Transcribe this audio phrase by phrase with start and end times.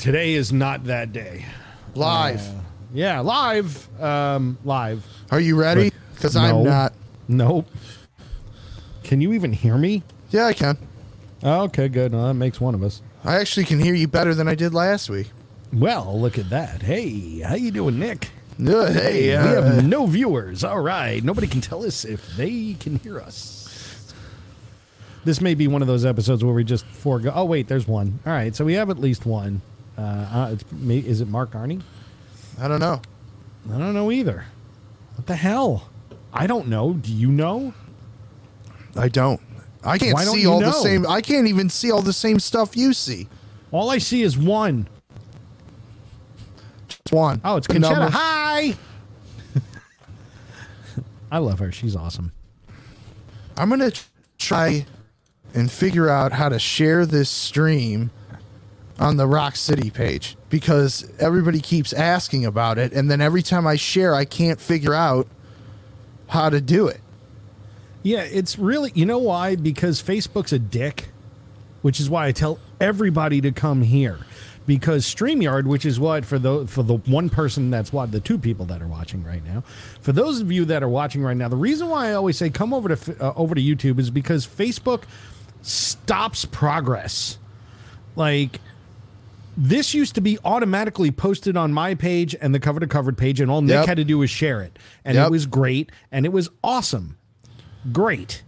[0.00, 1.44] today is not that day.
[1.94, 2.42] Live.
[2.92, 3.88] Yeah, live.
[4.02, 5.06] Um, live.
[5.30, 5.92] Are you ready?
[6.14, 6.40] Because No.
[6.42, 6.92] I'm not.
[7.28, 7.68] Nope.
[9.04, 10.02] Can you even hear me?
[10.30, 10.78] Yeah, I can.
[11.42, 12.12] Oh, okay, good.
[12.12, 13.02] Well, that makes one of us.
[13.24, 15.30] I actually can hear you better than I did last week.
[15.72, 16.82] Well, look at that.
[16.82, 18.30] Hey, how you doing, Nick?
[18.62, 18.94] Good.
[18.94, 20.64] Hey, we uh, have no viewers.
[20.64, 21.22] All right.
[21.22, 24.12] Nobody can tell us if they can hear us.
[25.24, 27.32] This may be one of those episodes where we just forego.
[27.34, 28.18] Oh, wait, there's one.
[28.26, 28.54] All right.
[28.56, 29.62] So we have at least one.
[30.00, 30.64] Uh, uh, it's,
[31.06, 31.82] is it Mark Arnie?
[32.58, 33.02] I don't know.
[33.70, 34.46] I don't know either.
[35.16, 35.90] What the hell?
[36.32, 36.94] I don't know.
[36.94, 37.74] Do you know?
[38.96, 39.40] I don't.
[39.84, 41.06] I can't don't see all the same.
[41.06, 43.28] I can't even see all the same stuff you see.
[43.72, 44.88] All I see is one.
[46.88, 47.40] It's one.
[47.44, 47.80] Oh, it's The Conchetta.
[47.80, 48.74] number- Hi.
[51.32, 51.70] I love her.
[51.72, 52.32] She's awesome.
[53.56, 53.92] I'm gonna
[54.38, 54.86] try
[55.52, 58.10] and figure out how to share this stream
[59.00, 63.66] on the Rock City page because everybody keeps asking about it, and then every time
[63.66, 65.26] I share, I can't figure out
[66.28, 67.00] how to do it.
[68.02, 69.56] Yeah, it's really, you know why?
[69.56, 71.08] Because Facebook's a dick,
[71.82, 74.18] which is why I tell everybody to come here.
[74.66, 78.38] Because StreamYard, which is what for the for the one person that's what the two
[78.38, 79.64] people that are watching right now,
[80.00, 82.50] for those of you that are watching right now, the reason why I always say
[82.50, 85.04] come over to uh, over to YouTube is because Facebook
[85.62, 87.38] stops progress.
[88.14, 88.60] Like
[89.62, 93.40] this used to be automatically posted on my page and the cover to covered page,
[93.40, 93.86] and all Nick Yep.
[93.86, 95.26] had to do was share it, and Yep.
[95.26, 97.16] it was great and it was awesome
[97.92, 98.42] great.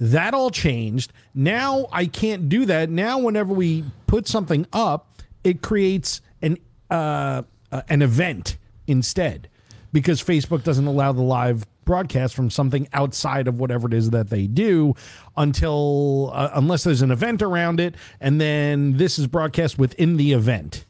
[0.00, 1.12] That all changed.
[1.34, 2.90] Now I can't do that.
[2.90, 6.58] Now whenever we put something up, it creates an
[6.90, 7.42] uh,
[7.72, 9.48] uh, an event instead
[9.92, 14.30] because Facebook doesn't allow the live broadcast from something outside of whatever it is that
[14.30, 14.94] they do
[15.36, 20.32] until uh, unless there's an event around it and then this is broadcast within the
[20.32, 20.84] event.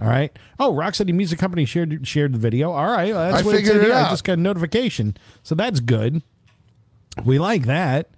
[0.00, 0.36] All right.
[0.58, 2.70] Oh, Rock City Music Company shared shared the video.
[2.70, 3.94] All right, well, that's I what it figured said it here.
[3.94, 4.10] I out.
[4.10, 6.22] just got a notification, so that's good.
[7.24, 8.10] We like that.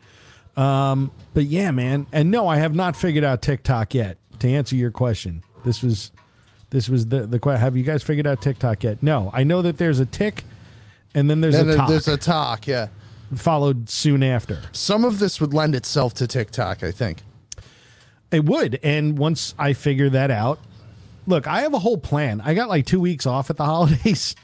[0.56, 2.09] Um, but yeah, man.
[2.12, 4.19] And no, I have not figured out TikTok yet.
[4.41, 6.10] To answer your question, this was
[6.71, 7.60] this was the the question.
[7.60, 9.00] Have you guys figured out TikTok yet?
[9.00, 10.43] No, I know that there's a tick,
[11.15, 12.67] and then there's Then a talk there's a talk.
[12.67, 12.89] Yeah.
[13.35, 14.61] followed soon after.
[14.73, 16.83] Some of this would lend itself to TikTok.
[16.83, 17.23] I think.
[18.31, 18.79] It would.
[18.83, 20.59] And once I figure that out,
[21.27, 22.43] look, I have a whole plan.
[22.45, 24.37] I got like two weeks off at the holidays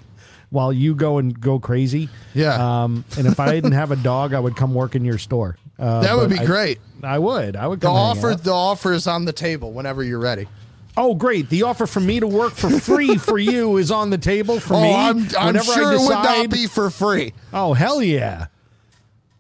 [0.51, 2.09] while you go and go crazy.
[2.33, 2.83] Yeah.
[2.85, 5.57] Um, and if I didn't have a dog, I would come work in your store.
[5.79, 6.79] Uh, That would be I- great.
[7.03, 7.57] I would.
[7.57, 8.35] I would The offer.
[8.35, 10.49] The offer is on the table whenever you're ready.
[10.97, 11.49] Oh, great!
[11.49, 14.75] The offer for me to work for free for you is on the table for
[14.77, 14.93] oh, me.
[14.95, 17.33] I'm, I'm sure it would not be for free.
[17.53, 18.47] Oh, hell yeah!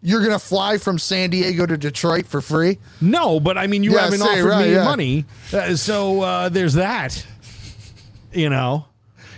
[0.02, 2.78] You're gonna fly from San Diego to Detroit for free.
[3.00, 4.84] No, but I mean, you Yeah, haven't say, offered right, me yeah.
[4.84, 7.24] money, uh, so uh, there's that.
[8.32, 8.86] You know.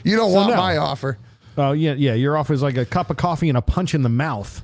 [0.03, 0.57] You don't So want no.
[0.57, 1.19] my offer.
[1.59, 2.15] Oh yeah, yeah.
[2.15, 4.63] Your offer is like a cup of coffee and a punch in the mouth.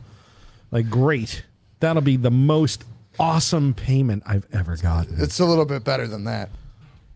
[0.71, 1.45] Like great.
[1.81, 2.85] That'll be the most
[3.21, 5.17] awesome payment I've ever gotten.
[5.21, 6.49] It's a little bit better than that.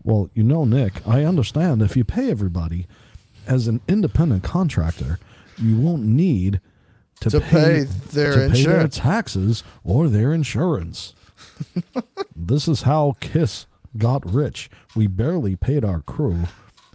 [0.06, 2.86] Well, you know, Nick, I understand if you pay everybody
[3.48, 5.18] as an independent contractor,
[5.58, 6.60] you won't need
[7.22, 11.12] to, To pay their to pay their taxes or their insurance.
[12.36, 14.70] this is how Kiss got rich.
[14.94, 16.44] We barely paid our crew.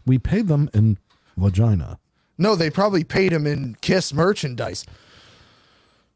[0.05, 0.97] We paid them in
[1.35, 1.99] vagina.
[2.37, 4.85] No, they probably paid him in Kiss merchandise.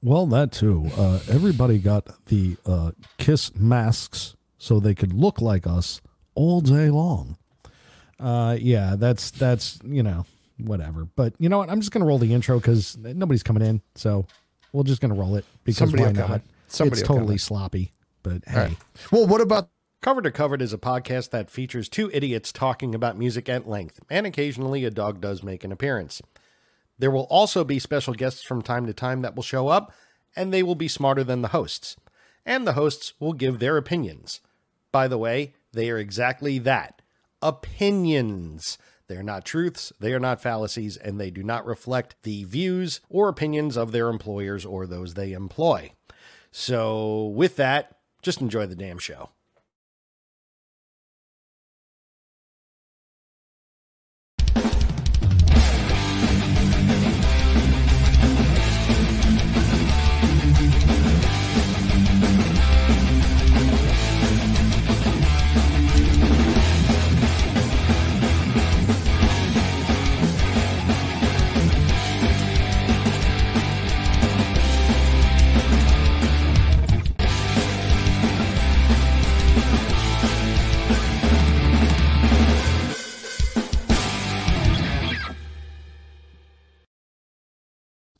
[0.01, 0.91] Well, that too.
[0.95, 5.99] Uh, everybody got the uh, Kiss masks so they could look like us
[6.35, 7.37] all day long.
[8.19, 10.25] Uh, yeah, that's that's you know
[10.57, 11.05] whatever.
[11.15, 11.69] But you know what?
[11.69, 14.25] I'm just gonna roll the intro because nobody's coming in, so
[14.71, 16.41] we're just gonna roll it because Somebody why will come not?
[16.67, 17.91] Somebody it's will totally sloppy,
[18.23, 18.53] but hey.
[18.59, 18.77] All right.
[19.11, 19.69] Well, what about
[20.01, 23.99] Cover to Covered is a podcast that features two idiots talking about music at length,
[24.09, 26.21] and occasionally a dog does make an appearance.
[26.97, 29.91] There will also be special guests from time to time that will show up,
[30.35, 31.97] and they will be smarter than the hosts.
[32.45, 34.39] And the hosts will give their opinions.
[34.91, 37.01] By the way, they are exactly that
[37.41, 38.77] opinions.
[39.07, 43.29] They're not truths, they are not fallacies, and they do not reflect the views or
[43.29, 45.91] opinions of their employers or those they employ.
[46.51, 49.29] So, with that, just enjoy the damn show.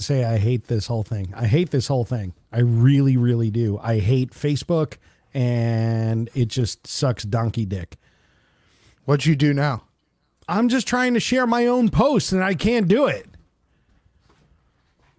[0.06, 1.34] Say I hate this whole thing.
[1.36, 2.34] I hate this whole thing.
[2.52, 3.80] I really, really do.
[3.82, 4.98] I hate Facebook
[5.34, 7.98] and it just sucks donkey dick.
[9.04, 9.84] What'd you do now?
[10.48, 13.28] I'm just trying to share my own posts and I can't do it.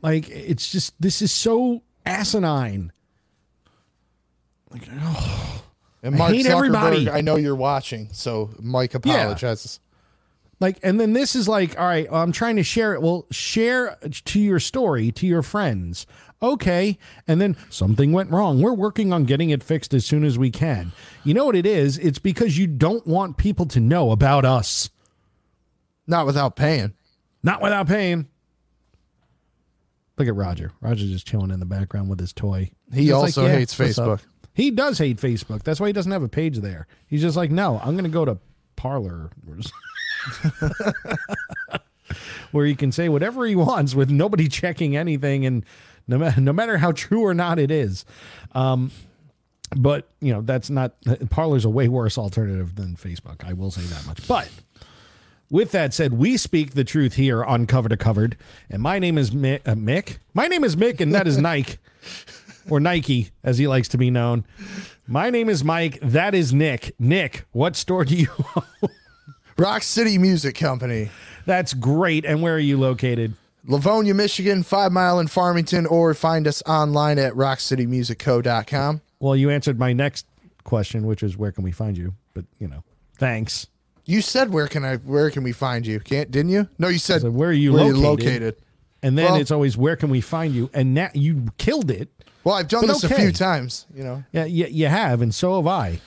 [0.03, 2.93] Like it's just this is so asinine.
[4.71, 5.63] Like oh,
[6.03, 7.11] And I Mark hate Zuckerberg, everybody.
[7.11, 9.81] I know you're watching, so Mike apologizes.
[10.59, 13.03] Like and then this is like all right, I'm trying to share it.
[13.03, 16.07] Well, share to your story to your friends.
[16.43, 18.61] Okay, and then something went wrong.
[18.61, 20.93] We're working on getting it fixed as soon as we can.
[21.25, 21.99] You know what it is?
[21.99, 24.91] It's because you don't want people to know about us.
[26.07, 26.93] Not without paying.
[27.43, 28.29] Not without paying.
[30.19, 30.73] Look at Roger.
[30.81, 32.71] Roger's just chilling in the background with his toy.
[32.93, 34.27] He He's also "Yeah, hates what's up?" Facebook.
[34.57, 35.63] He does hate Facebook.
[35.65, 36.87] That's why he doesn't have a page there.
[37.07, 38.39] He's just like, no, I'm going to go to
[38.75, 39.31] Parler,
[42.51, 45.65] where he can say whatever he wants with nobody checking anything, and
[46.07, 48.05] no, ma- no matter how true or not it is.
[48.53, 48.91] Um,
[49.77, 50.93] but you know that's not
[51.31, 53.45] Parler's a way worse alternative than Facebook.
[53.45, 54.27] I will say that much.
[54.29, 54.49] But
[55.51, 58.37] with that said, we speak the truth here on Cover to Covered,
[58.71, 59.61] and my name is Mick.
[59.67, 60.19] Uh, Mick?
[60.35, 61.79] My name is Mick, and that is Nike,
[62.71, 64.45] or Nike, as he likes to be known.
[65.07, 65.99] My name is Mike.
[66.01, 66.95] That is Nick.
[66.99, 68.91] Nick, what store do you own?
[69.59, 71.11] Rock City Music Company.
[71.47, 72.25] That's great.
[72.25, 73.35] And where are you located?
[73.65, 79.01] Livonia, Michigan, five mile in Farmington, or find us online at rockcitymusicco.com.
[79.19, 80.27] Well, you answered my next
[80.65, 82.15] question, which is where can we find you?
[82.35, 82.85] But you know,
[83.19, 83.67] thanks.
[84.05, 85.99] You said where can I where can we find you?
[86.01, 86.69] Can't didn't you?
[86.79, 88.03] No, you said So where are you where located?
[88.05, 88.57] located.
[89.03, 90.71] And then Well- it's always where can we find you?
[90.73, 92.09] And now you killed it.
[92.45, 94.23] Well, I've done this a few times, you know.
[94.31, 95.99] Yeah, you, you have, and so have I.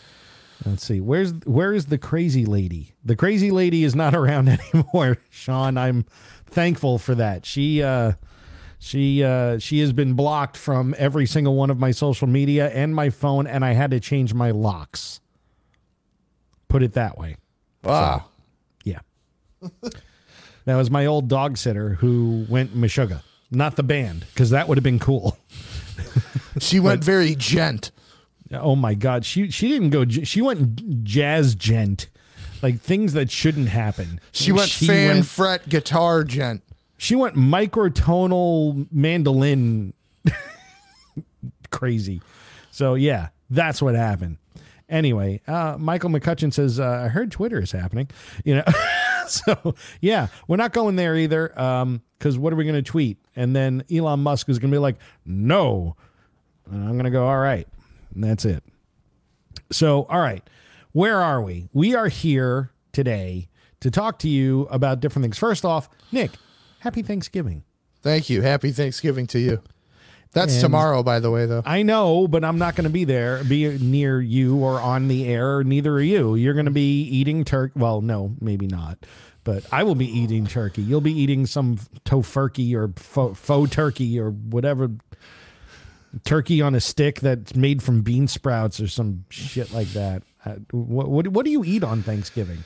[0.65, 0.99] Let's see.
[0.99, 2.93] Where's where is the crazy lady?
[3.03, 5.77] The crazy lady is not around anymore, Sean.
[5.77, 6.05] I'm
[6.45, 7.45] thankful for that.
[7.45, 8.13] She uh
[8.77, 12.93] she uh she has been blocked from every single one of my social media and
[12.93, 15.21] my phone, and I had to change my locks.
[16.67, 17.37] Put it that way.
[17.83, 18.25] Wow.
[18.83, 18.99] Yeah.
[19.61, 23.21] that was my old dog sitter who went Meshuggah.
[23.51, 25.35] Not the band, because that would have been cool.
[26.59, 27.91] She went very djent.
[28.51, 30.05] Oh my God, she she didn't go.
[30.07, 32.07] She went jazz djent,
[32.61, 34.19] like things that shouldn't happen.
[34.31, 36.61] She went fan went, fret guitar djent.
[36.97, 39.93] she went microtonal mandolin
[41.69, 42.21] crazy.
[42.71, 44.37] So yeah, that's what happened.
[44.89, 48.09] Anyway, uh, Michael McCutcheon says, uh, "I heard Twitter is happening."
[48.43, 48.63] You know,
[49.27, 51.49] so yeah, we're not going there either.
[52.17, 53.19] Because what are we going to tweet?
[53.35, 54.95] And then Elon Musk is going to be like,
[55.25, 55.95] "No,"
[56.71, 57.67] and I'm going to go, "All right,"
[58.13, 58.63] and that's it.
[59.71, 60.47] So, all right,
[60.91, 61.69] where are we?
[61.73, 63.49] We are here today
[63.81, 65.37] to talk to you about different things.
[65.37, 66.31] First off, Nick,
[66.79, 67.63] happy Thanksgiving.
[68.01, 68.41] Thank you.
[68.41, 69.61] Happy Thanksgiving to you.
[70.31, 71.63] That's And- tomorrow, by the way, though.
[71.65, 75.25] I know, but I'm not going to be there, be near you or on the
[75.27, 75.63] air.
[75.63, 76.35] Neither are you.
[76.35, 77.73] You're going to be eating turkey.
[77.79, 79.05] Well, no, maybe not.
[79.43, 80.83] But I will be eating turkey.
[80.83, 84.91] You'll be eating some tofurkey or faux, faux turkey or whatever
[86.23, 90.23] turkey on a stick that's made from bean sprouts or some shit like that.
[90.45, 92.63] Uh, what, what what do you eat on Thanksgiving?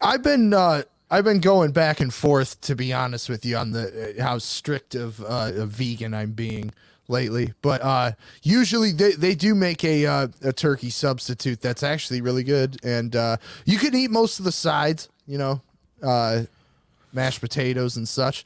[0.00, 3.72] I've been uh, I've been going back and forth to be honest with you on
[3.72, 6.72] the uh, how strict of uh, a vegan I'm being
[7.08, 7.54] lately.
[7.62, 12.44] But uh, usually they, they do make a uh, a turkey substitute that's actually really
[12.44, 15.08] good, and uh, you can eat most of the sides.
[15.26, 15.62] You know,
[16.02, 16.42] uh,
[17.12, 18.44] mashed potatoes and such.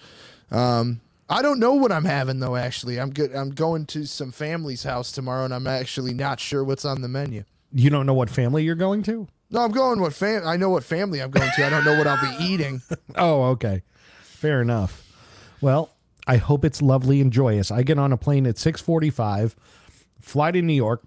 [0.51, 1.01] Um,
[1.33, 2.57] I don't know what I'm having though.
[2.57, 3.35] Actually, I'm good.
[3.35, 7.09] I'm going to some family's house tomorrow, and I'm actually not sure what's on the
[7.09, 7.45] menu.
[7.73, 9.27] You don't know what family you're going to?
[9.51, 10.47] No, I'm going what fam.
[10.47, 11.67] I know what family I'm going to.
[11.67, 12.83] I don't know what I'll be eating.
[13.17, 13.83] Oh, okay.
[14.23, 15.09] Fair enough.
[15.63, 15.91] Well,
[16.27, 17.71] I hope it's lovely and joyous.
[17.71, 19.55] I get on a plane at 6:45,
[20.21, 21.03] fly to New York,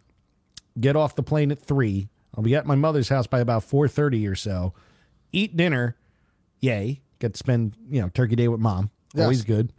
[0.80, 2.10] get off the plane at 3.
[2.36, 4.74] I'll be at my mother's house by about 4:30 or so.
[5.32, 5.98] Eat dinner.
[6.62, 7.02] Yay.
[7.20, 8.90] Get to spend, you know, turkey day with mom.
[9.18, 9.72] Always good.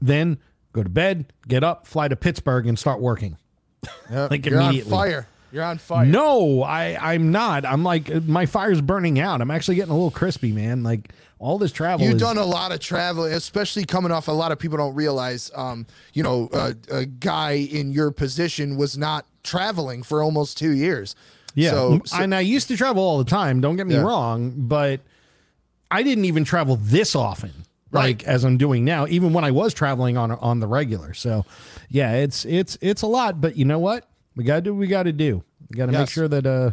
[0.00, 0.38] Then
[0.72, 3.36] go to bed, get up, fly to Pittsburgh and start working.
[4.10, 4.92] Yep, Like you're immediately.
[4.92, 5.28] on fire.
[5.52, 6.04] You're on fire.
[6.06, 7.64] No, I I'm not.
[7.64, 9.40] I'm like my fire's burning out.
[9.40, 10.82] I'm actually getting a little crispy, man.
[10.82, 14.28] Like all this travel You've is done a lot of traveling, especially coming off.
[14.28, 18.76] A lot of people don't realize, um, you know, a, a guy in your position
[18.76, 21.14] was not traveling for almost two years.
[21.54, 23.60] Yeah, So, so- and I used to travel all the time.
[23.60, 24.02] Don't get me Yeah.
[24.02, 25.00] wrong, but
[25.90, 27.52] I didn't even travel this often,
[27.90, 28.02] Right.
[28.04, 29.06] like as I'm doing now.
[29.06, 31.14] Even when I was traveling on on the regular.
[31.14, 31.44] So,
[31.88, 33.40] yeah, it's it's it's a lot.
[33.40, 34.08] But you know what?
[34.36, 35.42] We got to do what we got to do.
[35.70, 36.72] We got to make sure that uh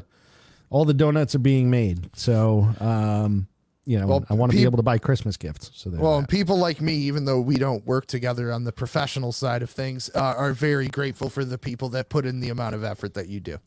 [0.69, 2.09] all the donuts are being made.
[2.17, 3.47] So, um,
[3.85, 5.71] you know, Well, I want to be able to buy Christmas gifts.
[5.75, 5.91] So.
[5.91, 9.61] Well, and people like me, even though we don't work together on the professional side
[9.61, 12.83] of things, uh, are very grateful for the people that put in the amount of
[12.83, 13.57] effort that you do.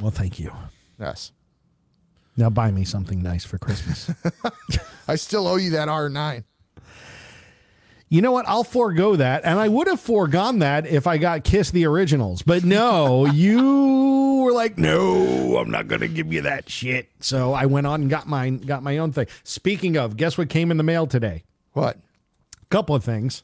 [0.00, 0.50] well, thank you.
[0.98, 1.30] Yes.
[2.38, 4.10] Now buy me something nice for Christmas.
[5.08, 6.44] I still owe you that R9.
[8.08, 8.48] You know what?
[8.48, 12.42] I'll forego that, and I would have foregone that if I got Kiss the originals.
[12.42, 17.08] But no, you were like, no, I'm not going to give you that shit.
[17.20, 19.26] So I went on and got mine, got my own thing.
[19.44, 21.44] Speaking of, guess what came in the mail today?
[21.72, 21.96] What?
[22.62, 23.42] A couple of things.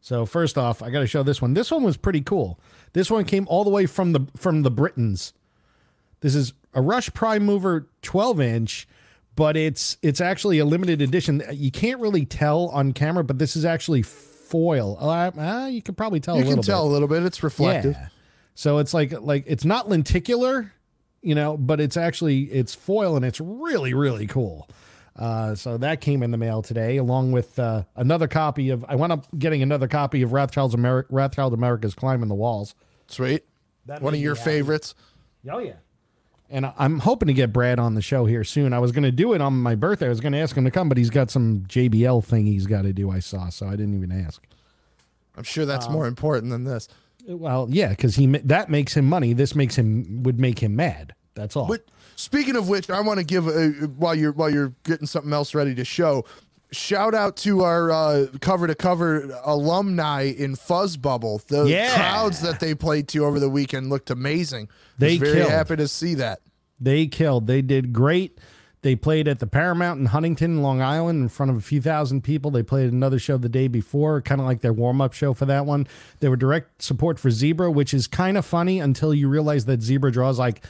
[0.00, 1.54] So first off, I got to show this one.
[1.54, 2.58] This one was pretty cool.
[2.92, 5.32] This one came all the way from the from the Britons.
[6.20, 8.88] This is a Rush Prime Mover 12 inch,
[9.40, 11.42] but it's it's actually a limited edition.
[11.50, 14.98] You can't really tell on camera, but this is actually foil.
[15.00, 16.90] Uh, uh, you can probably tell You a little can tell bit.
[16.90, 17.22] a little bit.
[17.22, 17.94] It's reflective.
[17.94, 18.08] Yeah.
[18.54, 20.74] So it's like like it's not lenticular,
[21.22, 24.68] you know, but it's actually it's foil and it's really really cool.
[25.16, 28.84] Uh, so that came in the mail today, along with uh, another copy of.
[28.88, 32.74] I wound up getting another copy of Wrathchild's Ameri- Wrathchild America's Climbing the Walls.
[33.06, 33.42] Sweet.
[33.86, 34.50] That One of your happy.
[34.50, 34.94] favorites.
[35.50, 35.76] Oh yeah.
[36.52, 38.72] And I'm hoping to get Brad on the show here soon.
[38.72, 40.06] I was going to do it on my birthday.
[40.06, 42.66] I was going to ask him to come, but he's got some JBL thing he's
[42.66, 43.08] got to do.
[43.10, 44.42] I saw, so I didn't even ask.
[45.36, 46.88] I'm sure that's Um, more important than this.
[47.28, 49.32] Well, yeah, because he that makes him money.
[49.32, 51.14] This makes him would make him mad.
[51.34, 51.66] That's all.
[51.66, 51.84] But
[52.16, 55.54] speaking of which, I want to give a, while you're while you're getting something else
[55.54, 56.24] ready to show.
[56.72, 61.42] Shout out to our uh, cover to cover alumni in Fuzz Bubble.
[61.48, 61.94] The Yeah.
[61.94, 64.68] crowds that they played to over the weekend looked amazing.
[64.98, 65.50] They very killed.
[65.50, 66.40] happy to see that.
[66.80, 67.46] They killed.
[67.46, 68.38] They did great.
[68.82, 72.22] They played at the Paramount in Huntington, Long Island, in front of a few thousand
[72.22, 72.50] people.
[72.50, 75.44] They played another show the day before, kind of like their warm up show for
[75.46, 75.86] that one.
[76.20, 79.82] They were direct support for Zebra, which is kind of funny until you realize that
[79.82, 80.64] Zebra draws like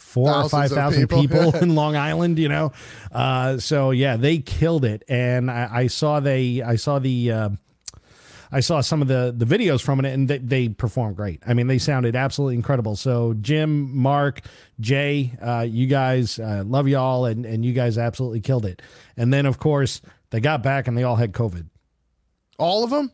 [0.00, 1.52] four or five thousand people.
[1.52, 2.72] people in Long Island, you know.
[3.12, 7.32] Uh, so yeah, they killed it, and I, I saw they, I saw the.
[7.32, 7.48] Uh,
[8.52, 11.40] I saw some of the the videos from it, and they, they performed great.
[11.46, 12.96] I mean, they sounded absolutely incredible.
[12.96, 14.40] So Jim, Mark,
[14.80, 18.82] Jay, uh, you guys, uh, love y'all, and and you guys absolutely killed it.
[19.16, 21.66] And then of course they got back and they all had COVID.
[22.58, 23.12] All of them.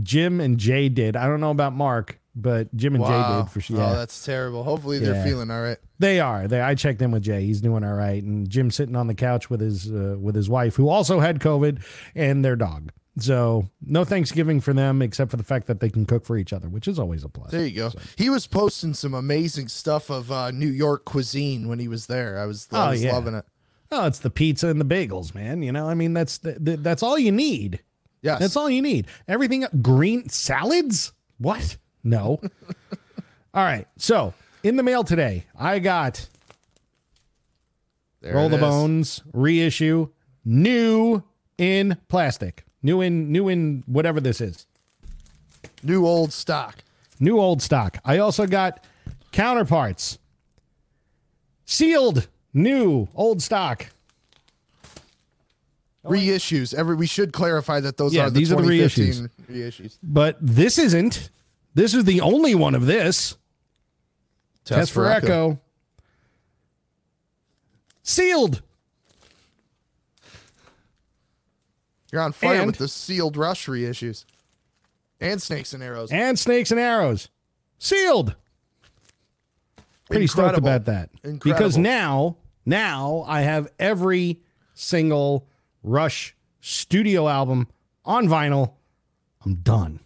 [0.00, 1.16] Jim and Jay did.
[1.16, 3.80] I don't know about Mark, but Jim and Jay did for sure.
[3.80, 4.62] Oh, that's terrible.
[4.64, 5.24] Hopefully they're Yeah.
[5.24, 5.78] feeling all right.
[5.98, 6.48] They are.
[6.48, 7.44] They, I checked in with Jay.
[7.44, 10.48] He's doing all right, and Jim's sitting on the couch with his uh, with his
[10.48, 11.82] wife, who also had COVID,
[12.14, 12.90] and their dog.
[13.18, 16.52] So no Thanksgiving for them, except for the fact that they can cook for each
[16.54, 17.50] other, which is always a plus.
[17.50, 17.90] There you go.
[18.16, 22.38] He was posting some amazing stuff of uh, New York cuisine when he was there.
[22.38, 23.12] I was, I Oh, was yeah.
[23.12, 23.44] loving it.
[23.90, 25.62] Oh, it's the pizza and the bagels, man.
[25.62, 27.80] You know, I mean, that's the, the, that's all you need.
[28.22, 28.40] Yes.
[28.40, 29.06] That's all you need.
[29.28, 31.12] Everything green salads?
[31.36, 31.76] What?
[32.04, 32.40] No.
[33.54, 33.86] all right.
[33.96, 36.26] So in the mail today, I got
[38.20, 38.60] There Roll the is.
[38.60, 40.08] Bones reissue,
[40.44, 41.22] new
[41.58, 44.66] in plastic, new in new in whatever this is,
[45.82, 46.82] New old stock.
[47.20, 47.98] new old stock.
[48.04, 48.84] I also got
[49.32, 50.18] counterparts,
[51.66, 53.86] sealed, new old stock.
[56.04, 56.74] Oh, reissues.
[56.74, 59.98] Every we should clarify that those Yeah, are the these are the 2015 reissues.
[60.02, 61.30] But this isn't.
[61.74, 63.36] This is the only one of this.
[64.64, 65.58] Test, for Echo.
[68.02, 68.62] Sealed.
[72.12, 74.24] You're on fire And- with the sealed rush reissues.
[75.20, 76.10] And snakes and arrows.
[76.10, 77.28] and snakes and arrows
[77.78, 78.34] sealed
[80.10, 81.38] pretty stoked about that Incredible.
[81.44, 82.36] because now
[82.66, 84.40] now i have every
[84.74, 85.46] single
[85.84, 87.68] rush studio album
[88.04, 88.72] on vinyl
[89.44, 90.00] i'm done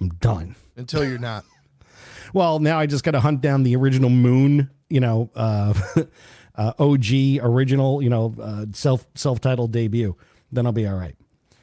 [0.00, 1.44] i'm done Until you're not.
[2.34, 5.74] well now i just got to hunt down the original moon you know uh,
[6.56, 7.04] uh og
[7.42, 10.14] original you know uh, self self-titled debut
[10.52, 11.16] then i'll be all right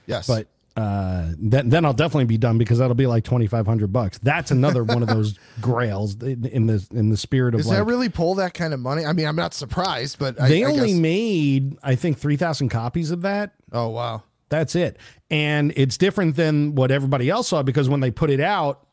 [0.06, 0.28] Yes.
[0.28, 3.94] but uh, then then I'll definitely be done because that'll be like twenty five hundred
[3.94, 4.18] bucks.
[4.18, 7.78] That's another one of those grails in, in the in the spirit of does like
[7.78, 9.06] that really pull that kind of money?
[9.06, 12.38] I mean, I'm not surprised, but I, they I only guess- made I think three
[12.38, 13.54] thousand copies of that.
[13.72, 14.24] Oh wow.
[14.54, 14.98] That's it,
[15.32, 18.86] and it's different than what everybody else saw because when they put it out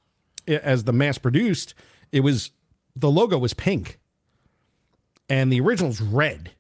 [0.49, 1.75] as the mass produced,
[2.13, 2.51] it was
[2.97, 3.99] the logo was pink,
[5.29, 6.51] and the original's red.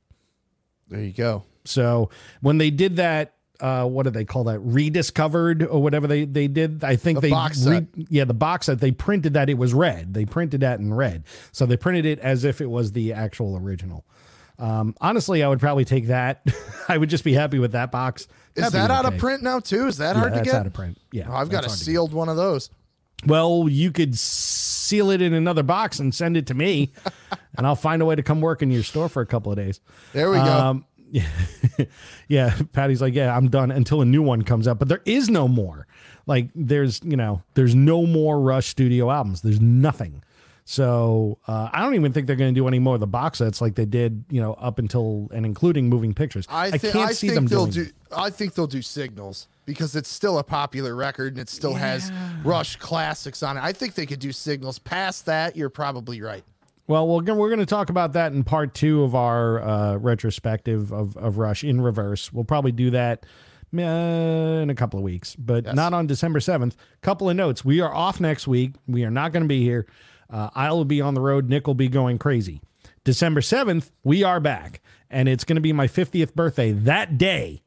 [0.88, 1.44] There you go.
[1.64, 2.10] So
[2.42, 4.58] when they did that, uh, what do they call that?
[4.60, 6.84] Rediscovered or whatever they they did.
[6.84, 7.84] I think The they box set.
[8.10, 10.12] yeah the box that they printed that it was red.
[10.12, 13.56] They printed that in red, so they printed it as if it was the actual
[13.56, 14.04] original.
[14.58, 16.46] Um, honestly, I would probably take that.
[16.88, 18.28] I would just be happy with that box.
[18.56, 19.86] Is That'd that out of print now too?
[19.86, 20.54] Is that Yeah, hard to get?
[20.54, 20.98] out of print.
[21.12, 21.92] Yeah, Oh, I've got a that's hard to get.
[21.92, 22.70] sealed one of those.
[23.26, 26.92] Well, you could seal it in another box and send it to me,
[27.56, 29.56] and I'll find a way to come work in your store for a couple of
[29.58, 29.80] days.
[30.12, 30.42] There we go.
[30.44, 30.84] Um,
[32.28, 34.78] yeah, Patty's like, yeah, I'm done until a new one comes out.
[34.78, 35.86] But there is no more.
[36.26, 39.42] Like, there's you know, there's no more Rush studio albums.
[39.42, 40.22] There's nothing.
[40.70, 43.38] So uh, I don't even think they're going to do any more of the box
[43.38, 46.46] sets like they did, you know, up until and including moving pictures.
[46.48, 47.86] I, thi- can't I see think them they'll doing.
[47.86, 47.92] do.
[48.16, 52.12] I think they'll do signals because it's still a popular record and it still has
[52.44, 53.64] Rush classics on it.
[53.64, 54.78] I think they could do signals.
[54.78, 56.44] Past that, you're probably right.
[56.86, 60.92] Well, we're going we're to talk about that in part two of our uh, retrospective
[60.92, 62.32] of, of Rush in reverse.
[62.32, 63.26] We'll probably do that
[63.76, 66.74] uh, in a couple of weeks, but not on December 7th.
[67.02, 67.64] Couple of notes.
[67.64, 68.74] We are off next week.
[68.86, 69.88] We are not going to be here.
[70.30, 71.48] Uh, I will be on the road.
[71.48, 72.60] Nick will be going crazy.
[73.04, 77.62] December 7th, we are back, and it's going to be my 50th birthday that day.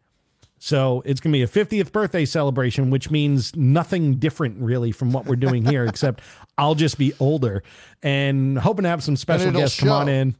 [0.59, 5.11] So it's going to be a 50th birthday celebration, which means nothing different really from
[5.11, 6.21] what we're doing here, except
[6.57, 7.63] I'll just be older
[8.01, 10.35] and hoping to have some special guests come on in.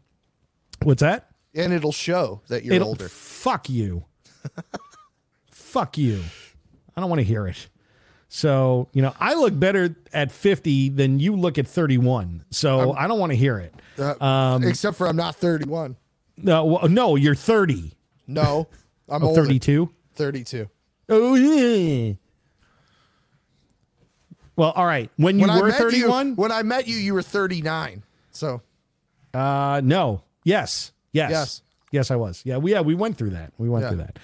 [0.81, 1.29] What's that?
[1.53, 3.09] And it'll show that you're It'll older.
[3.09, 4.05] fuck you.
[5.51, 6.23] fuck you.
[6.95, 7.67] I don't want to hear it.
[8.35, 12.43] So, you know, I look better at 50 than you look at 31.
[12.49, 13.75] So I don't want to hear it.
[13.95, 15.95] Uh, um, except for I'm not 31.
[16.37, 17.93] No, well, no, you're 30.
[18.25, 18.67] No,
[19.07, 19.87] I'm Oh, 32.
[20.15, 20.67] 32.
[21.09, 22.13] Oh, yeah.
[24.55, 25.11] Well, all right.
[25.17, 26.35] When you When were met you, 31?
[26.35, 28.01] when I met you, you were 39.
[28.31, 28.63] So
[29.31, 30.23] Uh, no.
[30.43, 30.91] Yes.
[31.11, 31.29] Yes.
[31.29, 31.61] Yes.
[31.91, 32.41] Yes, I was.
[32.43, 33.53] Yeah, we yeah we went through that.
[33.59, 33.89] We went Yeah.
[33.89, 34.17] through that.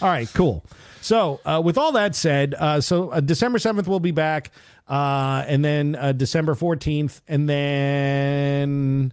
[0.00, 0.64] All right, cool.
[1.06, 4.50] So, uh, with all that said, uh, so uh, December seventh we'll be back,
[4.88, 9.12] uh, and then uh, December fourteenth, and then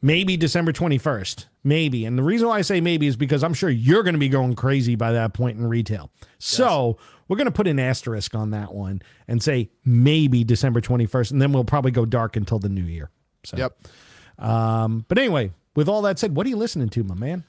[0.00, 2.04] maybe December twenty first, maybe.
[2.04, 4.28] And the reason why I say maybe is because I'm sure you're going to be
[4.28, 6.12] going crazy by that point in retail.
[6.38, 11.06] So we're going to put an asterisk on that one and say maybe December twenty
[11.06, 13.10] first, and then we'll probably go dark until the new year.
[13.42, 13.76] So, yep.
[14.38, 17.42] um, but anyway, with all that said, what are you listening to, my man?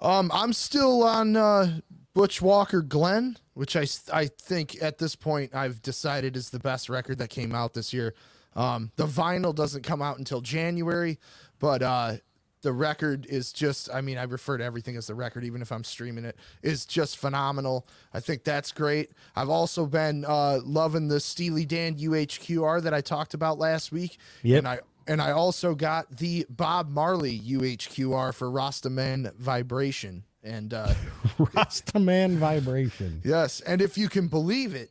[0.00, 1.80] Um, I'm still on uh,
[2.14, 6.88] Butch Walker Glenn, which I I think at this point I've decided is the best
[6.88, 8.14] record that came out this year.
[8.56, 11.18] Um, the vinyl doesn't come out until January,
[11.60, 12.16] but uh,
[12.62, 15.70] the record is just I mean I refer to everything as the record, even if
[15.70, 17.86] I'm streaming it, is just phenomenal.
[18.12, 19.10] I think that's great.
[19.36, 24.18] I've also been uh, loving the Steely Dan UHQR that I talked about last week,
[24.42, 24.58] Yep.
[24.58, 30.24] and I and I also got the Bob Marley UHQR for Rastaman Vibration.
[30.42, 30.94] And uh,
[31.38, 33.20] Rastaman Vibration.
[33.24, 34.90] yes, and if you can believe it,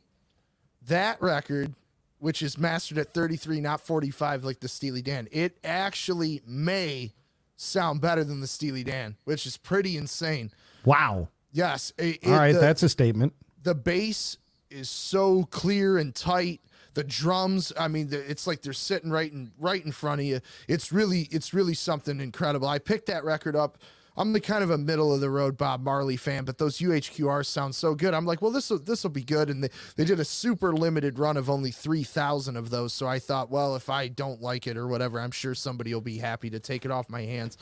[0.86, 1.74] that record,
[2.18, 7.12] which is mastered at 33, not 45 like the Steely Dan, it actually may
[7.56, 10.50] sound better than the Steely Dan, which is pretty insane.
[10.84, 11.28] Wow.
[11.52, 11.92] Yes.
[11.98, 13.32] it- it- right, the- that's a statement.
[13.62, 14.36] the bass
[14.70, 16.60] is so clear and tight
[16.94, 20.40] the drums i mean it's like they're sitting right in right in front of you
[20.68, 23.78] it's really it's really something incredible i picked that record up
[24.20, 27.46] i'm the kind of a middle of the road bob marley fan but those uhqrs
[27.46, 30.04] sound so good i'm like well this will this will be good and they, they
[30.04, 33.88] did a super limited run of only 3000 of those so i thought well if
[33.88, 36.90] i don't like it or whatever i'm sure somebody will be happy to take it
[36.90, 37.56] off my hands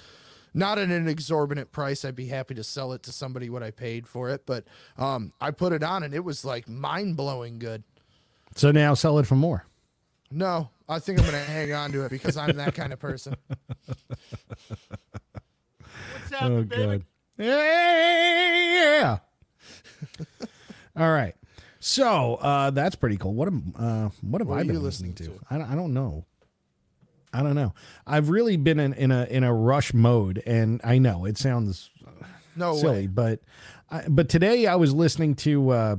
[0.55, 2.05] not at an exorbitant price.
[2.05, 4.65] I'd be happy to sell it to somebody what I paid for it, but
[4.97, 7.83] um, I put it on and it was like mind blowing good.
[8.57, 9.67] So now sell it for more.
[10.31, 13.35] No, I think I'm gonna hang on to it because I'm that kind of person.
[16.41, 17.05] Oh god.
[17.39, 19.19] Yeah.
[20.97, 21.35] All right.
[21.81, 23.35] So uh, that's pretty cool.
[23.35, 25.45] What am uh, what have What I been listening, listening to?
[25.51, 26.25] I, don't- I don't know.
[27.33, 27.75] I don't know.
[28.07, 31.91] I've really been in, in a in a rush mode, and I know it sounds
[32.57, 33.07] No silly, way.
[33.07, 33.41] but
[33.91, 35.97] I, but today I was listening to uh,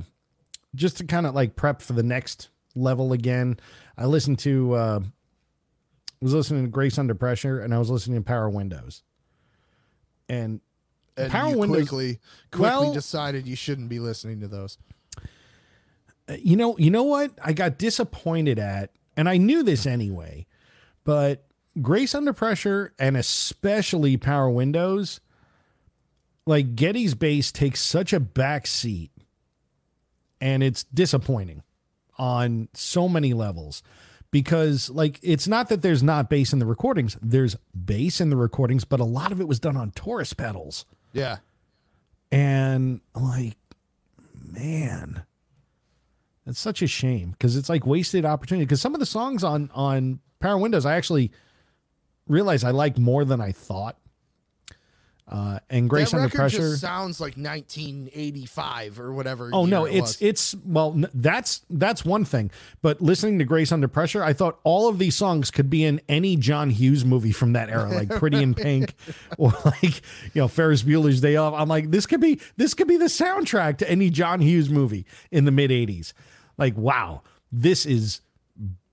[0.74, 3.58] just to kind of like prep for the next level again.
[3.96, 5.00] I listened to uh,
[6.20, 9.02] was listening to Grace Under Pressure, and I was listening to Power Windows,
[10.30, 10.60] and
[11.16, 12.18] And Power you Windows- quickly
[12.50, 14.78] quickly Well- decided you shouldn't be listening to those.
[16.28, 17.32] Uh, you know, you know what?
[17.42, 20.46] I got disappointed at, and I knew this anyway,
[21.04, 21.44] but
[21.82, 25.20] Grace Under Pressure and especially Power Windows,
[26.46, 29.10] like Geddy's bass takes such a back seat,
[30.40, 31.62] and it's disappointing
[32.18, 33.82] on so many levels.
[34.30, 38.36] Because like it's not that there's not bass in the recordings, there's bass in the
[38.36, 40.84] recordings, but a lot of it was done on Taurus pedals.
[41.12, 41.38] Yeah.
[42.30, 43.56] And like,
[44.52, 45.24] man,
[46.46, 48.64] that's such a shame because it's like wasted opportunity.
[48.66, 51.32] Because some of the songs on on Power Windows, I actually
[52.26, 53.98] realized I like more than I thought.
[55.30, 56.58] Uh, and Grace Under Pressure.
[56.58, 59.50] just sounds like 1985 or whatever.
[59.52, 62.50] Oh no, it it's it's well that's that's one thing.
[62.82, 66.00] But listening to Grace Under Pressure, I thought all of these songs could be in
[66.08, 68.92] any John Hughes movie from that era, like Pretty in Pink
[69.38, 70.02] or like
[70.34, 71.54] you know Ferris Bueller's Day Off.
[71.54, 75.06] I'm like this could be this could be the soundtrack to any John Hughes movie
[75.30, 76.12] in the mid 80s.
[76.58, 78.20] Like wow, this is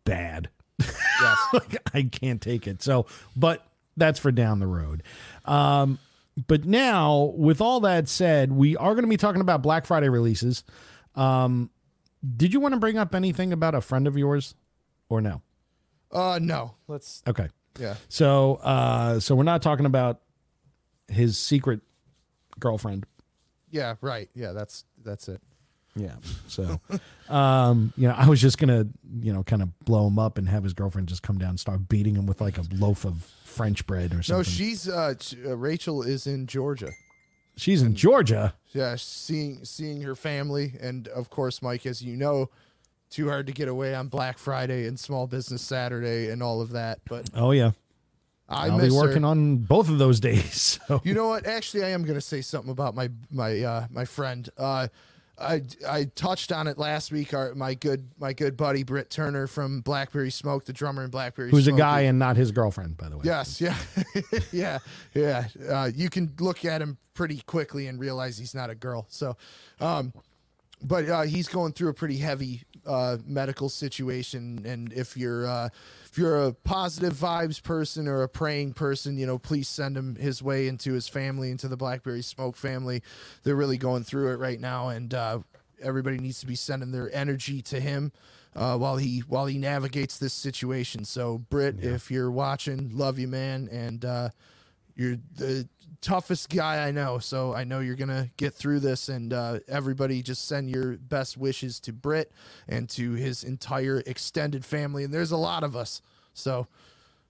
[0.04, 0.50] bad.
[0.80, 1.38] Yes.
[1.54, 2.84] like I can't take it.
[2.84, 3.66] So, but
[3.98, 5.02] that's for down the road.
[5.46, 5.98] Um,
[6.46, 10.10] but now, with all that said, we are going to be talking about Black Friday
[10.10, 10.64] releases.
[11.16, 11.72] Um,
[12.36, 14.54] did you want to bring up anything about a friend of yours,
[15.10, 15.42] or no?
[16.12, 16.76] Uh, no.
[16.88, 17.24] Let's.
[17.28, 17.48] Okay,
[17.80, 17.96] Yeah.
[18.10, 20.22] so uh, so we're not talking about
[21.08, 21.82] his secret
[22.60, 23.06] girlfriend.
[23.72, 23.96] Yeah.
[24.02, 24.30] Right.
[24.34, 24.52] Yeah.
[24.54, 25.42] That's that's it.
[25.98, 26.16] Yeah.
[26.48, 26.80] So,
[27.30, 28.88] um, you know, I was just gonna,
[29.20, 31.60] you know, kind of blow him up and have his girlfriend just come down and
[31.60, 34.38] start beating him with like a loaf of French bread or something.
[34.40, 35.14] No, she's uh,
[35.46, 36.92] uh Rachel is in Georgia.
[37.56, 38.54] She's in Georgia.
[38.74, 42.52] Yeah, seeing seeing her family, and of course, Mike, as you know,
[43.10, 46.72] too hard to get away on Black Friday and Small Business Saturday and all of
[46.72, 47.00] that.
[47.10, 47.72] But Oh yeah.
[48.50, 49.30] I I'll miss be working her.
[49.30, 50.80] on both of those days.
[50.88, 51.46] So You know what?
[51.48, 54.48] Actually, I am going to say something about my my uh, my friend.
[54.58, 54.88] Uh,
[55.40, 57.34] I I touched on it last week.
[57.34, 61.50] Our my good my good buddy Britt Turner from Blackberry Smoke, the drummer in Blackberry.
[61.50, 61.58] Smoke.
[61.58, 63.24] Who's a guy and not his girlfriend, by the way.
[63.26, 63.76] Yes, yeah,
[64.52, 64.80] yeah,
[65.14, 65.48] yeah.
[65.70, 69.06] Uh, you can look at him pretty quickly and realize he's not a girl.
[69.10, 69.38] So,
[69.80, 70.12] um,
[70.82, 75.70] but uh, he's going through a pretty heavy uh, medical situation, and if you're uh,
[76.18, 80.16] if you're a positive vibes person or a praying person, you know, please send him
[80.16, 83.04] his way into his family, into the Blackberry Smoke family.
[83.44, 85.40] They're really going through it right now, and uh,
[85.80, 88.12] everybody needs to be sending their energy to him.
[88.56, 93.28] Uh, while he while he navigates this situation, so Britt, if you're watching, love you,
[93.28, 94.30] man, and uh,
[94.96, 95.70] you're the
[96.02, 99.10] toughest guy I know, so I know you're gonna get through this.
[99.10, 102.32] And uh, everybody, just send your best wishes to Britt
[102.68, 105.04] and to his entire extended family.
[105.04, 106.02] And there's a lot of us,
[106.34, 106.68] so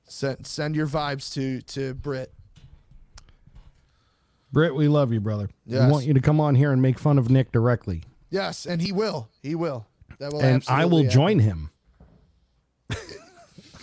[0.05, 2.33] send send your vibes to to Britt.
[4.51, 5.49] Britt, we love you, brother.
[5.65, 5.85] Yes.
[5.85, 8.03] We want you to come on here and make fun of Nick directly.
[8.29, 9.29] Yes, and he will.
[9.41, 9.85] He will.
[10.19, 10.41] That will.
[10.41, 11.69] and I will absolutely join him.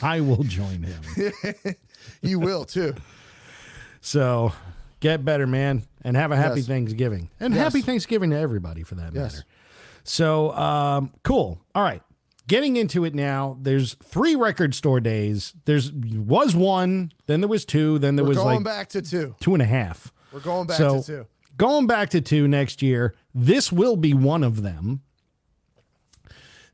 [0.03, 1.75] I will join him.
[2.23, 2.95] You will too.
[4.01, 4.53] So
[5.05, 6.67] get better, man, and have a happy Yes.
[6.67, 7.29] Thanksgiving.
[7.39, 7.63] And Yes.
[7.63, 9.35] happy Thanksgiving to everybody for that Yes.
[9.35, 9.45] matter.
[10.03, 11.61] So um, cool.
[11.75, 12.03] All right.
[12.47, 15.53] Getting into it now, there's three record store days.
[15.67, 19.03] There's was one, then there was two, then there We're was going like back to
[19.03, 19.35] two.
[19.41, 20.11] two and a half.
[20.33, 21.27] We're going back so to two.
[21.59, 25.03] going back to two next year, this will be one of them.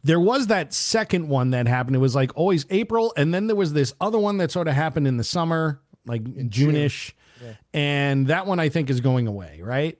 [0.05, 1.95] There was that second one that happened.
[1.97, 4.75] It was like always April, and then there was this other one that sort of
[4.75, 7.15] happened in the summer, like June-ish.
[7.73, 9.99] And that one I think is going away, right?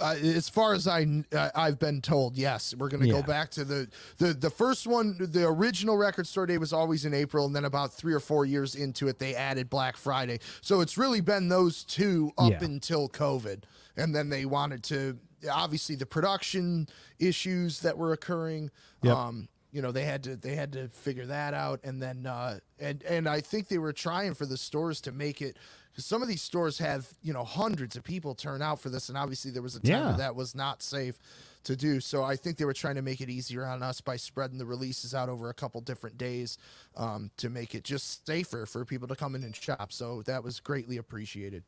[0.00, 3.20] Uh, as far as I uh, I've been told, yes, we're going to Yeah.
[3.20, 5.16] go back to the, the the first one.
[5.20, 8.44] The original record store day was always in April, and then about three or four
[8.44, 10.40] years into it, they added Black Friday.
[10.62, 12.64] So it's really been those two up Yeah.
[12.64, 13.62] until COVID,
[13.96, 15.16] and then they wanted to
[15.50, 16.88] obviously the production
[17.20, 18.70] issues that were occurring.
[19.02, 19.16] Yep.
[19.16, 22.58] Um, you know they had to they had to figure that out, and then uh,
[22.80, 25.56] and and I think they were trying for the stores to make it.
[25.94, 29.08] Because some of these stores have, you know, hundreds of people turn out for this,
[29.08, 30.12] and obviously there was a time Yeah.
[30.18, 31.16] that was not safe
[31.62, 32.00] to do.
[32.00, 34.66] So I think they were trying to make it easier on us by spreading the
[34.66, 36.58] releases out over a couple different days
[36.96, 39.92] um, to make it just safer for people to come in and shop.
[39.92, 41.62] So that was greatly appreciated.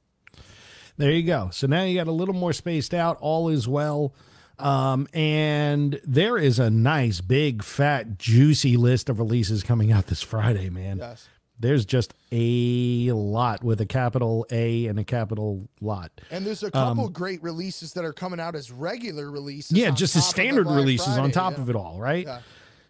[0.97, 1.51] There you go.
[1.53, 3.19] So now you got a little more spaced out.
[3.21, 4.13] All is well.
[4.59, 10.23] Um, and there is a nice, big, fat, juicy list of releases coming out this
[10.23, 10.99] Friday, man.
[10.99, 11.29] Yes.
[11.59, 16.11] There's just a lot with a capital A and a capital lot.
[16.31, 19.73] And there's a couple great releases that are coming out as regular releases.
[19.73, 21.63] Um, Yeah, just as the standard releases on top yeah.
[21.63, 22.27] of it all, right?
[22.27, 22.41] Yeah.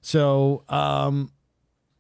[0.00, 1.30] So, um,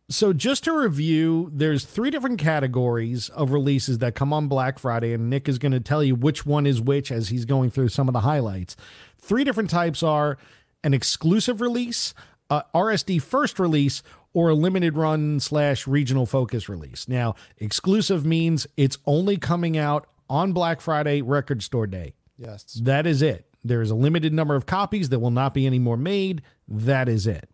[0.08, 5.12] so just to review, there's three different categories of releases that come on Black Friday,
[5.12, 7.88] and Nick is going to tell you which one is which as he's going through
[7.88, 8.76] some of the highlights.
[9.18, 10.38] Three different types are
[10.84, 12.14] an exclusive release,
[12.48, 17.08] Uh, a RSD first release, or a limited run slash regional focus release.
[17.08, 22.14] Now, exclusive means it's only coming out on Black Friday record store day.
[22.36, 22.74] Yes.
[22.82, 23.46] That is it.
[23.64, 26.42] There is a limited number of copies that will not be any more made.
[26.68, 27.48] That is it.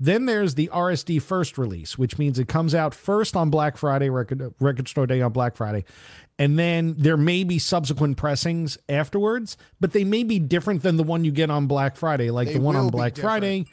[0.00, 4.08] Then there's the RSD first release, which means it comes out first on Black Friday,
[4.08, 5.84] record, record store day on Black Friday.
[6.38, 11.04] And then there may be subsequent pressings afterwards, but they may be different than the
[11.04, 12.30] one you get on Black Friday.
[12.30, 13.16] Like They the one on Black.
[13.16, 13.66] Friday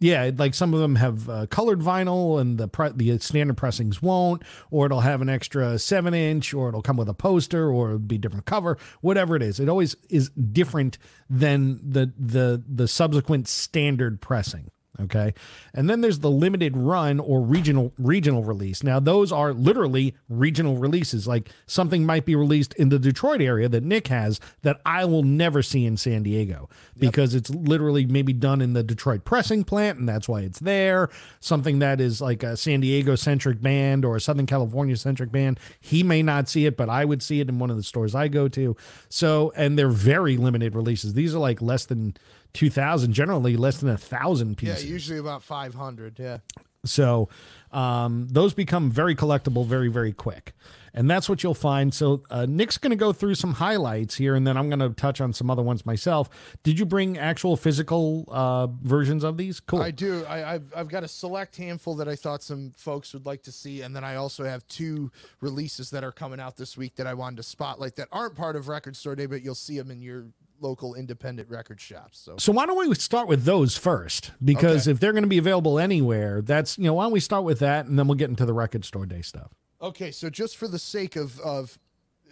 [0.00, 4.02] Yeah, like some of them have uh, colored vinyl, and the pre- the standard pressings
[4.02, 7.88] won't, or it'll have an extra seven inch, or it'll come with a poster, or
[7.88, 9.60] it'll be different cover, whatever it is.
[9.60, 10.98] It always is different
[11.30, 14.70] than the the the subsequent standard pressing.
[15.00, 15.34] Okay.
[15.72, 18.84] And then there's the limited run or regional regional release.
[18.84, 21.26] Now those are literally regional releases.
[21.26, 25.24] Like something might be released in the Detroit area that Nick has that I will
[25.24, 29.98] never see in San Diego because it's literally maybe done in the Detroit pressing plant
[29.98, 31.10] and that's why it's there.
[31.40, 35.58] Something that is like a San Diego centric band or a Southern California centric band,
[35.80, 38.14] he may not see it, but I would see it in one of the stores
[38.14, 38.76] I go to.
[39.08, 41.14] So, and they're very limited releases.
[41.14, 42.16] These are like less than
[42.54, 46.18] 2000 generally less than a thousand pieces Yeah, usually about 500.
[46.18, 46.38] Yeah.
[46.84, 47.28] so
[47.72, 50.52] um, those become very collectible very very quick
[50.96, 54.34] and that's what you'll find so uh, nick's going to go through some highlights here
[54.36, 56.28] and then i'm going to touch on some other ones myself
[56.62, 60.24] did you bring actual physical uh, versions of these cool I do.
[60.26, 63.52] I, I've, I've got a select handful that I thought some folks would like to
[63.52, 63.82] see.
[63.82, 67.14] And then I also have two releases that are coming out this week that I
[67.14, 70.00] wanted to spotlight that aren't part of Record Store Day, but you'll see them in
[70.00, 70.26] your
[70.60, 72.18] local independent record shops.
[72.18, 74.92] So so why don't we start with those first because Okay.
[74.92, 77.58] if they're going to be available anywhere that's you know why don't we start with
[77.58, 80.66] that and then we'll get into the record store day stuff Okay, so just for
[80.68, 81.78] the sake of of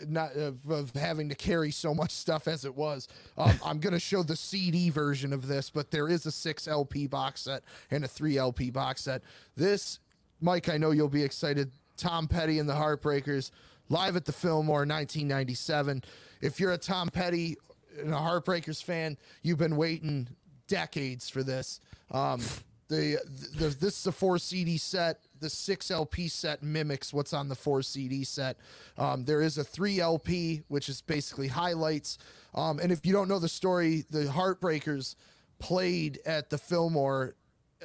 [0.08, 4.00] not of, of having to carry so much stuff as it was, um, I'm gonna
[4.00, 8.04] show the CD version of this, but there is a six LP box set and
[8.04, 9.22] a three LP box set.
[9.54, 9.98] This,
[10.40, 11.70] Mike, I know you'll be excited.
[11.98, 13.50] Tom Petty and the Heartbreakers
[13.90, 16.02] live at the Fillmore, 1997.
[16.40, 17.56] If you're a Tom Petty
[18.00, 20.28] and a Heartbreakers fan, you've been waiting
[20.66, 21.80] decades for this.
[22.10, 22.40] Um,
[22.88, 23.18] the,
[23.56, 25.20] the this is a four CD set.
[25.40, 28.58] The six LP set mimics what's on the four CD set.
[28.98, 32.18] Um, there is a three LP, which is basically highlights.
[32.54, 35.16] Um, and if you don't know the story, the Heartbreakers
[35.58, 37.34] played at the Fillmore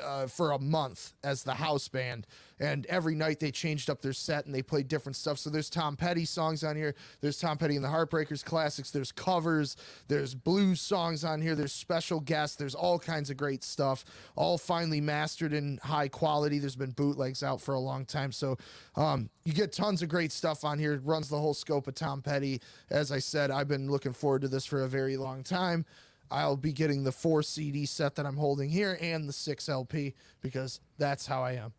[0.03, 2.27] uh, for a month as the house band,
[2.59, 5.37] and every night they changed up their set and they played different stuff.
[5.37, 6.95] So there's Tom Petty songs on here.
[7.21, 8.89] There's Tom Petty and the Heartbreakers classics.
[8.89, 9.75] There's covers.
[10.07, 11.55] There's blues songs on here.
[11.55, 12.55] There's special guests.
[12.55, 14.05] There's all kinds of great stuff.
[14.35, 16.59] All finally mastered in high quality.
[16.59, 18.57] There's been bootlegs out for a long time, so
[18.95, 20.93] um, you get tons of great stuff on here.
[20.93, 22.61] It runs the whole scope of Tom Petty.
[22.89, 25.85] As I said, I've been looking forward to this for a very long time.
[26.29, 30.13] I'll be getting the four CD set that I'm holding here and the six LP
[30.41, 31.73] because that's how I am.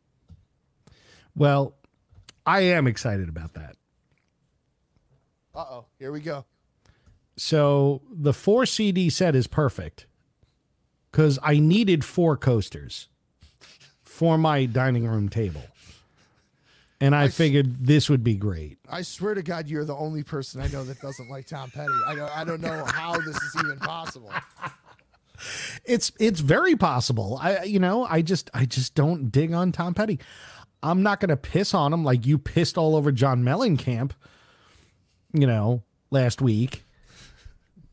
[1.37, 1.75] well
[2.47, 3.77] i am excited about that
[5.55, 6.45] Uh oh, here we go.
[7.37, 10.07] So the four CD set is perfect
[11.11, 13.09] because I needed four coasters
[14.03, 15.63] for my dining room table.
[17.01, 18.79] And I figured this would be great.
[18.89, 21.93] I swear to God, you're the only person I know that doesn't like Tom Petty.
[22.07, 24.33] I don't, I don't know how this is even possible.
[25.85, 27.39] It's it's very possible.
[27.41, 30.19] I you know, I just I just don't dig on Tom Petty.
[30.83, 34.13] I'm not gonna piss on him like you pissed all over John Mellencamp,
[35.33, 36.83] you know, last week.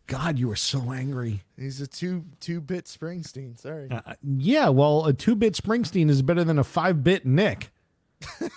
[0.07, 1.43] God, you were so angry.
[1.57, 3.59] He's a two two bit Springsteen.
[3.59, 3.89] Sorry.
[3.91, 7.71] Uh, yeah, well, a two bit Springsteen is better than a five bit Nick.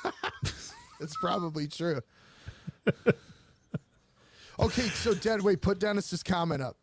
[1.00, 2.00] It's probably true.
[4.58, 6.76] okay, so Dead Wait, put Dennis's comment up.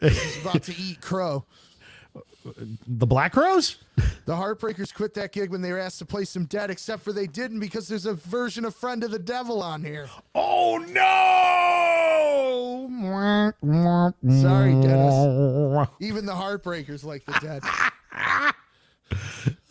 [0.00, 1.46] He's about to eat crow.
[2.86, 3.78] The Black Rose?
[4.26, 7.10] The Heartbreakers quit that gig when they were asked to play some Dead, except for
[7.12, 10.10] they didn't because there's a version of Friend of the Devil on here.
[10.34, 12.90] Oh no!
[14.42, 15.88] Sorry, Dennis.
[16.00, 17.62] Even the Heartbreakers like the Dead.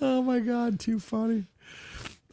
[0.05, 1.45] Oh my god, too funny.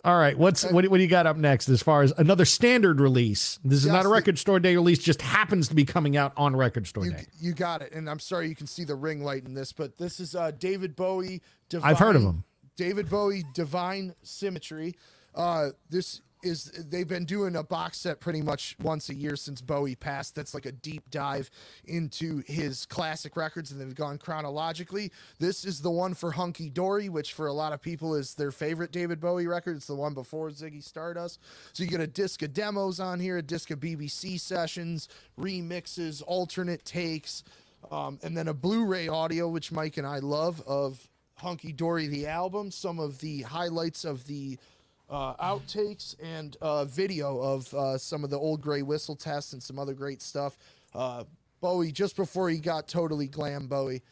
[0.02, 3.00] All right, what's what, what do you got up next as far as another standard
[3.00, 3.58] release?
[3.62, 6.32] This is Yes, not a record store day release, just happens to be coming out
[6.38, 7.26] on record store You, day.
[7.38, 7.92] you got it.
[7.92, 10.52] And I'm sorry you can see the ring light in this, but this is uh,
[10.52, 11.42] David Bowie.
[11.68, 12.44] Divine, I've heard of him.
[12.76, 14.94] David Bowie, Divine Symmetry.
[15.34, 19.60] Uh, this is they've been doing a box set pretty much once a year since
[19.60, 20.34] Bowie passed.
[20.34, 21.50] That's like a deep dive
[21.84, 25.12] into his classic records, and they've gone chronologically.
[25.38, 28.52] This is the one for Hunky Dory, which for a lot of people is their
[28.52, 29.76] favorite David Bowie record.
[29.76, 31.40] It's the one before Ziggy Stardust.
[31.72, 36.22] So you get a disc of demos on here, a disc of BBC sessions, remixes,
[36.26, 37.44] alternate takes,
[37.90, 42.26] um, and then a Blu-ray audio, which Mike and I love of Hunky Dory the
[42.26, 42.70] album.
[42.70, 44.58] Some of the highlights of the
[45.10, 49.62] uh, outtakes and uh, video of uh, some of the old gray whistle tests and
[49.62, 50.56] some other great stuff.
[50.94, 51.24] Uh,
[51.60, 54.02] Bowie, just before he got totally glam Bowie,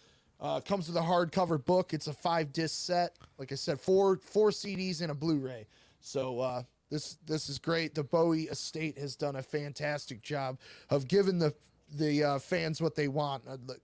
[0.41, 1.95] uh, comes with a hardcover book.
[1.95, 3.17] It's a five disc set.
[3.39, 5.67] Like I said, four four CDs and a Blu-ray.
[6.01, 7.95] So uh, this this is great.
[7.95, 10.59] The Bowie estate has done a fantastic job
[10.91, 11.55] of giving the
[11.91, 13.77] the fans what they want, le-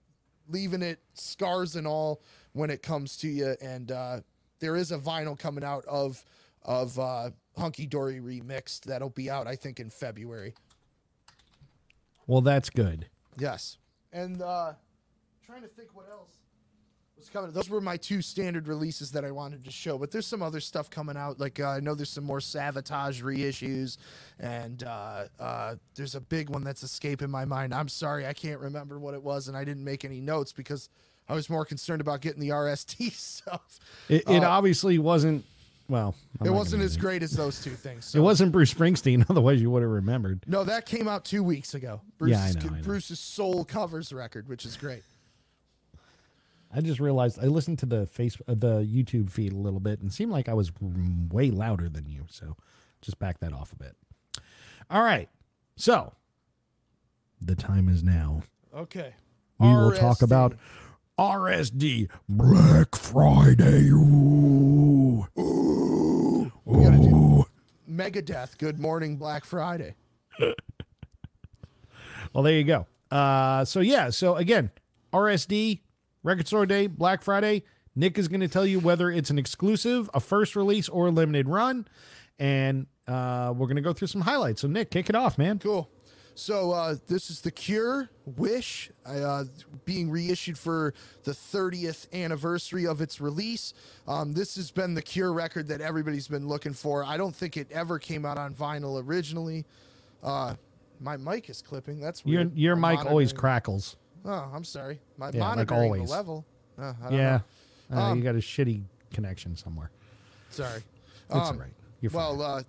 [0.47, 2.21] leaving it scars and all
[2.53, 3.55] when it comes to you.
[3.61, 3.87] And
[4.59, 6.23] there is a vinyl coming out of
[6.65, 10.53] of uh, Hunky Dory remixed that'll be out, I think, in February.
[12.27, 13.07] Well, that's good.
[13.37, 13.77] Yes.
[14.11, 14.73] And uh
[15.45, 16.31] trying to think what else
[17.17, 17.51] was coming.
[17.51, 20.59] Those were my two standard releases that I wanted to show, but there's some other
[20.59, 21.39] stuff coming out.
[21.39, 23.97] Like uh, I know there's some more Sabotage reissues,
[24.39, 27.73] and uh, uh, there's a big one that's escaping my mind.
[27.73, 30.89] I'm sorry, I can't remember what it was, and I didn't make any notes because
[31.29, 33.79] I was more concerned about getting the RSD stuff.
[34.09, 35.45] It, it Uh, obviously wasn't.
[35.87, 38.15] Well, I'm it not wasn't gonna as do great as those two things.
[38.15, 39.25] It wasn't Bruce Springsteen.
[39.29, 40.43] Otherwise, you would have remembered.
[40.47, 42.01] No, that came out two weeks ago.
[42.21, 42.83] Yeah, I Bruce's, know, I know.
[42.83, 45.03] Bruce's Soul covers record, which is great.
[46.73, 50.01] I just realized I listened to the face uh, the YouTube feed a little bit
[50.01, 52.25] and seemed like I was way louder than you.
[52.29, 52.57] So
[53.01, 53.95] just back that off a bit.
[54.89, 55.29] All right.
[55.77, 56.13] So
[57.39, 58.43] the time is now.
[58.75, 59.13] Okay.
[59.59, 60.23] We will talk RSD.
[60.23, 60.57] about
[61.19, 63.89] RSD Black Friday.
[63.89, 65.27] Ooh.
[66.65, 67.45] We gotta do
[67.89, 68.57] Megadeth.
[68.57, 69.95] Good morning, Black Friday.
[72.33, 72.85] Well, there you go.
[73.09, 74.69] Uh, so yeah, so again,
[75.13, 75.79] RSD
[76.21, 77.63] Record Store Day, Black Friday.
[77.95, 81.11] Nick is going to tell you whether it's an exclusive, a first release, or a
[81.11, 81.87] limited run,
[82.37, 84.59] and uh, we're going to go through some highlights.
[84.59, 85.59] So Nick, kick it off, man.
[85.59, 85.89] Cool.
[86.37, 89.45] So uh, this is the Cure Wish uh,
[89.85, 90.93] being reissued for
[91.23, 93.73] the 30th anniversary of its release.
[94.05, 97.05] Um, this has been the Cure record that everybody's been looking for.
[97.05, 99.65] I don't think it ever came out on vinyl originally.
[100.21, 100.55] Uh,
[100.99, 102.01] my mic is clipping.
[102.01, 102.57] That's Your weird.
[102.57, 103.95] your I'm mic always crackles.
[104.25, 104.99] Oh, I'm sorry.
[105.17, 106.09] My Yeah, like monitoring always.
[106.09, 106.45] the level.
[106.77, 107.39] Uh, I don't Yeah,
[107.89, 107.97] know.
[107.97, 109.89] Uh, Um, you got a shitty connection somewhere.
[110.49, 110.79] Sorry.
[111.29, 111.71] It's all right.
[112.01, 112.37] You're fine.
[112.37, 112.63] well, uh,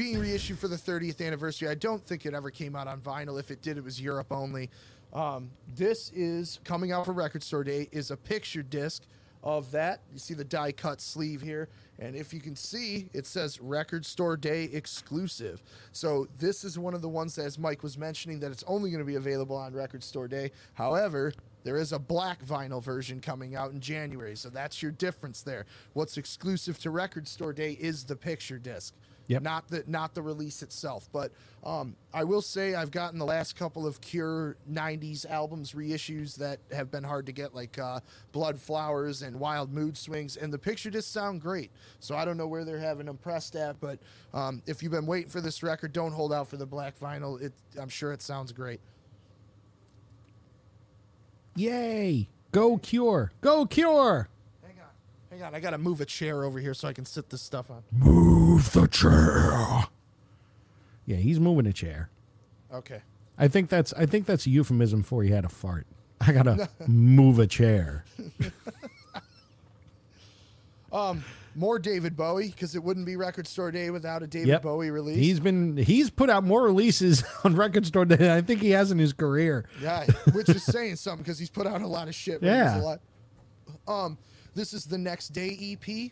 [0.00, 3.38] being reissued for the 30th anniversary, I don't think it ever came out on vinyl.
[3.38, 4.70] If it did, it was Europe only.
[5.12, 7.86] Um, this is coming out for Record Store Day.
[7.92, 9.02] Is a picture disc
[9.42, 10.00] of that.
[10.10, 14.06] You see the die cut sleeve here, and if you can see, it says Record
[14.06, 15.62] Store Day exclusive.
[15.92, 18.88] So this is one of the ones that, as Mike was mentioning, that it's only
[18.90, 20.50] going to be available on Record Store Day.
[20.72, 25.42] However, there is a black vinyl version coming out in January, so that's your difference
[25.42, 25.66] there.
[25.92, 28.94] What's exclusive to Record Store Day is the picture disc,
[29.30, 29.42] Yep.
[29.42, 31.08] not the not the release itself.
[31.12, 31.30] But
[31.62, 36.58] um, I will say I've gotten the last couple of Cure '90s albums reissues that
[36.72, 38.00] have been hard to get, like uh,
[38.32, 41.70] Blood Flowers and Wild Mood Swings, and the picture discs sound great.
[42.00, 44.00] So I don't know where they're having them pressed at, but
[44.34, 47.40] um, if you've been waiting for this record, don't hold out for the black vinyl.
[47.40, 48.80] It, I'm sure it sounds great.
[51.54, 52.28] Yay!
[52.50, 53.30] Go Cure!
[53.42, 54.28] Go Cure!
[54.62, 55.30] Hang on.
[55.30, 57.70] Hang on, I gotta move a chair over here so I can sit this stuff
[57.70, 58.29] on.
[58.60, 59.84] Move the chair.
[61.06, 62.10] Yeah, he's moving a chair.
[62.72, 63.00] Okay.
[63.38, 65.86] I think that's I think that's a euphemism for he had a fart.
[66.20, 68.04] I gotta move a chair.
[70.92, 71.22] Um,
[71.54, 74.62] more David Bowie, because it wouldn't be Record Store Day without a David Yep.
[74.62, 75.18] Bowie release.
[75.18, 78.90] He's been he's put out more releases on Record Store than I think he has
[78.90, 79.66] in his career.
[79.80, 82.42] yeah, which is saying something because he's put out a lot of shit.
[82.42, 82.80] when he was Yeah.
[82.80, 82.98] alive.
[83.86, 84.18] Um,
[84.56, 86.10] this is the Next Day EP,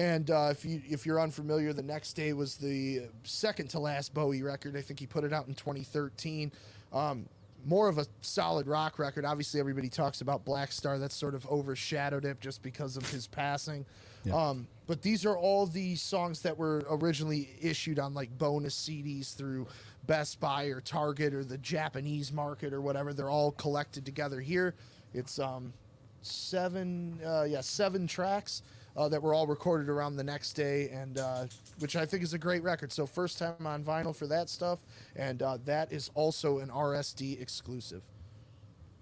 [0.00, 4.14] and uh, if you if you're unfamiliar, the Next Day was the second to last
[4.14, 4.74] Bowie record.
[4.74, 6.50] I think he put it out in 2013.
[6.90, 7.26] Um,
[7.66, 9.26] more of a solid rock record.
[9.26, 10.98] Obviously, everybody talks about Black Star.
[10.98, 13.84] That's sort of overshadowed it just because of his passing.
[14.24, 14.34] Yeah.
[14.34, 19.36] Um, but these are all the songs that were originally issued on like bonus CDs
[19.36, 19.66] through
[20.06, 23.12] Best Buy or Target or the Japanese market or whatever.
[23.12, 24.74] They're all collected together here.
[25.12, 25.74] It's um,
[26.22, 28.62] seven, uh, yeah, seven tracks
[28.96, 31.44] uh, that were all recorded around the next day, and uh,
[31.78, 32.92] which I think is a great record.
[32.92, 34.80] So first time on vinyl for that stuff,
[35.16, 38.02] and uh, that is also an RSD exclusive.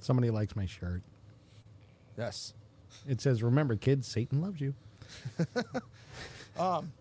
[0.01, 1.03] Somebody likes my shirt.
[2.16, 2.55] Yes.
[3.09, 4.74] It says, "Remember, kids, Satan loves you."
[6.59, 6.92] um,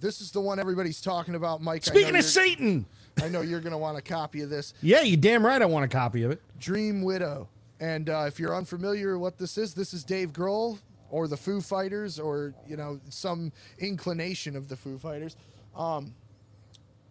[0.00, 1.84] This is the one everybody's talking about, Mike.
[1.84, 2.86] Speaking of Satan,
[3.22, 4.74] I know you're going to want a copy of this.
[4.80, 5.60] yeah, you damn right.
[5.60, 6.40] I want a copy of it.
[6.58, 7.48] Dream Widow.
[7.80, 10.78] And uh, if you're unfamiliar what this is, this is Dave Grohl
[11.10, 15.36] or the Foo Fighters or, you know, some inclination of the Foo Fighters
[15.76, 16.14] um,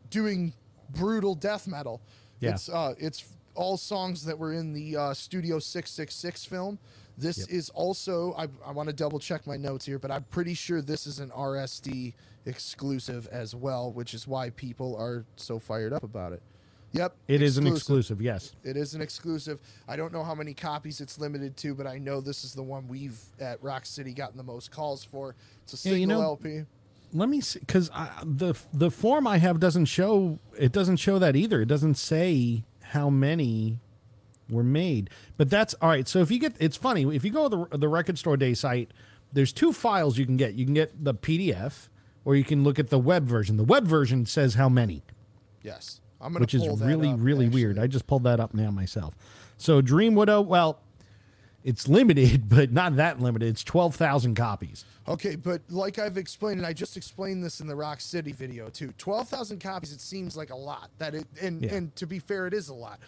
[0.09, 0.53] doing
[0.91, 2.01] brutal death metal.
[2.39, 2.51] Yeah.
[2.51, 6.79] It's, uh, it's all songs that were in the uh, Studio 666 film.
[7.17, 7.49] This Yep.
[7.49, 10.81] is also, I, I want to double check my notes here, but I'm pretty sure
[10.83, 12.13] this is an RSD
[12.45, 16.43] exclusive as well, which is why people are so fired up about it.
[16.93, 17.15] Yep.
[17.27, 18.21] It is an exclusive.
[18.21, 18.55] Yes.
[18.63, 19.59] It is an exclusive.
[19.87, 22.63] I don't know how many copies it's limited to, but I know this is the
[22.63, 25.35] one we've at Rock City gotten the most calls for.
[25.63, 26.63] It's a Yeah, single you know- LP.
[27.13, 27.89] Let me see, because
[28.25, 30.39] the the form I have doesn't show.
[30.59, 31.61] It doesn't show that either.
[31.61, 33.79] It doesn't say how many
[34.49, 35.09] were made.
[35.37, 36.05] But that's all right.
[36.07, 38.53] So if you get, it's funny if you go to the the Record Store Day
[38.53, 38.91] site,
[39.31, 40.55] there's two files you can get.
[40.55, 41.87] You can get the PDF,
[42.25, 43.55] or you can look at the web version.
[43.55, 45.01] The web version says how many,
[45.63, 46.01] Yes.
[46.21, 47.77] I'm gonna which is really up, really weird.
[47.77, 49.15] I just pulled that up now myself.
[49.57, 50.79] So Dream Widow, well,
[51.63, 53.49] it's limited, but not that limited.
[53.49, 54.85] It's twelve thousand copies.
[55.07, 58.69] Okay, but like I've explained, and I just explained this in the Rock City video
[58.69, 58.93] too.
[58.97, 59.91] Twelve thousand copies.
[59.91, 60.89] It seems like a lot.
[60.97, 61.75] That it, and Yeah.
[61.75, 62.99] and to be fair, it is a lot.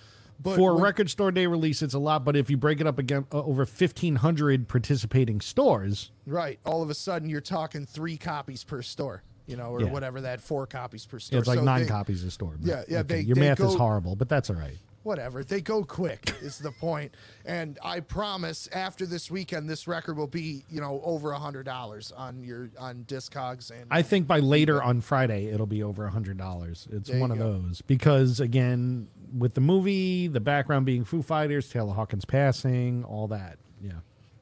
[0.42, 2.88] But For a record store day release, it's a lot, but if you break it
[2.88, 8.16] up again uh, over 1,500 participating stores, right, all of a sudden you're talking three
[8.16, 9.22] copies per store.
[9.50, 9.90] You know, or Yeah.
[9.92, 11.40] whatever that four copies per store.
[11.40, 12.56] it's like So nine they- copies a store.
[12.62, 14.78] Yeah, yeah, they- your they math is horrible, but that's all right.
[15.02, 15.44] whatever.
[15.46, 17.16] They go quick is the point.
[17.46, 21.64] And I promise after this weekend this record will be, you know, over a hundred
[21.66, 26.06] dollars on your on Discogs and I think by later on Friday, it'll be over
[26.06, 26.88] a $100.
[26.92, 27.54] It's There one of go.
[27.54, 27.82] those.
[27.82, 33.58] Because, again, with the movie, the background being Foo Fighters, Taylor Hawkins passing, all that.
[33.82, 33.94] Yeah.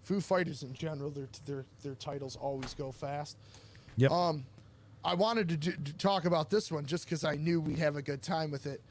[0.03, 3.37] Foo Fighters in general, their their their titles always go fast.
[3.97, 4.11] Yep.
[4.11, 4.45] Um,
[5.07, 7.95] I wanted to, do, to talk about this one just because I knew we'd have
[7.95, 8.81] a good time with it.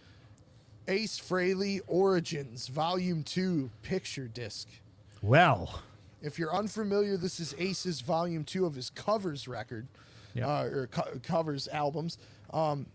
[0.89, 4.67] Ace Frehley Origins Volume Two Picture Disc.
[5.21, 5.83] well,
[6.23, 9.87] If you're unfamiliar, this is Ace's Volume Two of his covers record,
[10.33, 10.49] Yep.
[10.49, 12.17] uh, or co- covers albums.
[12.51, 12.87] Um,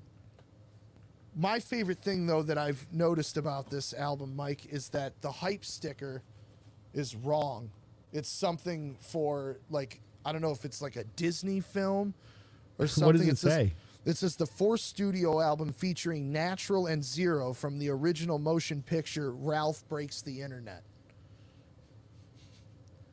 [1.35, 5.63] my favorite thing, though, that I've noticed about this album, Mike, is that the hype
[5.63, 6.23] sticker
[6.93, 7.69] is wrong.
[8.13, 12.15] It's something for like I don't know if it's like a Disney film
[12.81, 13.05] or something.
[13.07, 13.73] What does it It says- say?
[14.03, 19.31] It says the fourth studio album featuring Natural and Zero from the original motion picture
[19.31, 20.81] Ralph Breaks the Internet.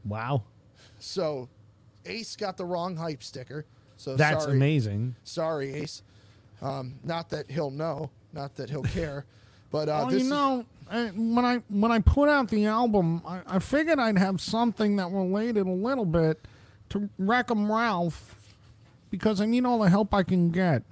[0.04, 0.42] wow.
[0.98, 1.48] So
[2.06, 3.66] Ace got the wrong hype sticker.
[3.96, 5.14] So That's sorry, amazing.
[5.24, 6.02] Sorry, Ace.
[6.62, 9.24] Um, not that he'll know, not that he'll care,
[9.70, 13.22] but uh, Well, this you know, uh, when I when I put out the album,
[13.26, 16.40] I, I figured I'd have something that related a little bit
[16.90, 18.37] to Wreck-'em Ralph
[19.10, 20.82] because I need all the help I can get.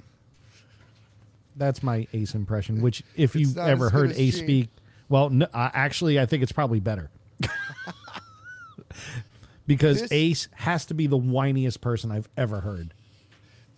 [1.56, 2.82] That's my Ace impression.
[2.82, 4.44] Which, if you've not ever as good heard as Ace Gene.
[4.44, 4.68] speak,
[5.08, 7.10] well, no, uh, actually, I think it's probably better.
[9.66, 12.92] because This- Ace has to be the whiniest person I've ever heard.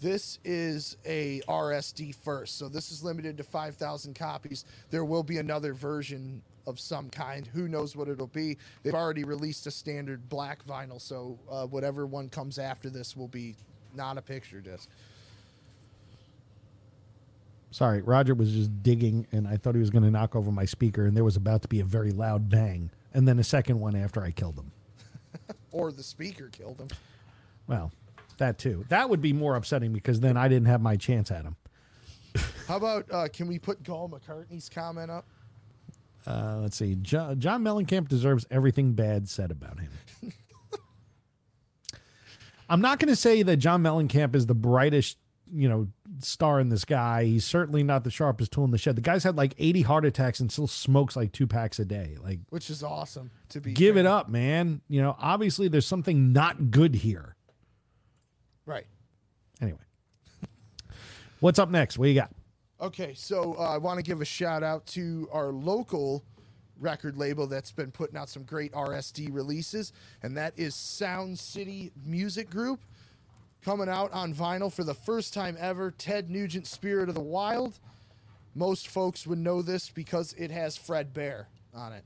[0.00, 4.64] This is a RSD first, so this is limited to 5,000 copies.
[4.90, 7.48] There will be another version of some kind.
[7.48, 8.58] Who knows what it'll be?
[8.84, 13.26] They've already released a standard black vinyl, so uh, whatever one comes after this will
[13.26, 13.56] be
[13.94, 14.88] not a picture disc.
[17.70, 20.64] Sorry, Roger was just digging, and I thought he was going to knock over my
[20.64, 23.78] speaker, and there was about to be a very loud bang, and then a second
[23.78, 24.72] one after I killed him.
[25.70, 26.88] Or the speaker killed him.
[27.66, 27.92] Well,
[28.38, 28.86] that too.
[28.88, 31.56] That would be more upsetting because then I didn't have my chance at him.
[32.66, 35.26] How about uh, can we put Gall McCartney's comment up?
[36.26, 36.96] Uh, let's see.
[36.96, 39.90] John, John Mellencamp deserves everything bad said about him.
[42.68, 45.16] I'm not going to say that John Mellencamp is the brightest,
[45.52, 45.88] you know,
[46.20, 47.24] star in the sky.
[47.24, 48.96] He's certainly not the sharpest tool in the shed.
[48.96, 52.16] The guy's had like 80 heart attacks and still smokes like two packs a day.
[52.22, 54.00] Like, Which is awesome to be give fair.
[54.04, 54.80] it up, man.
[54.88, 57.36] You know, obviously there's something not good here.
[58.66, 58.86] Right.
[59.62, 59.78] Anyway,
[61.40, 61.98] what's up next?
[61.98, 62.30] What you got?
[62.80, 66.22] Okay, so uh, I want to give a shout out to our local
[66.80, 71.92] record label that's been putting out some great RSD releases, and that is Sound City
[72.04, 72.80] Music Group.
[73.64, 77.78] Coming out on vinyl for the first time ever, Ted Nugent Spirit of the Wild.
[78.54, 82.04] Most folks would know this because it has Fred Bear on it.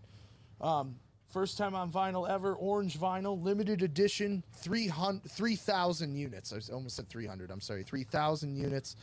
[0.60, 0.96] Um,
[1.28, 6.52] first time on vinyl ever, orange vinyl, limited edition, 300 3,000 units.
[6.52, 8.96] I almost said 300, I'm sorry, 3,000 units.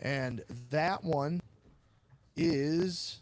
[0.00, 1.40] And that one
[2.36, 3.18] is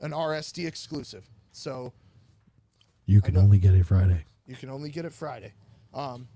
[0.00, 1.28] an RSD exclusive.
[1.52, 1.92] So
[3.06, 4.24] You can only get it Friday.
[4.46, 5.52] you can only get it Friday.
[5.92, 6.28] Um,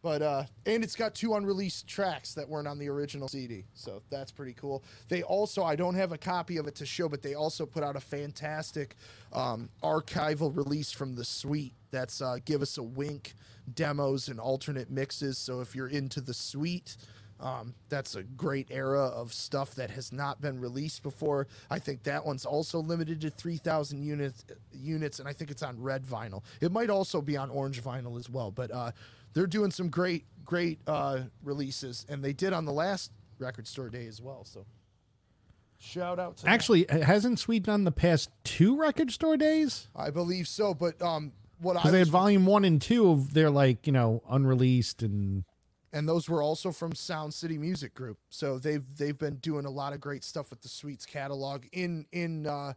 [0.00, 4.00] but uh, and it's got two unreleased tracks that weren't on the original CD, so
[4.10, 4.84] that's pretty cool.
[5.08, 7.82] They also, I don't have a copy of it to show, but they also put
[7.82, 8.94] out a fantastic
[9.32, 11.72] um, archival release from the Sweet.
[11.90, 13.34] That's uh, give us a wink
[13.74, 15.36] demos and alternate mixes.
[15.36, 16.96] So if you're into the Sweet.
[17.40, 21.46] Um, that's a great era of stuff that has not been released before.
[21.70, 25.80] I think that one's also limited to 3,000 units, units, and I think it's on
[25.80, 26.42] red vinyl.
[26.60, 28.90] It might also be on orange vinyl as well, but uh,
[29.34, 33.88] they're doing some great, great uh, releases, and they did on the last record store
[33.88, 34.44] day as well.
[34.44, 34.66] So,
[35.78, 36.52] shout out to them.
[36.52, 39.86] Actually, hasn't Sweet done the past two record store days?
[39.94, 40.74] I believe so.
[40.74, 44.22] But um, what I they had volume one and two of their like you know
[44.28, 45.44] unreleased and
[45.92, 48.18] and those were also from Sound City Music Group.
[48.30, 52.06] So they've they've been doing a lot of great stuff with the Sweets catalog in
[52.12, 52.74] in uh,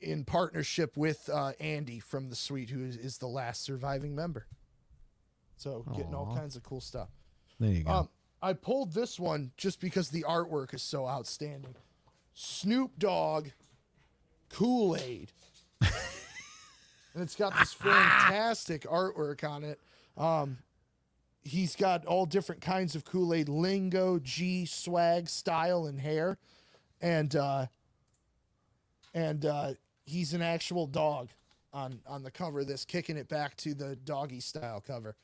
[0.00, 4.46] in partnership with uh, Andy from the Sweet, who is, is the last surviving member.
[5.56, 7.10] So getting all kinds of cool stuff.
[7.58, 7.90] There you go.
[7.90, 8.08] Um,
[8.42, 11.74] I pulled this one just because the artwork is so outstanding.
[12.32, 13.48] Snoop Dogg
[14.50, 15.28] Coolaid.
[15.82, 15.90] and
[17.16, 19.78] it's got this fantastic artwork on it.
[20.16, 20.56] Um,
[21.42, 26.38] he's got all different kinds of Kool Aid lingo, G, swag, style, and hair.
[27.00, 27.66] And, uh,
[29.14, 29.74] and, uh,
[30.04, 31.28] he's an actual dog
[31.72, 35.16] on, on the cover of this, kicking it back to the doggy style cover.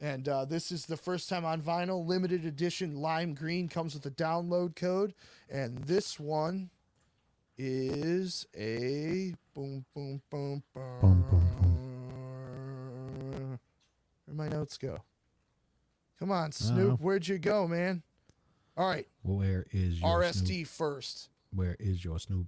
[0.00, 2.06] And uh, this is the first time on vinyl.
[2.06, 5.12] Limited edition lime green comes with a download code.
[5.50, 6.70] And this one
[7.58, 11.49] is a boom, boom, boom, boom.
[14.30, 14.98] Where'd my notes go?
[16.18, 16.50] Come on, uh-huh.
[16.52, 17.00] Snoop.
[17.00, 18.02] Where'd you go, man?
[18.76, 20.68] All right, Where is your RSD Snoop?
[20.68, 21.28] first.
[21.52, 22.46] Where is your Snoop?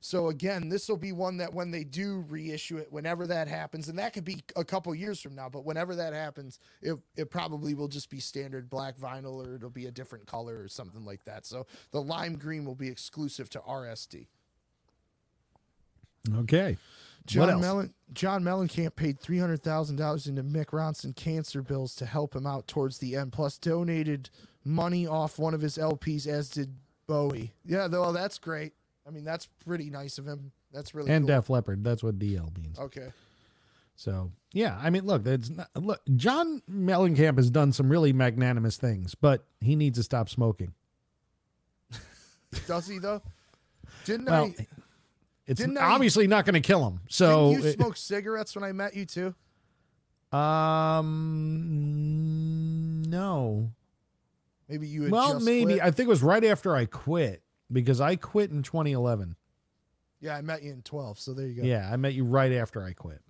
[0.00, 3.88] So again, this will be one that when they do reissue it, whenever that happens,
[3.88, 7.30] and that could be a couple years from now, but whenever that happens, it, it
[7.30, 11.04] probably will just be standard black vinyl or it'll be a different color or something
[11.04, 11.46] like that.
[11.46, 14.26] So the lime green will be exclusive to RSD.
[16.38, 16.76] Okay.
[17.26, 17.60] John?
[17.60, 22.34] Mellon John Mellencamp paid three hundred thousand dollars into Mick Ronson cancer bills to help
[22.34, 24.30] him out towards the end, plus donated
[24.64, 26.74] money off one of his LPs, as did
[27.06, 27.52] Bowie.
[27.64, 28.72] Yeah, well, that's great.
[29.06, 30.52] I mean, that's pretty nice of him.
[30.72, 31.36] That's really and cool.
[31.36, 31.82] Def Leppard.
[31.84, 32.78] That's what DL means.
[32.78, 33.08] Okay.
[33.96, 36.00] So yeah, I mean, look, that's not, look.
[36.16, 40.72] John Mellencamp has done some really magnanimous things, but he needs to stop smoking.
[42.66, 43.22] Does he though?
[44.04, 44.66] Didn't Well, I?
[45.50, 47.00] It's Didn't I- obviously not going to kill him.
[47.08, 49.34] So, you it- smoke cigarettes when I met you too?
[51.70, 53.72] um, no.
[54.68, 55.82] Maybe you Well, maybe quit?
[55.82, 57.42] I think it was right after I quit
[57.72, 59.36] because I quit in 2011.
[60.20, 61.18] yeah, I met you in twelve.
[61.18, 61.66] So there you go.
[61.66, 63.20] Yeah, I met you right after I quit.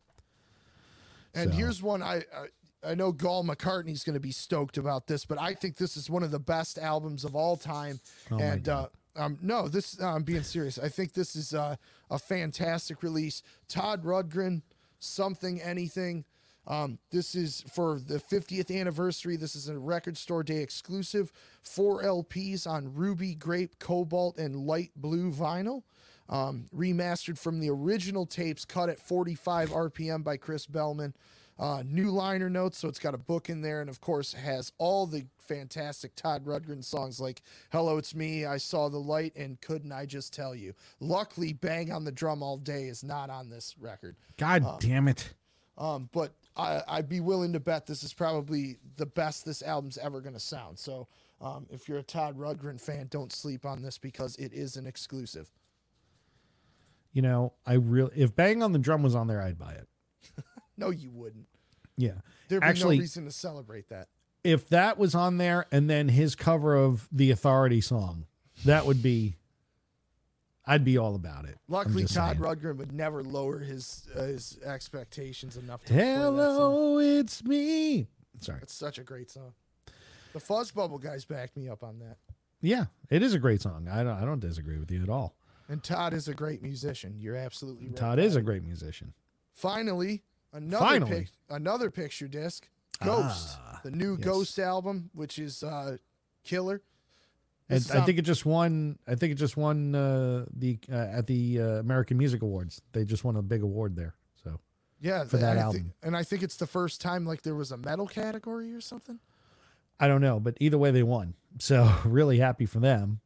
[1.35, 2.47] And So- here's one I, I
[2.83, 6.09] I know Gall McCartney's going to be stoked about this, but I think this is
[6.11, 8.01] one of the best albums of all time.
[8.31, 8.89] Oh and uh.
[9.17, 10.79] Um, no, this I'm being serious.
[10.79, 11.77] I think this is uh,
[12.11, 13.43] a fantastic release.
[13.69, 14.63] Todd Rundgren,
[14.99, 16.25] something anything.
[16.67, 19.37] Um, this is for the 50th anniversary.
[19.37, 21.33] This is a record store day exclusive.
[21.63, 25.83] Four LPs on ruby, grape, cobalt, and light blue vinyl.
[26.29, 31.15] Um, remastered from the original tapes, cut at 45 RPM by Chris Bellman.
[31.61, 34.73] Uh, new liner notes, so it's got a book in there, and of course has
[34.79, 39.61] all the fantastic Todd Rundgren songs like "Hello, It's Me," "I Saw the Light," and
[39.61, 43.51] "Couldn't I Just Tell You." Luckily, "Bang on the Drum All Day" is not on
[43.51, 44.17] this record.
[44.39, 45.35] God damn it.
[45.77, 49.99] Um, but I, I'd be willing to bet this is probably the best this album's
[49.99, 50.79] ever going to sound.
[50.79, 51.09] So
[51.43, 54.87] um, if you're a Todd Rundgren fan, don't sleep on this because it is an
[54.87, 55.51] exclusive.
[57.13, 59.89] You know, I really if Bang on the Drum was on there, I'd buy it.
[60.81, 61.47] No, you wouldn't.
[61.97, 62.15] Yeah.
[62.49, 64.09] There'd be Actually, no reason to celebrate that.
[64.43, 68.27] if that was on there and then his cover of the Authority song,
[68.65, 69.37] that would be
[70.67, 71.59] I'd be all about it.
[71.69, 72.41] Luckily, Todd saying.
[72.41, 76.37] Rundgren would never lower his uh, his expectations enough to play that song.
[76.37, 78.07] Hello, it's me.
[78.41, 78.61] Sorry.
[78.63, 79.53] It's such a great song.
[80.33, 82.19] The Fuzz Bubble guys backed me up on that.
[82.61, 83.89] Yeah, it is a great song.
[83.91, 85.35] I don't I don't disagree with you at all.
[85.69, 87.15] And Todd is a great musician.
[87.19, 87.97] You're absolutely right.
[87.97, 89.15] Todd is a great musician.
[89.53, 90.23] Finally,
[90.53, 92.69] another pic- another picture disc,
[93.05, 94.25] Ghost, the new yes.
[94.25, 95.97] Ghost album, which is uh,
[96.45, 96.83] killer.
[97.69, 98.99] And is I think it just won.
[99.07, 102.83] I think it just won uh, the uh, at the uh, American Music Awards.
[102.93, 104.15] They just won a big award there.
[104.43, 104.59] So
[105.01, 105.83] yeah, for that I album.
[105.83, 108.81] think- and I think it's the first time like there was a metal category or
[108.81, 109.21] something.
[110.01, 111.35] I don't know, but either way, they won.
[111.59, 113.21] So really happy for them.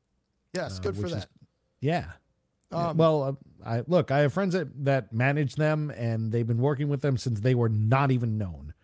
[0.52, 1.28] Yes, Uh, good for which is- that.
[1.80, 2.04] Yeah.
[2.74, 3.32] Um, well, uh,
[3.64, 4.10] I look.
[4.10, 7.54] I have friends that that manage them, and they've been working with them since they
[7.54, 8.74] were not even known,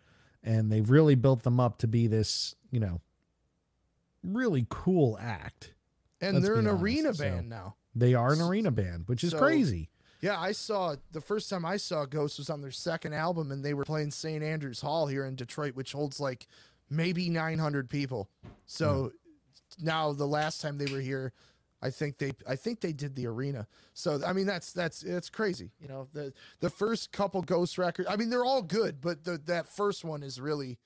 [0.43, 3.01] and they've really built them up to be this, you know,
[4.23, 5.75] really cool act.
[6.23, 7.77] and let's they're an honest, arena so- band now.
[7.95, 9.89] They are an arena band, which is So- crazy.
[10.21, 13.65] Yeah, I saw the first time I saw Ghost was on their second album, and
[13.65, 14.43] they were playing St.
[14.45, 16.47] Andrews Hall here in Detroit, which holds like
[16.91, 18.29] maybe 900 people.
[18.67, 19.13] So
[19.81, 21.33] now the last time they were here,
[21.83, 23.67] I think they I think they did the arena.
[23.95, 25.71] So I mean that's that's it's crazy.
[25.81, 28.09] You know the the first couple Ghost records.
[28.11, 30.79] I mean they're all good, but the, that first one is really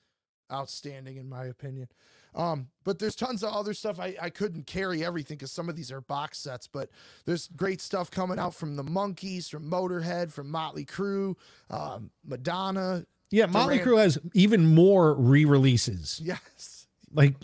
[0.51, 1.87] outstanding in my opinion.
[2.35, 3.97] Um, but there's tons of other stuff.
[3.99, 6.89] I, I couldn't carry everything because some of these are box sets, but
[7.25, 11.35] there's great stuff coming out from the Monkees, from Motorhead, from Motley Crue,
[11.69, 13.05] um, Madonna.
[13.31, 16.21] Yeah, Motley Duran- Crue has even more re-releases.
[16.21, 17.35] Yes, Like,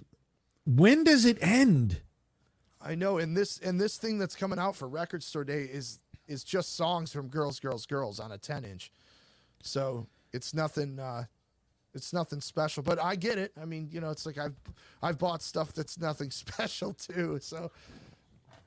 [0.66, 2.02] when does it end?
[2.84, 3.17] I know.
[3.17, 6.75] And this and this thing that's coming out for Record Store Day is is just
[6.75, 8.91] songs from Girls, Girls, Girls on a 10 inch.
[9.61, 10.99] So it's nothing.
[10.99, 11.25] Uh,
[11.93, 13.51] it's nothing special, but I get it.
[13.61, 14.55] I mean, you know, it's like I've
[15.01, 17.39] I've bought stuff that's nothing special too.
[17.41, 17.71] So,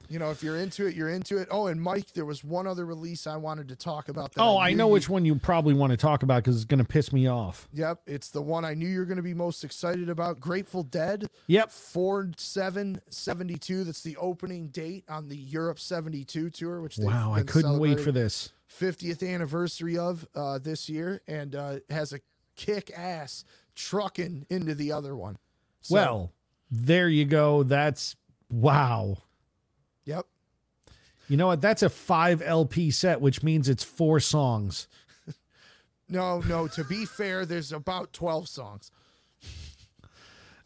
[0.09, 1.49] you know, if you're into it, you're into it.
[1.51, 4.33] Oh, and Mike, there was one other release I wanted to talk about.
[4.33, 6.65] That Oh, I knew know which one you probably want to talk about because it's
[6.65, 7.69] going to piss me off.
[7.73, 10.41] Yep, it's the one I knew you're going to be most excited about.
[10.41, 11.29] Grateful Dead.
[11.47, 11.71] Yep.
[11.71, 13.85] Four seven seventy two.
[13.85, 18.01] That's the opening date on the Europe seventy two tour, which Wow, I couldn't wait
[18.01, 18.51] for this.
[18.81, 22.21] 50th anniversary of uh, this year, and uh, has a
[22.57, 23.45] kick ass
[23.75, 25.39] trucking into the other one.
[25.81, 26.33] So, well,
[26.71, 27.63] there you go.
[27.63, 28.17] That's
[28.51, 29.19] wow.
[31.29, 31.61] You know what?
[31.61, 34.87] That's a five LP set, which means it's four songs.
[36.09, 36.69] No, no.
[36.69, 38.91] To be fair, there's about 12 songs.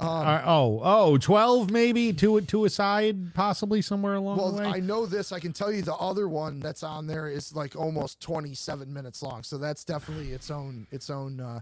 [0.01, 4.65] Uh, oh, oh, 12 maybe, two, two aside, possibly somewhere along the Well, way.
[4.65, 5.33] I know this.
[5.33, 9.23] I can tell you the other one that's on there is like almost 27 minutes
[9.23, 9.43] long.
[9.43, 11.61] So that's definitely its own its own uh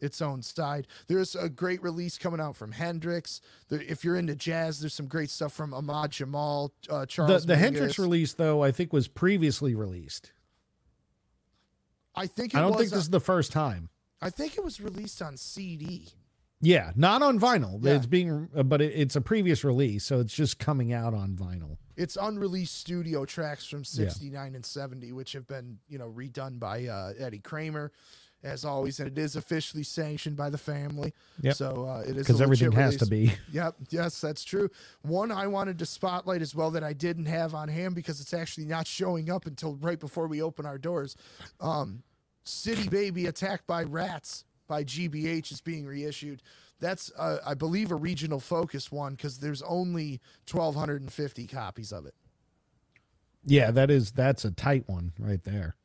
[0.00, 0.86] its own side.
[1.06, 3.40] There's a great release coming out from Hendrix.
[3.68, 7.46] There, if you're into jazz, there's some great stuff from Ahmad Jamal, uh, the Charles.
[7.46, 10.32] the Hendrix release, though, I think was previously released.
[12.14, 13.90] I think it I don't was, think this is the first time.
[14.22, 16.08] I think it was released on CD.
[16.60, 17.78] Yeah, not on vinyl.
[17.82, 17.96] Yeah.
[17.96, 21.36] It's being, uh, but it, it's a previous release, so it's just coming out on
[21.36, 21.76] vinyl.
[21.96, 26.86] It's unreleased studio tracks from 69 and 70, which have been, you know, redone by
[26.86, 27.92] uh, Eddie Kramer,
[28.42, 31.12] as always, and it is officially sanctioned by the family.
[31.40, 31.54] Yep.
[31.54, 33.32] So uh, it is Because everything has to be.
[33.52, 33.74] Yep.
[33.90, 34.70] Yes, that's true.
[35.02, 38.34] One I wanted to spotlight as well that I didn't have on hand because it's
[38.34, 41.16] actually not showing up until right before we open our doors.
[41.60, 42.02] Um,
[42.44, 46.42] City Baby Attacked by Rats by GBH is being reissued.
[46.78, 50.20] That's, uh, I believe, a regional focus one because there's only
[50.50, 52.14] 1,250 copies of it.
[53.44, 55.76] Yeah, that is that's a tight one right there.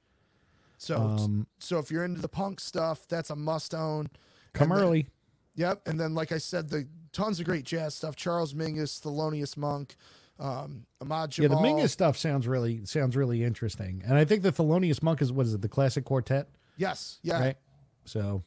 [0.82, 4.09] So, Um, so if you're into the punk stuff, that's a must own.
[4.53, 5.07] Come And then- early.
[5.53, 5.88] Yep.
[5.88, 8.15] And then, like I said, the tons of great jazz stuff.
[8.15, 9.95] Charles Mingus, Thelonious Monk,
[10.39, 14.51] um, Ahmad Yeah, the Mingus stuff sounds really sounds really interesting, and I think the
[14.51, 15.61] Thelonious Monk is what is it?
[15.61, 17.19] The classic quartet, Yes.
[17.21, 17.39] Yeah.
[17.39, 17.57] right?
[18.05, 18.43] So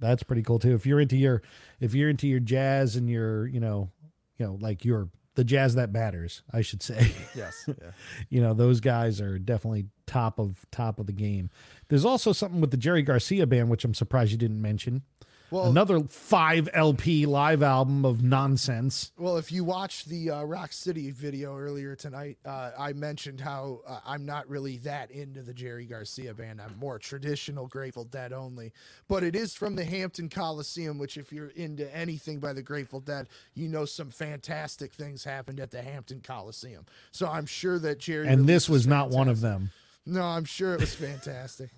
[0.00, 0.74] that's pretty cool too.
[0.74, 1.40] If you're into your
[1.78, 3.90] if you're into your jazz and your you know
[4.38, 5.08] you know like your
[5.40, 7.14] the jazz that matters, I should say.
[7.34, 7.64] Yes.
[7.66, 7.92] Yeah.
[8.28, 11.48] you know those guys are definitely top of top of the game.
[11.88, 15.02] There's also something with the Jerry Garcia band, which I'm surprised you didn't mention.
[15.50, 19.10] Well, Another five LP live album of nonsense.
[19.18, 23.80] well, if you watched the uh, Rock City video earlier tonight, uh, I mentioned how
[23.86, 26.60] uh, I'm not really that into the Jerry Garcia band.
[26.60, 28.72] I'm more traditional Grateful Dead only.
[29.08, 33.00] But it is from the Hampton Coliseum, which, if you're into anything by the Grateful
[33.00, 36.86] Dead, you know some fantastic things happened at the Hampton Coliseum.
[37.10, 38.28] So I'm sure that Jerry.
[38.28, 39.70] And this was not one of them.
[40.06, 41.70] No, I'm sure it was fantastic.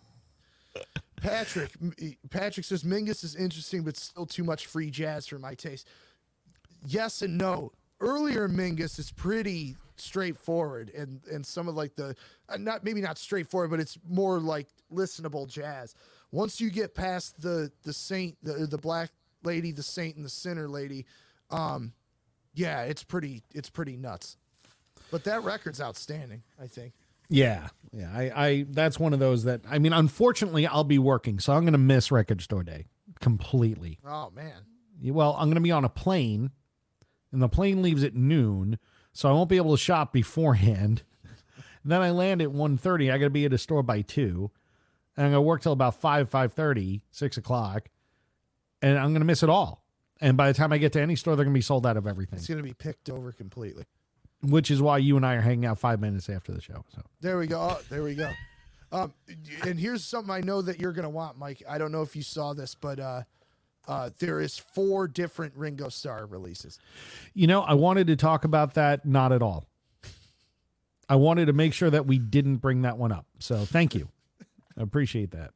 [1.23, 1.71] Patrick,
[2.31, 5.89] Patrick says Mingus is interesting, but still too much free jazz for my taste.
[6.87, 7.73] Yes and no.
[8.01, 12.17] Earlier Mingus is pretty straightforward, and and some of like the
[12.49, 15.95] uh, not maybe not straightforward, but it's more like listenable jazz.
[16.33, 19.11] Once you get past the the saint, the the black
[19.45, 21.07] lady, the saint, and the sinner lady,
[21.51, 21.93] um,
[22.55, 24.37] yeah, it's pretty it's pretty nuts.
[25.13, 26.95] But that record's outstanding, I think.
[27.33, 28.11] Yeah, yeah.
[28.15, 31.63] I, I that's one of those that I mean, unfortunately, I'll be working, so I'm
[31.63, 32.87] going to miss Record Store Day
[33.21, 33.99] completely.
[34.07, 34.67] Oh man.
[35.03, 36.51] Well, I'm going to be on a plane,
[37.33, 38.79] and the plane leaves at noon,
[39.13, 41.03] so I won't be able to shop beforehand.
[41.85, 43.13] then I land at 1.30.
[43.13, 44.53] I got to be at a store by two,
[45.17, 47.89] and I'm going to work till about five, 5.30, 6 o'clock,
[48.81, 49.83] and I'm going to miss it all.
[50.21, 51.97] And by the time I get to any store, they're going to be sold out
[51.97, 53.87] of everything, It's going to be picked over completely.
[54.43, 56.85] Which is why you and I are hanging out five minutes after the show.
[56.95, 57.61] So There we go.
[57.61, 58.31] Oh, there we go.
[58.93, 59.15] Um,
[59.65, 61.63] and here's something I know that you're going to want, Mike.
[61.67, 63.23] I don't know if you saw this, but uh,
[63.89, 66.79] uh, there is four different Ringo Starr releases.
[67.33, 69.65] You know, I wanted to talk about that, not at all.
[71.09, 73.25] I wanted to make sure that we didn't bring that one up.
[73.39, 74.09] So thank you.
[74.79, 75.53] I appreciate that.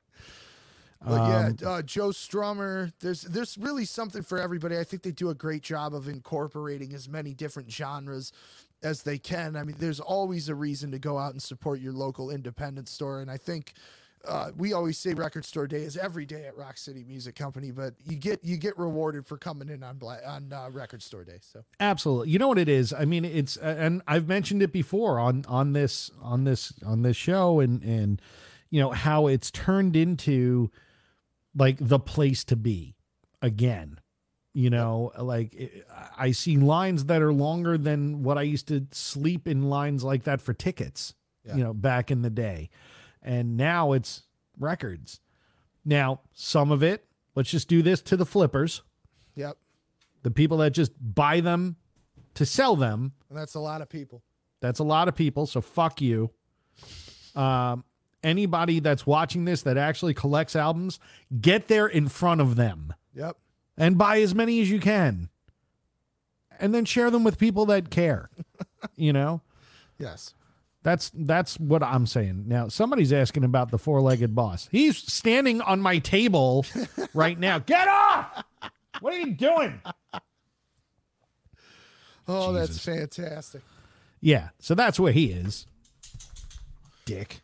[1.05, 2.93] But Um, yeah, uh, Joe Strummer.
[3.01, 4.79] There's there's really something for everybody.
[4.79, 8.33] I think they do a great job of incorporating as many different genres
[8.87, 9.57] as they can.
[9.57, 13.21] I mean, there's always a reason to go out and support your local independent store,
[13.21, 13.75] and I think.
[14.27, 17.71] Uh, we always say Record Store Day is every day at Rock City Music Company,
[17.71, 21.23] but you get you get rewarded for coming in on Bla- on uh, Record Store
[21.23, 21.39] Day.
[21.43, 22.31] So Absolutely.
[22.31, 22.93] You know what it is?
[22.93, 27.17] I mean, it's and I've mentioned it before on on this on this on this
[27.17, 28.21] show and and
[28.71, 30.73] you know how it's turned into
[31.55, 32.97] like the place to be
[33.41, 34.01] again.
[34.57, 35.87] You know, like it-
[36.17, 40.23] I see lines that are longer than what I used to sleep in lines like
[40.25, 41.13] that for tickets.
[41.55, 42.71] you know, back in the day.
[43.23, 44.25] And now it's
[44.59, 45.21] records.
[45.85, 48.83] Now, some of it, let's just do this to the flippers,
[49.37, 49.57] Yep.
[50.25, 51.77] the people that just buy them
[52.35, 53.13] to sell them.
[53.29, 54.25] And that's a lot of people.
[54.61, 56.33] That's a lot of people, so fuck you.
[57.37, 57.85] Um,
[58.25, 60.99] anybody that's watching this that actually collects albums,
[61.41, 63.37] get there in front of them Yep.
[63.77, 65.29] And buy as many as you can.
[66.59, 68.31] And then share them with people that care.
[68.97, 69.43] you know?
[69.99, 70.35] Yes.
[70.83, 72.45] That's that's what I'm saying.
[72.47, 74.69] Now, somebody's asking about the four-legged boss.
[74.71, 76.65] He's standing on my table
[77.15, 77.59] right now.
[77.59, 78.45] Get off!
[79.01, 79.81] What are you doing?
[82.29, 83.63] Oh, that's fantastic.
[84.21, 85.67] Yeah, so that's where he is.
[87.05, 87.43] Dick.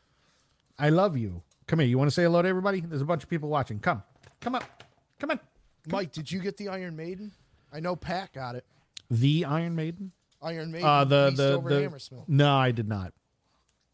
[0.79, 1.43] I love you.
[1.67, 1.89] Come here.
[1.89, 2.81] You want to say hello to everybody?
[2.81, 3.79] There's a bunch of people watching.
[3.79, 4.03] Come.
[4.41, 4.85] Come up.
[5.19, 5.41] Come on.
[5.89, 7.33] Mike, did you get the Iron Maiden?
[7.73, 8.65] I know Pat got it.
[9.11, 10.13] The Iron Maiden?
[10.43, 10.87] Iron Maiden.
[10.87, 13.13] Uh the the, the No, I did not.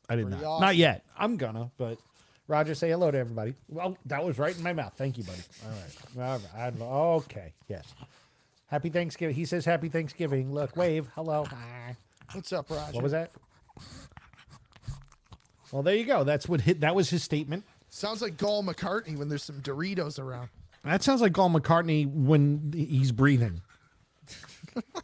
[0.09, 0.49] I did Pretty not.
[0.49, 0.63] awesome.
[0.67, 1.05] Not yet.
[1.19, 1.99] I'm gonna, but
[2.47, 3.55] Roger, say hello to everybody.
[3.69, 4.95] Well, that was right in my mouth.
[4.97, 5.43] Thank you, buddy.
[6.17, 6.41] All right.
[6.57, 6.81] All right.
[7.25, 7.53] Okay.
[7.69, 7.93] Yes.
[8.67, 9.35] Happy Thanksgiving.
[9.37, 10.53] He says Happy Thanksgiving.
[10.53, 11.09] Look, wave.
[11.15, 11.45] Hello.
[11.45, 11.97] Hi.
[12.33, 12.93] What's up, Roger?
[12.93, 13.33] What was that?
[15.73, 16.25] Well, there you go.
[16.25, 16.81] That's what hit.
[16.81, 17.65] That was his statement.
[17.91, 20.49] Sounds like Gall McCartney when there's some Doritos around.
[20.85, 23.63] That sounds like Paul McCartney when he's breathing.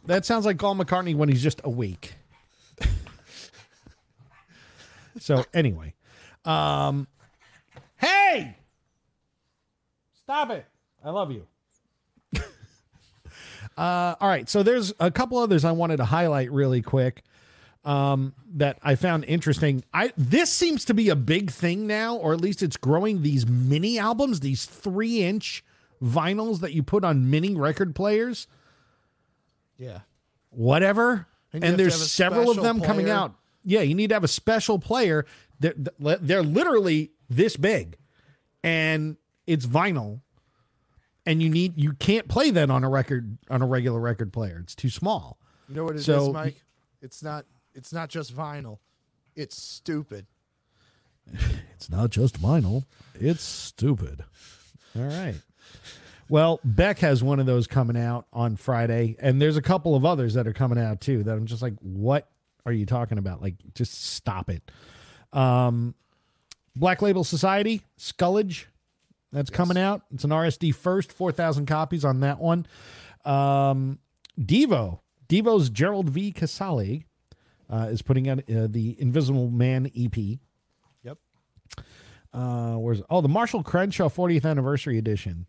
[0.05, 2.13] that sounds like Paul McCartney when he's just awake.
[5.19, 5.93] so anyway,
[6.45, 7.07] um,
[7.97, 8.57] hey,
[10.23, 10.65] stop it!
[11.03, 11.45] I love you.
[13.77, 17.23] uh, all right, so there's a couple others I wanted to highlight really quick
[17.83, 19.83] um, that I found interesting.
[19.93, 23.21] I this seems to be a big thing now, or at least it's growing.
[23.21, 25.63] These mini albums, these three inch
[26.01, 28.47] vinyls that you put on mini record players,
[29.77, 29.99] Yeah.
[30.49, 31.27] whatever.
[31.53, 33.33] And And, you have to there's several of them coming out.
[33.63, 35.25] Yeah, you need to have a special player.
[35.59, 37.97] They're, they're literally this big,
[38.63, 39.17] and
[39.47, 40.21] it's vinyl.
[41.25, 44.59] And you need you can't play that on a record on a regular record player.
[44.61, 45.39] It's too small.
[45.67, 46.61] You know what it is, So- Mike?
[47.01, 47.45] It's not.
[47.73, 48.77] It's not just vinyl.
[49.35, 50.27] It's stupid.
[51.75, 52.85] It's not just vinyl,
[53.15, 54.23] it's stupid.
[54.95, 55.35] All right.
[56.27, 60.05] Well, Beck has one of those coming out on Friday, and there's a couple of
[60.05, 62.27] others that are coming out too that I'm just like, what
[62.65, 63.41] are you talking about?
[63.41, 64.71] Like, just stop it.
[65.33, 65.93] Um,
[66.75, 68.65] Black Label Society, Skullage,
[69.31, 70.01] that's coming out.
[70.13, 72.65] It's an RSD first, 4,000 copies on that one.
[73.23, 73.99] Um,
[74.39, 76.31] Devo, Devo's Gerald V.
[76.31, 77.05] Casale
[77.69, 80.17] uh, is putting out uh, the Invisible Man EP.
[81.03, 81.17] Yep.
[82.33, 85.47] Uh, where's oh the Marshall Crenshaw 40th anniversary edition?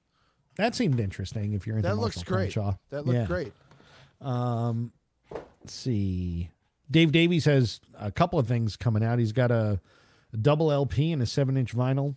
[0.56, 1.52] That seemed interesting.
[1.52, 2.52] If you're into That looks great.
[2.52, 2.74] Crenshaw.
[2.90, 3.26] That looked Yeah.
[3.26, 3.52] great.
[5.60, 6.50] Let's see.
[6.90, 9.18] Dave Davies has a couple of things coming out.
[9.18, 9.80] He's got a,
[10.32, 12.14] a double LP and a seven inch vinyl.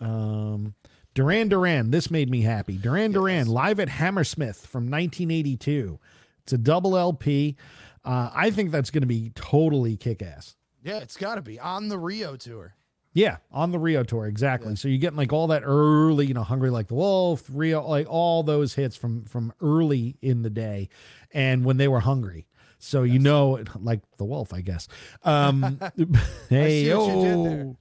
[0.00, 0.74] Um,
[1.14, 1.90] Duran Duran.
[1.90, 2.76] This made me happy.
[2.78, 5.98] Duran Duran live at Hammersmith from 1982.
[6.44, 7.56] It's a double LP.
[8.04, 10.56] Uh, I think that's going to be totally kick ass.
[10.82, 12.74] Yeah, it's got to be on the Rio tour.
[13.14, 14.74] Yeah, on the Rio tour, exactly.
[14.76, 18.06] So you're getting like all that early, you know, Hungry Like the Wolf, Rio, like
[18.08, 20.88] all those hits from from early in the day,
[21.32, 22.46] and when they were hungry.
[22.78, 24.88] So you know, like the wolf, I guess.
[25.24, 25.78] Um,
[26.48, 27.76] hey, see what you did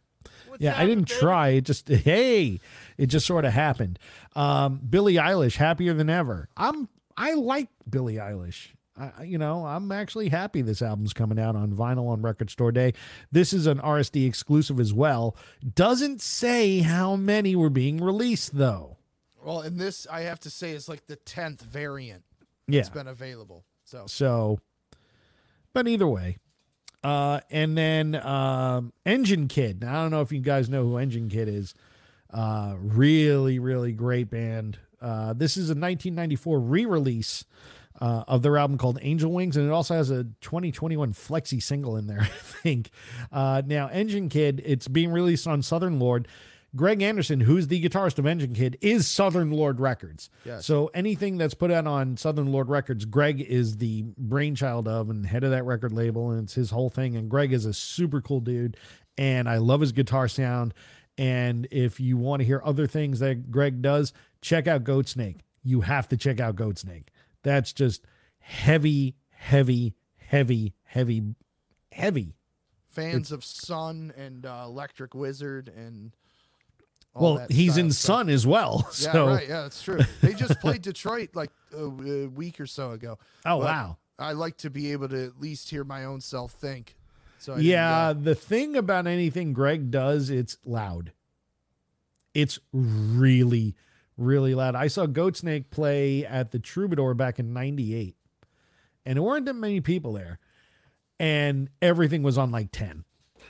[0.51, 1.49] oh, yeah, I didn't try.
[1.49, 2.59] It just hey,
[2.97, 3.97] it just sort of happened.
[4.35, 6.49] Um, Billie Eilish, happier than ever.
[6.55, 8.67] I'm I like Billie Eilish.
[9.17, 12.71] I, you know, I'm actually happy this album's coming out on vinyl on Record Store
[12.71, 12.93] Day.
[13.31, 15.35] This is an RSD exclusive as well.
[15.75, 18.97] Doesn't say how many were being released though.
[19.43, 22.23] Well, and this I have to say is like the tenth variant
[22.67, 22.81] Yeah.
[22.81, 23.63] that's been available.
[23.85, 24.59] So So,
[25.73, 26.37] but either way.
[27.03, 29.81] Uh, and then um, Engine Kid.
[29.81, 31.73] Now, I don't know if you guys know who Engine Kid is.
[32.31, 34.77] Uh, really, really great band.
[35.01, 37.43] Uh, this is a 1994 re-release
[38.01, 41.95] uh, of their album called Angel Wings, and it also has a 2021 flexi single
[41.95, 42.19] in there.
[42.21, 42.89] I think.
[43.31, 44.61] Uh, now, Engine Kid.
[44.65, 46.27] It's being released on Southern Lord.
[46.73, 50.29] Greg Anderson, who's the guitarist of Engine Kid, is Southern Lord Records.
[50.45, 50.65] Yes.
[50.65, 55.25] So anything that's put out on Southern Lord Records, Greg is the brainchild of and
[55.25, 57.17] head of that record label, and it's his whole thing.
[57.17, 58.77] And Greg is a super cool dude,
[59.17, 60.73] and I love his guitar sound.
[61.17, 65.41] And if you want to hear other things that Greg does, check out Goatsnake.
[65.63, 67.07] You have to check out Goatsnake.
[67.43, 68.05] That's just
[68.39, 71.23] heavy, heavy, heavy, heavy,
[71.91, 72.35] heavy.
[72.89, 76.11] fans of Sunn and uh, Electric Wizard and
[77.13, 78.17] all Well, he's in stuff.
[78.17, 78.87] Sunn as well.
[79.01, 79.47] Yeah, so, right.
[79.47, 79.99] Yeah, that's true.
[80.21, 83.17] They just played Detroit like a, a week or so ago.
[83.45, 83.97] oh But wow.
[84.19, 86.95] I like to be able to at least hear my own self think.
[87.39, 91.11] So I yeah, the thing about anything Greg does, it's loud.
[92.35, 93.75] It's really,
[94.21, 94.75] really loud.
[94.75, 98.15] I saw Goatsnake play at the Troubadour back in '98,
[99.05, 100.39] and there weren't that many people there,
[101.19, 103.03] and everything was on like ten.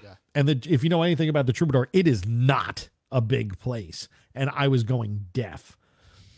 [0.04, 0.16] Yeah.
[0.34, 4.08] And the, if you know anything about the Troubadour, it is not a big place,
[4.34, 5.78] and I was going deaf.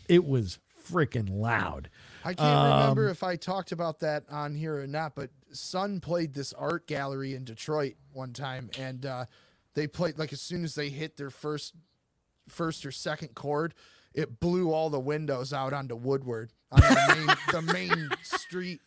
[0.08, 1.88] It was freaking loud.
[2.24, 6.00] I can't Um, remember if I talked about that on here or not, but Sunn
[6.00, 9.24] played this art gallery in Detroit one time, and uh,
[9.74, 11.74] they played like as soon as they hit their first,
[12.48, 13.72] first or second chord,
[14.14, 18.80] it blew all the windows out onto Woodward on the main, the main street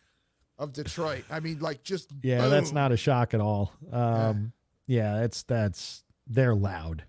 [0.58, 1.24] of Detroit.
[1.30, 3.72] I mean, like just Yeah, that's not a shock at all.
[3.92, 4.52] Um,
[4.86, 7.04] yeah, it's that's they're loud.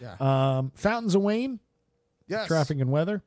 [0.00, 0.16] Yeah.
[0.20, 1.60] Um, Fountains of Wayne,
[2.28, 2.46] yes.
[2.46, 3.22] traffic and weather.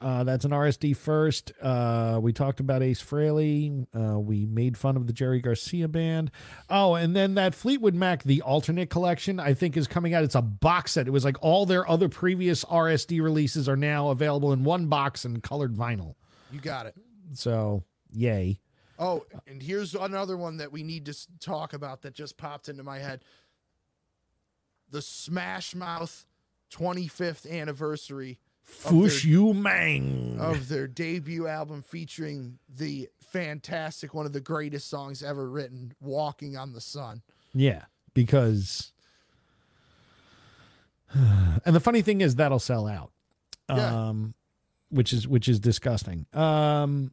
[0.00, 1.52] Uh, that's an RSD first.
[1.60, 3.84] Uh, we talked about Ace Frehley.
[3.94, 6.30] Uh, we made fun of the Jerry Garcia band.
[6.70, 10.22] Oh, and then that Fleetwood Mac, the alternate collection, I think is coming out.
[10.22, 11.08] It's a box set.
[11.08, 15.24] It was like all their other previous RSD releases are now available in one box
[15.24, 16.14] and colored vinyl.
[16.52, 16.94] You got it.
[17.32, 17.82] So,
[18.12, 18.60] yay.
[19.00, 22.84] Oh, and here's another one that we need to talk about that just popped into
[22.84, 23.22] my head.
[24.90, 26.24] The Smash Mouth
[26.72, 28.38] 25th anniversary
[28.68, 30.36] Fush Yu Mang.
[30.38, 36.56] of their debut album featuring the fantastic, one of the greatest songs ever written, Walking
[36.56, 37.22] on the Sun.
[37.54, 38.92] Yeah, because
[41.14, 43.10] and the funny thing is that'll sell out.
[43.68, 44.08] Yeah.
[44.08, 44.34] Um
[44.90, 46.26] which is which is disgusting.
[46.32, 47.12] Um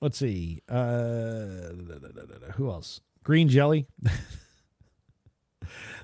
[0.00, 0.62] let's see.
[0.68, 1.72] Uh
[2.54, 3.00] who else?
[3.22, 3.86] Green Jelly.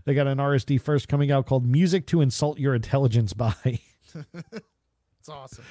[0.05, 3.81] they got an RSD first coming out called Music to Insult Your Intelligence by.
[5.23, 5.65] It's awesome.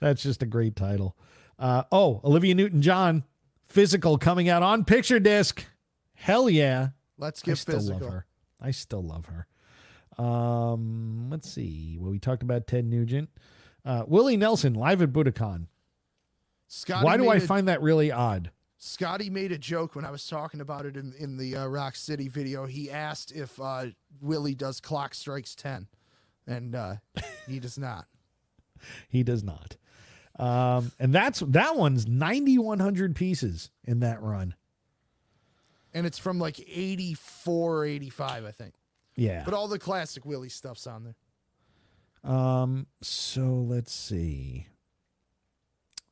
[0.00, 1.16] That's just a great title.
[1.60, 3.22] Uh, oh, Olivia Newton John,
[3.64, 5.64] physical coming out on picture disc.
[6.14, 6.88] Hell yeah.
[7.16, 8.00] Let's get I still physical.
[8.00, 8.26] love her.
[8.60, 9.46] I still love her.
[10.20, 11.98] Um, let's see.
[12.00, 13.28] Well, we talked about Ted Nugent.
[13.84, 15.68] Uh, Willie Nelson live at Budokan.
[16.66, 18.50] Scotty Why do I a- find that really odd?
[18.78, 21.94] Scotty made a joke when I was talking about it in, in the uh, Rock
[21.94, 22.66] City video.
[22.66, 23.86] He asked if uh,
[24.20, 25.86] Willie does Clock Strikes 10,
[26.48, 26.96] and uh,
[27.46, 28.06] he does not.
[29.08, 29.76] He does not.
[30.38, 34.54] Um, and that's that one's 9100 pieces in that run.
[35.94, 38.74] And it's from like 84 or 85, I think.
[39.16, 39.42] Yeah.
[39.44, 42.30] But all the classic Willie stuff's on there.
[42.30, 44.66] Um, so let's see.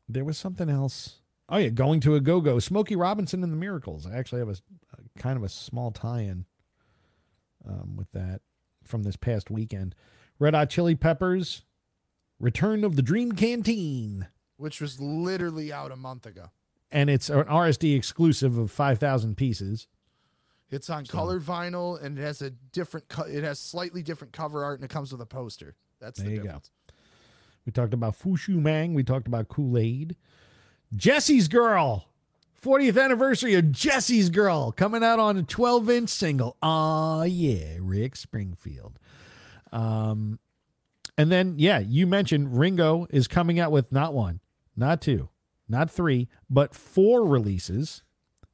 [0.09, 1.21] There was something else.
[1.49, 2.59] Oh yeah, going to a go go.
[2.59, 4.07] Smokey Robinson and the Miracles.
[4.07, 6.47] I actually have a, a kind of a small tie-in
[7.69, 8.41] um, with that
[8.85, 9.95] from this past weekend.
[10.39, 11.65] Red Hot Chili Peppers,
[12.41, 16.51] Return of the Dream Canteen, which was literally out a month ago.
[16.91, 19.87] and it's an RSD exclusive of five thousand pieces.
[20.70, 24.64] It's on colored vinyl and it has a different co- it has slightly different cover
[24.64, 25.76] art and it comes with a poster.
[26.01, 26.61] That's There the you go.
[27.64, 28.93] We talked about Fush Yu Mang.
[28.95, 30.16] We talked about Coolaid.
[30.95, 32.09] Jesse's Girl.
[32.62, 36.57] 40th anniversary of Jesse's Girl coming out on a 12 inch single.
[36.62, 38.99] Ah, yeah, Rick Springfield.
[39.72, 40.39] Um,
[41.17, 44.41] and then, yeah, you mentioned Ringo is coming out with not one,
[44.77, 45.29] not two,
[45.69, 48.03] not three, but four releases.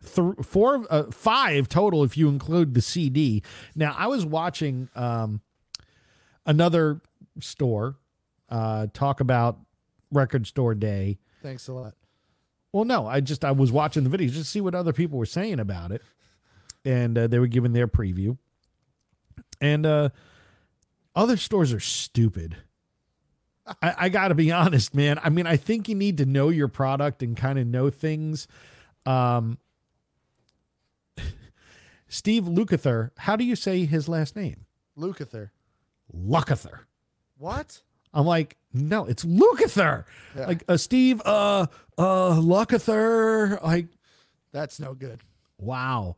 [0.03, 3.43] Th- four, uh, five total if you include the CD.
[3.75, 5.41] Now, I was watching um,
[6.47, 7.01] another
[7.41, 7.97] store
[8.49, 9.59] uh, talk about
[10.11, 11.19] Record Store Day.
[11.43, 11.95] Thanks a lot.
[12.73, 15.19] Well, no, I just I was watching the videos just to see what other people
[15.19, 16.03] were saying about it,
[16.85, 18.39] and uh, they were giving their preview.
[19.61, 20.11] And uh,
[21.21, 22.57] other stores are stupid.
[23.83, 25.21] I, I got to be honest, man.
[25.23, 28.49] I mean, I think you need to know your product and kind of know things.
[29.05, 29.59] Um,
[32.09, 34.64] Steve Lukather, how do you say his last name?
[34.99, 35.51] Lukather.
[36.16, 36.81] Lukather.
[37.37, 37.83] What?
[38.14, 40.05] I'm like, no, it's Lukather.
[40.35, 40.47] Yeah.
[40.47, 41.66] Like uh, Steve, uh,
[41.99, 43.62] uh, Lukather.
[43.62, 43.89] Like,
[44.53, 45.21] That's no good.
[45.59, 46.16] wow.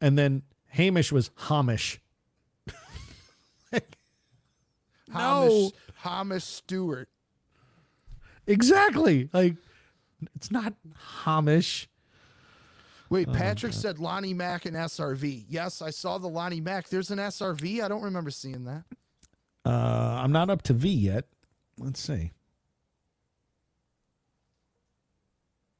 [0.00, 2.00] And then Hamish was Hamish.
[5.08, 7.08] No, Hamish, Hamish Stewart.
[8.46, 9.28] exactly.
[9.32, 9.56] Like,
[10.34, 10.74] it's not
[11.24, 11.88] Hamish.
[13.10, 15.44] Wait, Patrick said Lonnie Mack and SRV.
[15.48, 16.88] Yes, I saw the Lonnie Mack.
[16.88, 17.82] There's an SRV.
[17.84, 18.84] I don't remember seeing that.
[19.64, 21.26] Uh, I'm not up to V yet.
[21.78, 22.32] Let's see.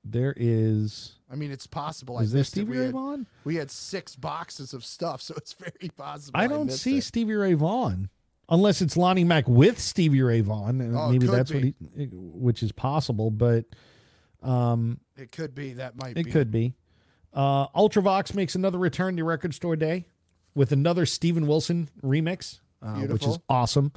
[0.05, 1.15] There is.
[1.33, 2.19] I mean, it's possible.
[2.21, 2.61] Is I there missed it.
[2.61, 3.27] Stevie Ray had, Vaughan?
[3.45, 6.39] we had six boxes of stuff, so it's very possible.
[6.39, 7.05] I don't missed see it.
[7.05, 8.11] Stevie Ray Vaughan.
[8.49, 11.75] Unless it's Lonnie Mack with Stevie Ray Vaughan, and Oh, maybe that's be.
[11.81, 13.65] what he, which is possible, but
[14.43, 15.75] um, It could be.
[15.75, 16.31] That might be it be.
[16.31, 16.75] could be.
[17.33, 20.05] Uh, Ultravox makes another return to Record Store Day
[20.55, 23.93] with another Steven Wilson remix, uh, which is awesome.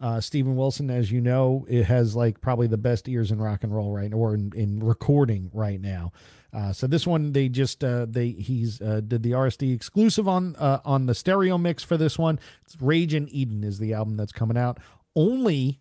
[0.00, 3.64] Uh, Steven Wilson, as you know, it has like probably the best ears in rock
[3.64, 6.12] and roll right now, or in, in recording right now.
[6.52, 10.56] Uh, so this one they just uh, they he's uh, did the RSD exclusive on
[10.56, 12.40] uh, on the stereo mix for this one.
[12.62, 14.78] It's Rage in Eden is the album that's coming out.
[15.14, 15.80] Only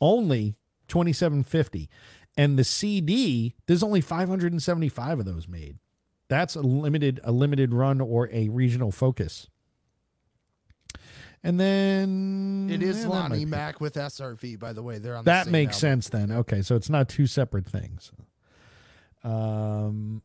[0.00, 0.56] only
[0.88, 1.88] 2750
[2.36, 5.78] and the CD there's only 575 of those made.
[6.28, 9.48] That's a limited a limited run or a regional focus.
[11.42, 14.98] And then It is yeah, Lonnie Mack with SRV, by the way.
[14.98, 16.02] They're on the that same makes album.
[16.02, 16.32] sense then.
[16.32, 18.10] Okay, so it's not two separate things.
[19.26, 20.22] Um,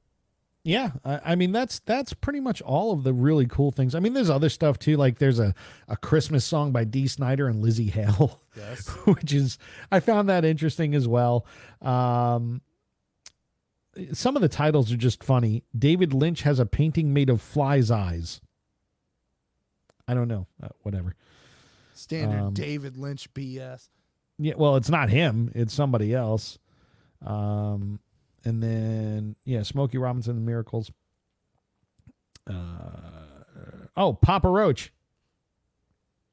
[0.63, 3.95] yeah, I, I mean that's that's pretty much all of the really cool things.
[3.95, 4.95] I mean, there's other stuff too.
[4.95, 5.55] Like there's a
[5.87, 8.87] a Christmas song by Dee Snider and Lzzy Hale, Yes.
[9.05, 9.57] which is
[9.91, 11.45] I found that interesting as well.
[11.81, 12.61] Um,
[14.13, 15.63] some of the titles are just funny.
[15.77, 18.39] David Lynch has a painting made of flies' eyes.
[20.07, 21.15] I don't know, uh, whatever.
[21.93, 23.89] Standard Um, David Lynch BS.
[24.37, 26.59] Yeah, well, it's not him; it's somebody else.
[27.25, 27.99] Um,
[28.43, 30.91] and then yeah, Smokey Robinson and Miracles.
[32.49, 32.53] Uh,
[33.95, 34.91] oh, Papa Roach.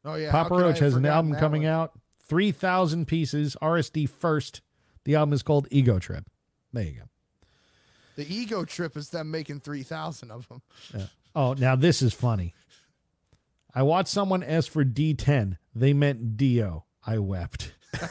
[0.05, 1.73] Oh yeah, Papa Roach has an album coming one?
[1.73, 1.93] out,
[2.27, 4.61] three thousand pieces, RSD first.
[5.05, 6.25] The album is called Ego Trip.
[6.73, 7.09] There you go.
[8.17, 10.61] The ego trip is them making three thousand of them.
[11.37, 12.53] Oh, now this is funny.
[13.75, 15.57] I watched someone ask for D10.
[15.75, 16.85] They meant Dio.
[17.07, 17.73] I wept.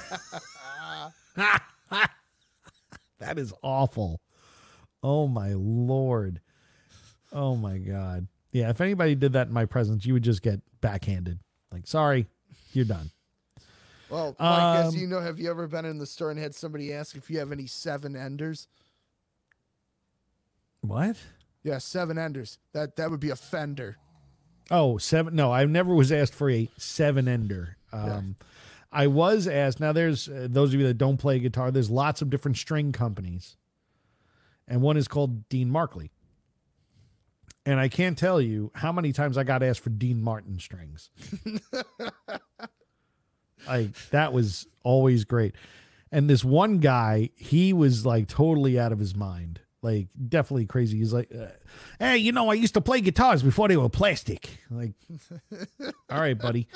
[3.19, 4.21] that is awful.
[5.03, 6.41] Oh my lord.
[7.31, 8.27] Oh my god.
[8.51, 11.39] Yeah, if anybody did that in my presence, you would just get backhanded.
[11.71, 12.27] Like, sorry,
[12.73, 13.11] you're done.
[14.09, 16.93] Well, I Um, you know, have you ever been in the store and had somebody
[16.93, 18.67] ask if you have any seven enders?
[20.81, 21.17] What?
[21.63, 22.59] Yeah, seven enders.
[22.73, 23.97] That that would be a fender.
[24.71, 25.35] Oh, seven.
[25.35, 27.77] No, I never was asked for a seven ender.
[27.91, 28.35] Um,
[28.91, 29.79] I was asked.
[29.79, 31.71] Now, there's uh, those of you that don't play guitar.
[31.71, 33.57] There's lots of different string companies,
[34.67, 36.11] and one is called Dean Markley.
[37.65, 41.09] And I can't tell you how many times I got asked for Dean Martin strings.
[43.67, 45.53] like that was always great.
[46.09, 49.59] And this one guy, he was like totally out of his mind.
[49.81, 50.97] Like definitely crazy.
[50.97, 51.47] He's like, uh,
[51.99, 54.93] "Hey, you know, I used to play guitars before they were plastic." Like,
[56.09, 56.67] all right, buddy.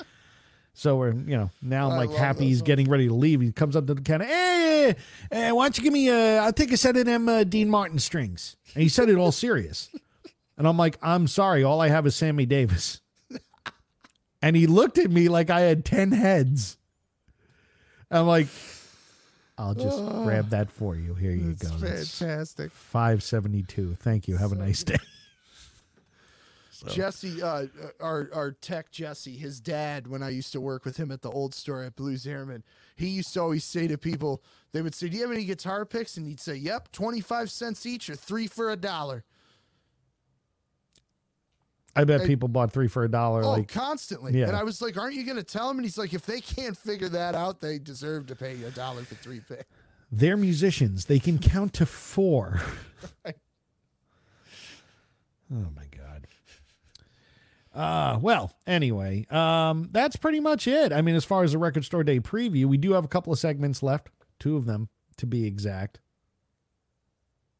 [0.74, 2.66] So we're, you know, now I'm I like happy he's songs.
[2.66, 3.40] getting ready to leave.
[3.40, 4.24] He comes up to the counter.
[4.24, 4.96] Hey,
[5.30, 6.38] hey, why don't you give me a?
[6.38, 8.56] I'll take a set of them uh, Dean Martin strings.
[8.74, 9.90] And he said it all serious.
[10.58, 13.00] And I'm like, I'm sorry, all I have is Sammy Davis.
[14.42, 16.76] And he looked at me like I had 10 heads.
[18.10, 18.48] I'm like,
[19.56, 21.14] I'll just grab that for you.
[21.14, 21.68] Here you go.
[21.68, 22.70] That's fantastic.
[22.72, 23.94] 572.
[23.94, 24.36] Thank you.
[24.36, 24.98] Have a nice day.
[26.88, 27.66] Jesse, uh,
[28.00, 31.30] our our tech Jesse, his dad, when I used to work with him at the
[31.30, 32.62] old store at Blues Airman,
[32.96, 35.84] he used to always say to people, they would say, "Do you have any guitar
[35.84, 39.24] picks?" And he'd say, "Yep, twenty five cents each, or three for a dollar."
[41.94, 43.42] I bet people bought three for a dollar.
[43.44, 44.32] Oh, Like, constantly.
[44.38, 44.48] yeah.
[44.48, 46.40] And I was like, "Aren't you going to tell him?" And he's like, "If they
[46.40, 49.64] can't figure that out, they deserve to pay you a dollar for three picks."
[50.10, 51.06] they're musicians.
[51.06, 52.60] They can count to four.
[53.26, 53.30] oh
[55.50, 55.91] my god.
[57.74, 60.92] Uh well, anyway, um that's pretty much it.
[60.92, 63.32] I mean, as far as the record store day preview, we do have a couple
[63.32, 64.08] of segments left,
[64.38, 66.00] two of them to be exact.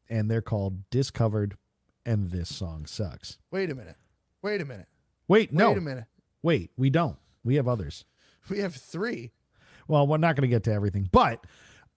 [0.09, 1.57] And they're called Discovered
[2.05, 3.37] and This Song Sucks.
[3.51, 3.95] Wait a minute.
[4.41, 4.87] Wait a minute.
[5.27, 5.69] Wait, no.
[5.69, 6.05] Wait a minute.
[6.41, 7.17] Wait, we don't.
[7.43, 8.05] We have others.
[8.49, 9.31] We have three.
[9.87, 11.45] Well, we're not going to get to everything, but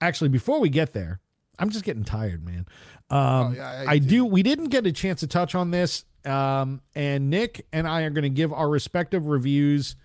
[0.01, 1.19] actually, before we get there,
[1.59, 2.67] I'm just getting tired, man.
[3.11, 4.07] Um, Oh, yeah, I, I do.
[4.09, 4.25] do.
[4.27, 8.11] We didn't get a chance to touch on this, um, and Nick and I are
[8.11, 9.97] going to give our respective reviews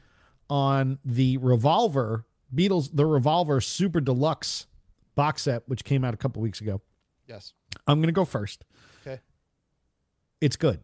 [0.50, 4.68] on the Revolver Beatles, the Revolver Super Deluxe
[5.16, 6.82] box set, which came out a couple weeks ago.
[7.28, 7.54] Yes.
[7.88, 8.66] I'm going to go first.
[9.06, 9.22] Okay.
[10.42, 10.82] It's good.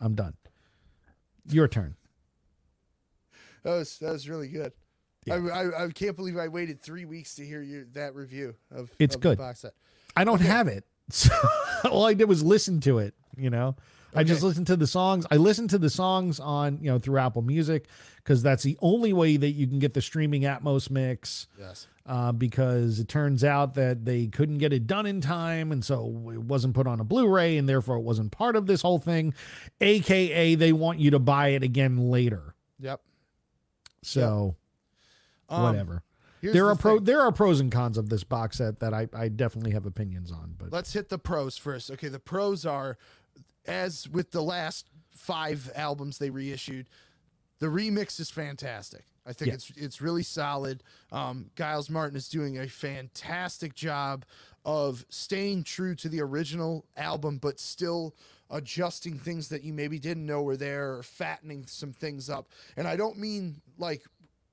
[0.00, 0.34] I'm done.
[1.48, 1.96] Your turn.
[3.64, 4.72] That was that was really good.
[5.24, 5.34] Yeah.
[5.34, 8.90] I, I I can't believe I waited three weeks to hear your that review of
[8.98, 9.38] It's of the good.
[9.38, 9.72] box set.
[10.16, 10.84] I don't have it.
[11.10, 11.34] So
[11.90, 13.76] all I did was listen to it, you know.
[14.14, 14.48] I just Okay.
[14.48, 15.26] listened to the songs.
[15.30, 17.86] I listened to the songs on, you know, through Apple Music
[18.16, 21.46] because that's the only way that you can get the streaming Atmos mix.
[21.58, 21.86] Yes.
[22.04, 26.30] Uh, because it turns out that they couldn't get it done in time, and so
[26.34, 29.32] it wasn't put on a Blu-ray, and therefore it wasn't part of this whole thing.
[29.80, 32.54] AKA, they want you to buy it again later.
[32.80, 33.00] Yep.
[34.02, 34.56] So
[35.48, 36.02] Um, whatever.
[36.40, 37.04] here's There the are pro thing.
[37.04, 40.32] there are pros and cons of this box set that I, I definitely have opinions
[40.32, 40.54] on.
[40.58, 41.90] But Let's hit the pros first.
[41.90, 42.98] Okay, the pros are
[43.66, 46.88] as with the last five albums they reissued,
[47.58, 49.04] the remix is fantastic.
[49.24, 49.54] I think Yeah.
[49.54, 50.82] it's it's really solid.
[51.12, 54.24] Um, Giles Martin is doing a fantastic job
[54.64, 58.16] of staying true to the original album, but still
[58.50, 62.48] adjusting things that you maybe didn't know were there, or fattening some things up.
[62.76, 64.04] And I don't mean like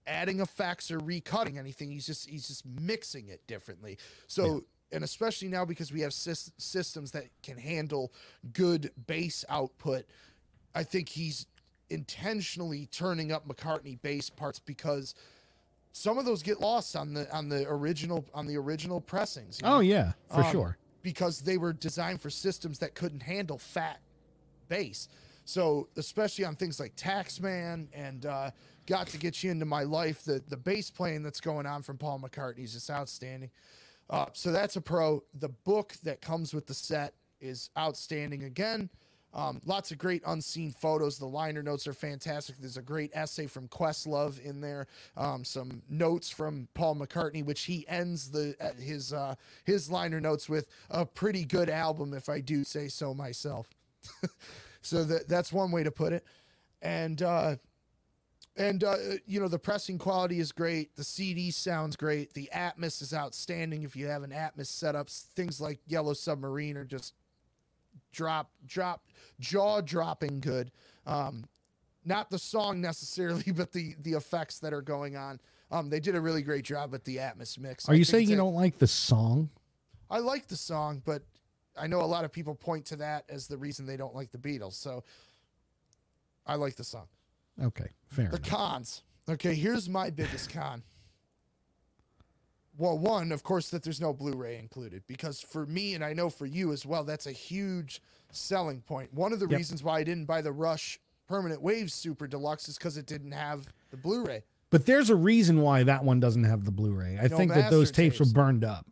[0.05, 1.89] adding effects or recutting anything.
[1.91, 3.97] He's just he's just mixing it differently.
[4.27, 4.65] So.
[4.91, 8.11] And especially now because we have sys- systems that can handle
[8.53, 10.05] good bass output,
[10.73, 11.45] I think he's
[11.89, 15.15] intentionally turning up McCartney bass parts because
[15.91, 19.59] some of those get lost on the on the original on the original pressings.
[19.61, 19.77] you know?
[19.77, 20.77] Oh yeah, for Um, sure.
[21.01, 23.99] because they were designed for systems that couldn't handle fat
[24.67, 25.07] bass.
[25.45, 28.51] So especially on things like Taxman and uh,
[28.85, 31.97] Got to Get You Into My Life, the the bass playing that's going on from
[31.97, 33.49] Paul McCartney is just outstanding.
[34.09, 35.23] Uh, so that's a pro.
[35.33, 38.89] The book that comes with the set is outstanding again.
[39.31, 41.19] Um, lots of great unseen photos.
[41.19, 42.55] The liner notes are fantastic.
[42.57, 44.87] There's a great essay from Questlove in there.
[45.15, 49.35] Um, some notes from Paul McCartney, which he ends the uh, his uh,
[49.65, 53.69] his liner notes with a pretty good album, if I do say so myself.
[54.81, 56.25] so that that's one way to put it.
[56.81, 57.57] And uh,
[58.59, 60.95] and uh, you know the pressing quality is great.
[60.97, 62.33] The CD sounds great.
[62.33, 63.83] The Atmos is outstanding.
[63.83, 67.15] If you have an Atmos setup, things like Yellow Submarine are just
[68.11, 69.05] drop drop
[69.39, 70.71] jaw dropping good.
[71.07, 71.45] Um,
[72.03, 75.39] not the song necessarily, but the the effects that are going on.
[75.71, 77.87] Um, they did a really great job with the Atmos mix.
[77.87, 79.49] Are I you saying you don't like the song?
[80.09, 81.21] I like the song, but
[81.77, 84.31] I know a lot of people point to that as the reason they don't like
[84.31, 84.73] the Beatles.
[84.73, 85.03] So
[86.45, 87.05] I like the song.
[87.61, 88.29] Okay, fair.
[88.29, 88.49] The enough.
[88.49, 89.03] cons.
[89.29, 90.83] Okay, here's my biggest con.
[92.77, 96.29] Well, one, of course, that there's no Blu-ray included because for me and I know
[96.29, 98.01] for you as well, that's a huge
[98.31, 99.13] selling point.
[99.13, 99.57] One of the Yep.
[99.57, 100.97] reasons why I didn't buy the Rush
[101.27, 104.43] Permanent Waves Super Deluxe is because it didn't have the Blu-ray.
[104.69, 107.17] But there's a reason why that one doesn't have the Blu-ray.
[107.19, 108.29] I No think that those tapes, tapes.
[108.29, 108.85] were burned up.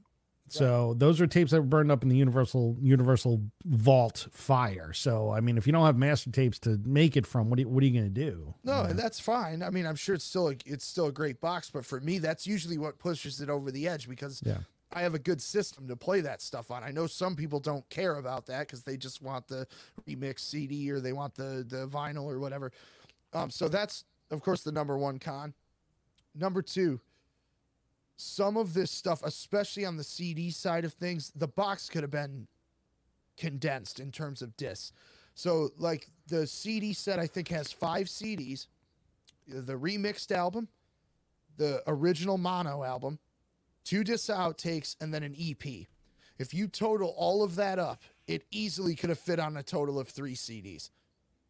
[0.49, 4.93] So those are tapes that were burned up in the Universal Universal Vault fire.
[4.93, 7.63] So I mean, if you don't have master tapes to make it from, what are
[7.63, 8.53] you, what are you going to do?
[8.63, 9.61] No, and that's fine.
[9.61, 12.17] I mean, I'm sure it's still a, it's still a great box, but for me,
[12.19, 14.59] that's usually what pushes it over the edge because Yeah.
[14.93, 16.81] I have a good system to play that stuff on.
[16.81, 19.67] I know some people don't care about that because they just want the
[20.07, 22.71] remix CD or they want the the vinyl or whatever.
[23.33, 25.53] Um, so that's of course the number one con.
[26.33, 27.01] Number two,
[28.17, 32.11] some of this stuff, especially on the CD side of things, the box could have
[32.11, 32.47] been
[33.37, 34.91] condensed in terms of discs.
[35.35, 38.67] So, like the CD set, I think has five CDs:
[39.47, 40.67] the remixed album,
[41.57, 43.19] the original mono album,
[43.83, 45.85] two disc outtakes, and then an EP.
[46.39, 49.99] If you total all of that up, it easily could have fit on a total
[49.99, 50.89] of three CDs,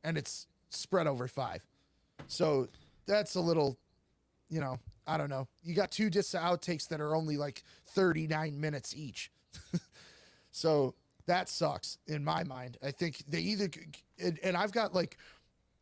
[0.03, 1.65] and it's spread over five.
[2.28, 2.68] So
[3.05, 3.78] that's a little,
[4.49, 5.47] you know, I don't know.
[5.63, 9.31] You got two disc outtakes that are only like 39 minutes each.
[10.51, 10.93] so
[11.25, 12.77] that sucks in my mind.
[12.83, 13.69] I think they either,
[14.21, 15.17] and, and I've got like,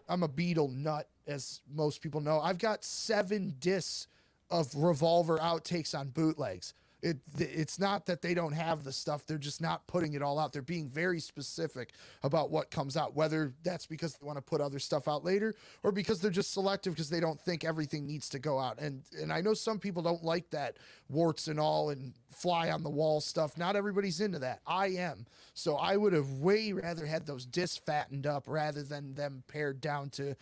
[0.07, 2.39] I'm a Beatle nut, as most people know.
[2.39, 4.07] I've got seven discs
[4.51, 6.73] of Revolver outtakes on bootlegs.
[7.05, 10.39] It, it's not that they don't have the stuff; they're just not putting it all
[10.39, 10.51] out.
[10.51, 11.93] They're being very specific
[12.23, 13.15] about what comes out.
[13.15, 15.53] Whether that's because they want to put other stuff out later,
[15.83, 18.79] or because they're just selective because they don't think everything needs to go out.
[18.79, 20.77] And and I know some people don't like that
[21.07, 23.55] warts and all and fly on the wall stuff.
[23.55, 24.61] Not everybody's into that.
[24.65, 25.27] I am.
[25.53, 29.79] So I would have way rather had those discs fattened up rather than them pared
[29.79, 30.35] down to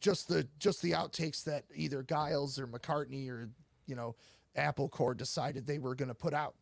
[0.00, 3.50] just the just the outtakes that either Giles or McCartney or
[3.86, 4.16] you know
[4.56, 6.54] Apple Corps decided they were going to put out.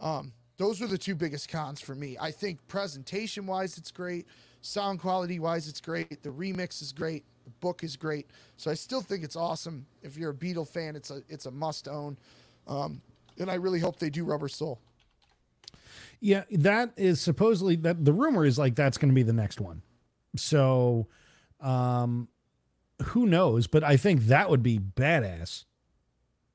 [0.00, 2.16] Um, those were the two biggest cons for me.
[2.20, 4.26] I think presentation wise, it's great.
[4.60, 6.22] Sound quality wise, it's great.
[6.22, 7.24] The remix is great.
[7.44, 8.30] The book is great.
[8.56, 9.86] So I still think it's awesome.
[10.02, 12.18] If you're a Beatle fan, it's a it's a must own.
[12.66, 13.00] Um,
[13.38, 14.80] and I really hope they do Rubber Soul.
[16.20, 19.60] Yeah, that is supposedly that the rumor is like that's going to be the next
[19.60, 19.80] one.
[20.36, 21.08] So,
[21.60, 22.28] um,
[23.02, 23.66] who knows?
[23.66, 25.64] But I think that would be badass.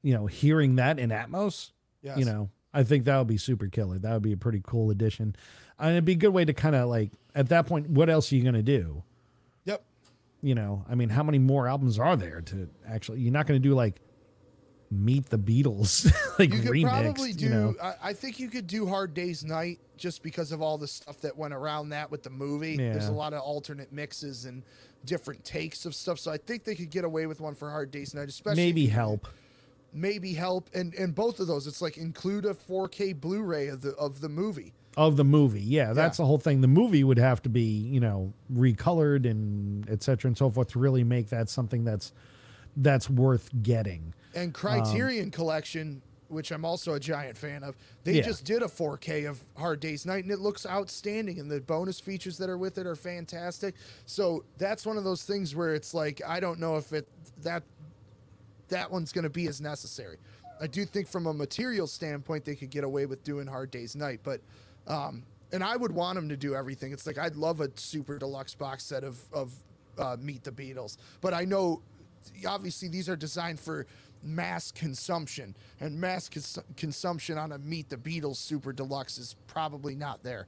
[0.06, 1.72] You know, hearing that in Atmos.
[2.04, 2.20] Yes.
[2.20, 3.98] You know, I think that would be super killer.
[3.98, 5.36] That would be a pretty cool addition,
[5.80, 8.32] and it'd be a good way to kind of like at that point, what else
[8.32, 9.02] are you going to do?
[9.66, 9.84] Yep.
[10.44, 13.22] You know, I mean, how many more albums are there to actually?
[13.22, 14.00] You're not going to do like
[14.92, 16.06] Meet the Beatles,
[16.40, 17.04] like You could remixed.
[17.04, 17.46] probably do.
[17.46, 20.78] you know, I, I think you could do Hard Day's Night just because of all
[20.78, 22.78] the stuff that went around that with the movie.
[22.78, 24.62] There's a lot of alternate mixes and
[25.04, 26.20] different takes of stuff.
[26.20, 28.86] So I think they could get away with one for Hard Day's Night, especially maybe
[28.86, 29.28] help.
[29.96, 31.66] Maybe help, and and both of those.
[31.66, 34.74] It's like include a 4K Blu-ray of the of the movie.
[34.98, 35.62] of the movie.
[35.62, 36.24] Yeah, that's Yeah.
[36.24, 36.62] the whole thing.
[36.62, 40.80] The movie would have to be, you know, recolored and etc and so forth to
[40.80, 42.12] really make that something that's
[42.78, 44.14] that's worth getting.
[44.34, 48.22] And um, Criterion Collection, which I'm also a giant fan of, they Yeah.
[48.24, 51.40] just did a 4K of Hard Day's Night, and it looks outstanding.
[51.40, 53.76] And the bonus features that are with it are fantastic.
[54.06, 57.08] So that's one of those things where it's like I don't know if it
[57.44, 57.64] that
[58.70, 60.18] that one's going to be as necessary.
[60.62, 63.96] I do think from a material standpoint they could get away with doing Hard Day's
[63.96, 64.42] Night, but
[64.88, 66.92] um, and I would want them to do everything.
[66.92, 69.54] It's like I'd love a super deluxe box set of of
[69.98, 71.82] uh, Meet the Beatles, but I know
[72.48, 73.86] obviously these are designed for
[74.24, 79.96] mass consumption, and mass cons- consumption on a Meet the Beatles super deluxe is probably
[79.96, 80.48] not there.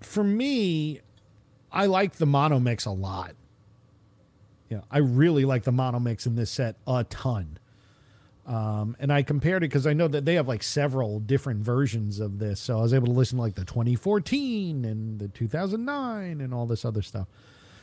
[0.00, 1.00] For me,
[1.72, 3.34] I like the mono mix a lot.
[4.68, 7.58] Yeah, I really like the mono mix in this set a ton.
[8.46, 12.18] Um, and I compared it because I know that they have like several different versions
[12.18, 12.60] of this.
[12.60, 16.66] So I was able to listen to like the 2014 and the 2009 and all
[16.66, 17.28] this other stuff.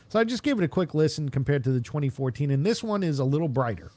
[0.08, 2.50] So I just gave it a quick listen compared to the 2014.
[2.50, 3.92] And this one is a little brighter.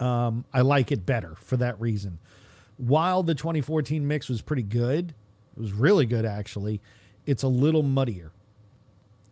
[0.00, 2.18] Um, I like it better for that reason.
[2.76, 5.14] While the 2014 mix was pretty good,
[5.56, 6.80] it was really good actually.
[7.26, 8.32] It's a little muddier.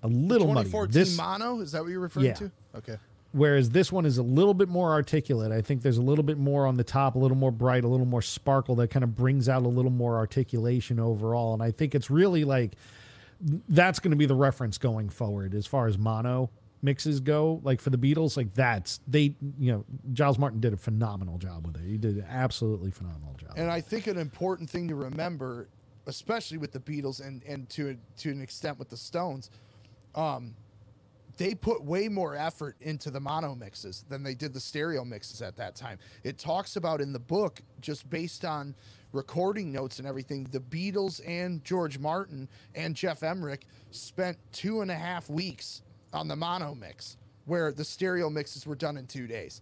[0.02, 0.70] A little muddier.
[0.70, 2.34] 2014 This, mono is that what you're referring Yeah.
[2.34, 2.50] to?
[2.76, 2.96] Okay.
[3.32, 5.52] whereas this one is a little bit more articulate.
[5.52, 7.88] I think there's a little bit more on the top, a little more bright, a
[7.88, 11.52] little more sparkle that kind of brings out a little more articulation overall.
[11.52, 12.76] And I think it's really like
[13.68, 16.48] that's going to be the reference going forward as far as mono
[16.82, 17.60] mixes go.
[17.62, 21.66] Like for the Beatles, like that's they, you know, Giles Martin did a phenomenal job
[21.66, 21.82] with it.
[21.86, 23.52] He did an absolutely phenomenal job.
[23.56, 25.68] And I think an important thing to remember,
[26.06, 29.50] especially with the Beatles and and to to an extent with the Stones,
[30.16, 30.54] um,
[31.36, 35.42] they put way more effort into the mono mixes than they did the stereo mixes
[35.42, 35.98] at that time.
[36.24, 38.74] It talks about in the book just based on
[39.12, 40.44] recording notes and everything.
[40.50, 45.82] The Beatles and George Martin and Geoff Emerick spent two and a half weeks
[46.14, 49.60] on the mono mix, where the stereo mixes were done in two days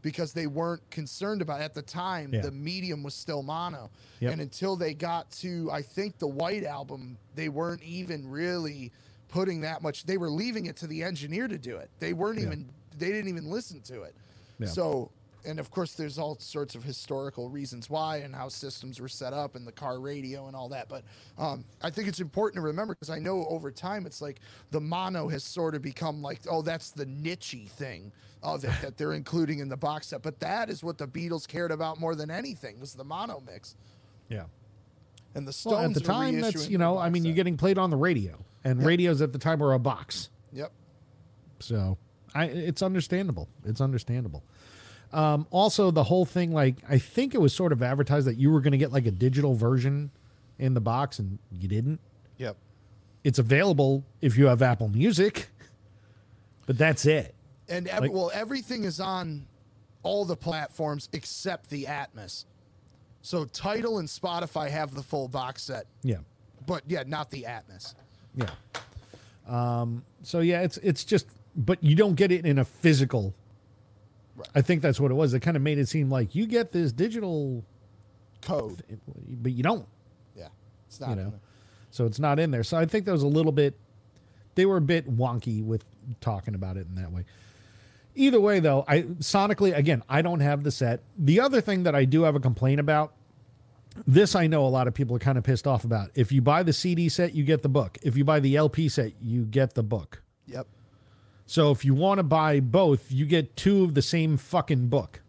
[0.00, 2.42] because they weren't concerned about at the time Yeah.
[2.42, 3.90] the medium was still mono
[4.20, 4.32] Yep.
[4.32, 8.92] and until they got to i think the white album they weren't even really
[9.34, 11.90] putting that much they were leaving it to the engineer to do it.
[11.98, 12.46] They weren't Yeah.
[12.46, 14.14] even they didn't even listen to it.
[14.60, 14.68] Yeah.
[14.68, 15.10] so
[15.44, 19.32] and of course there's all sorts of historical reasons why and how systems were set
[19.32, 20.88] up and the car radio and all that.
[20.88, 21.02] But
[21.36, 24.38] um, i think it's important to remember because i know over time it's like
[24.70, 28.12] the mono has sort of become like oh that's the nichey thing
[28.42, 30.22] of it that they're including in the box set.
[30.22, 33.74] But that is what the beatles cared about more than anything was the mono mix.
[34.28, 34.44] Yeah.
[35.34, 37.78] and the stones Well, at the time, that's you know, I mean, you're getting played
[37.78, 38.86] on the radio, and Yep.
[38.86, 40.30] radios at the time were a box.
[40.52, 40.72] yep
[41.60, 41.98] So
[42.34, 43.48] I, it's understandable.
[43.64, 44.42] It's understandable.
[45.12, 48.50] Um, also, the whole thing, like, I think it was sort of advertised that you
[48.50, 50.10] were going to get like a digital version
[50.58, 52.00] in the box, and you didn't.
[52.38, 52.56] yep
[53.22, 55.48] It's available if you have Apple Music,
[56.66, 57.34] but that's it.
[57.68, 59.46] and ev- Like- well everything is on
[60.02, 62.44] all the platforms except the atmos
[63.22, 66.18] so Tidal and spotify have the full box set Yeah.
[66.66, 67.94] but yeah not the atmos
[68.34, 68.50] Yeah.
[69.46, 73.34] Um, so yeah, it's it's just, but you don't get it in a physical.
[74.36, 74.48] Right.
[74.54, 75.34] I think that's what it was.
[75.34, 77.64] It kind of made it seem like you get this digital,
[78.42, 78.82] code
[79.26, 79.86] but you don't.
[80.36, 80.48] yeah
[80.86, 81.32] it's not you know
[81.90, 83.74] so it's not in there so i think that was a little bit
[84.54, 85.82] they were a bit wonky with
[86.20, 87.24] talking about it in that way
[88.14, 91.94] either way though i sonically again i don't have the set the other thing that
[91.94, 93.14] i do have a complaint about
[94.06, 96.10] this i know a lot of people are kind of pissed off about.
[96.14, 97.98] If you buy the cd set you get the book.
[98.02, 100.22] If you buy the lp set you get the book.
[100.46, 100.66] Yep.
[101.46, 105.20] So if you want to buy both you get two of the same fucking book.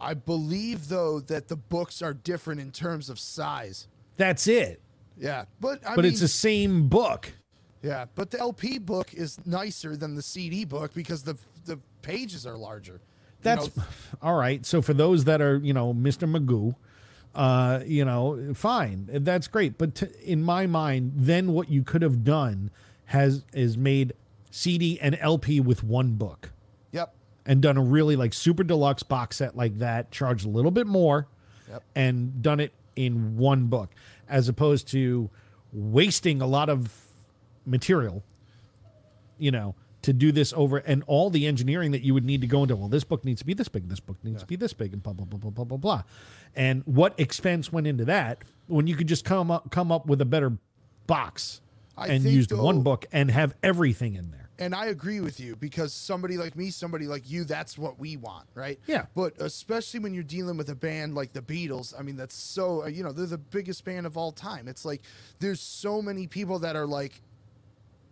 [0.00, 3.88] I believe though that the books are different in terms of size.
[4.16, 4.80] That's it.
[5.16, 7.32] Yeah but I but mean, it's the same book.
[7.82, 12.46] Yeah but the lp book is nicer than the cd book because the the pages
[12.46, 12.94] are larger.
[12.94, 13.84] You That's know,
[14.22, 14.64] all right.
[14.66, 16.28] So for those that are, you know, Mr.
[16.28, 16.74] Magoo,
[17.34, 19.78] uh, you know, fine, that's great.
[19.78, 22.70] But to, in my mind, then what you could have done
[23.06, 24.12] has is made
[24.50, 26.50] CD and LP with one book
[26.92, 27.14] yep
[27.46, 30.86] and done a really like super deluxe box set like that, charged a little bit
[30.86, 31.26] more,
[31.70, 31.82] Yep.
[31.94, 33.90] and done it in one book,
[34.28, 35.28] as opposed to
[35.72, 36.92] wasting a lot of
[37.66, 38.22] material,
[39.38, 39.74] you know,
[40.08, 42.74] to do this over and all the engineering that you would need to go into.
[42.74, 44.92] Well, this book needs to be this big, this book needs to be this big,
[44.92, 46.02] and blah blah blah blah blah blah blah.
[46.56, 50.20] And what expense went into that when you could just come up come up with
[50.20, 50.58] a better
[51.06, 51.60] box
[51.96, 54.48] I and used one book and have everything in there.
[54.58, 58.16] and I agree with you because somebody like me, somebody like you, that's what we
[58.16, 58.78] want, right?
[58.86, 59.06] Yeah.
[59.14, 62.86] But especially when you're dealing with a band like the Beatles, I mean, that's so,
[62.86, 64.68] you know, they're the biggest band of all time.
[64.68, 65.02] It's like
[65.38, 67.20] there's so many people that are like,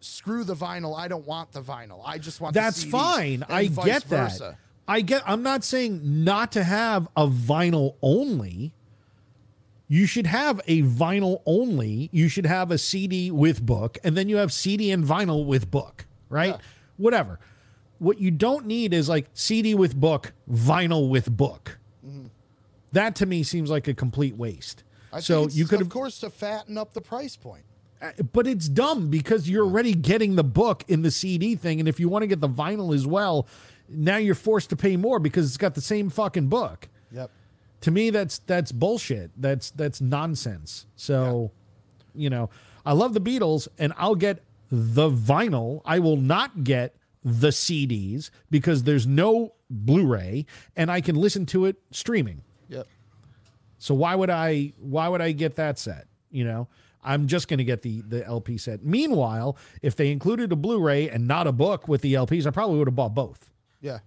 [0.07, 0.99] screw the vinyl.
[0.99, 2.01] I don't want the vinyl.
[2.05, 3.45] I just want That's fine.
[3.49, 4.39] I get versa.
[4.39, 4.59] that.
[4.89, 8.73] I get I'm not saying not to have a vinyl only.
[9.89, 12.09] You should have a vinyl only.
[12.13, 15.71] You should have a CD with book and then you have CD and vinyl with
[15.71, 16.51] book, right?
[16.51, 16.59] Yeah.
[16.97, 17.41] Whatever.
[17.99, 21.79] What you don't need is like CD with book, vinyl with book.
[22.07, 22.27] Mm-hmm.
[22.93, 24.85] That to me seems like a complete waste.
[25.13, 27.65] I so you could of course, to fatten up the price point.
[28.01, 31.89] Uh, but it's dumb because you're already getting the book in the CD thing, and
[31.89, 33.47] if you want to get the vinyl as well,
[33.89, 36.89] now you're forced to pay more because it's got the same fucking book.
[37.13, 37.31] Yep.
[37.83, 39.31] To me, that's that's bullshit.
[39.37, 40.87] That's that's nonsense.
[40.97, 41.53] So,
[42.15, 42.51] you know,
[42.85, 45.83] I love the Beatles, and I'll get the vinyl.
[45.85, 50.47] I will not get the CDs because there's no Blu-ray,
[50.77, 52.43] and I can listen to it streaming.
[52.69, 52.87] Yep.
[53.79, 56.07] So why would I why would I get that set?
[56.31, 56.69] You know,
[57.07, 58.85] I'm just going to get the the LP set.
[58.85, 62.79] Meanwhile, if they included a Blu-ray and not a book with the LPs, I probably
[62.79, 63.51] would have bought both.
[63.81, 64.01] Yeah.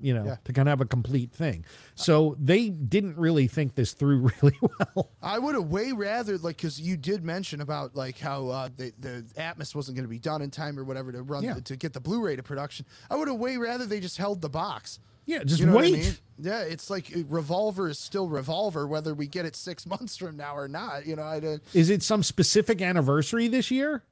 [0.00, 0.36] You know, Yeah.
[0.46, 1.64] to kind of have a complete thing.
[1.94, 5.10] So they didn't really think this through really well.
[5.22, 8.92] I would have way rather like because you did mention about like how uh, the
[8.98, 11.54] the Atmos wasn't going to be done in time or whatever to run Yeah.
[11.54, 12.84] to get the Blu-ray to production.
[13.10, 14.98] I would have way rather they just held the box.
[15.24, 15.94] Yeah, just You know wait.
[15.94, 16.12] I mean?
[16.40, 20.56] Yeah, it's like Revolver is still Revolver whether we get it six months from now
[20.56, 21.06] or not.
[21.06, 21.60] You know, I did.
[21.72, 24.02] Is it some specific anniversary this year?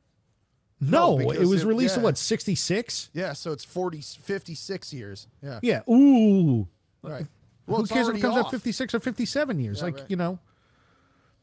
[0.81, 2.05] No, No, it was it- released in yeah.
[2.05, 3.11] what 66.
[3.13, 5.27] Yeah, so it's 40, 56 years.
[5.43, 5.59] Yeah.
[5.63, 5.83] Yeah.
[5.93, 6.69] Ooh.
[7.03, 7.27] Right.
[7.67, 9.79] Who cares if it comes out 56 or 57 years?
[9.79, 10.05] Yeah, like, right.
[10.09, 10.39] you know,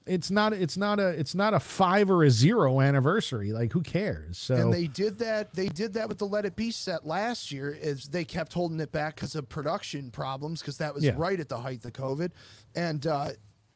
[0.07, 3.51] it's not it's not a it's not a 5 or a 0 anniversary.
[3.51, 4.37] Like who cares?
[4.37, 5.53] So And they did that.
[5.53, 7.69] They did that with the Let It Be set last year.
[7.69, 11.13] Is they kept holding it back because of production problems because that was Yeah.
[11.17, 12.31] right at the height of COVID.
[12.75, 13.29] And uh,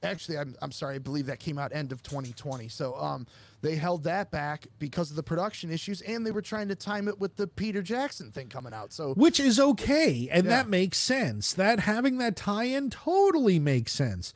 [0.04, 0.96] actually, I'm I'm sorry.
[0.96, 2.68] I believe that came out end of 2020.
[2.70, 3.28] So um,
[3.62, 7.08] they held that back because of the production issues, and they were trying to time
[7.08, 8.92] it with the Peter Jackson thing coming out.
[8.94, 10.50] So which is okay and Yeah.
[10.50, 11.54] that makes sense.
[11.54, 14.34] That having that tie-in totally makes sense.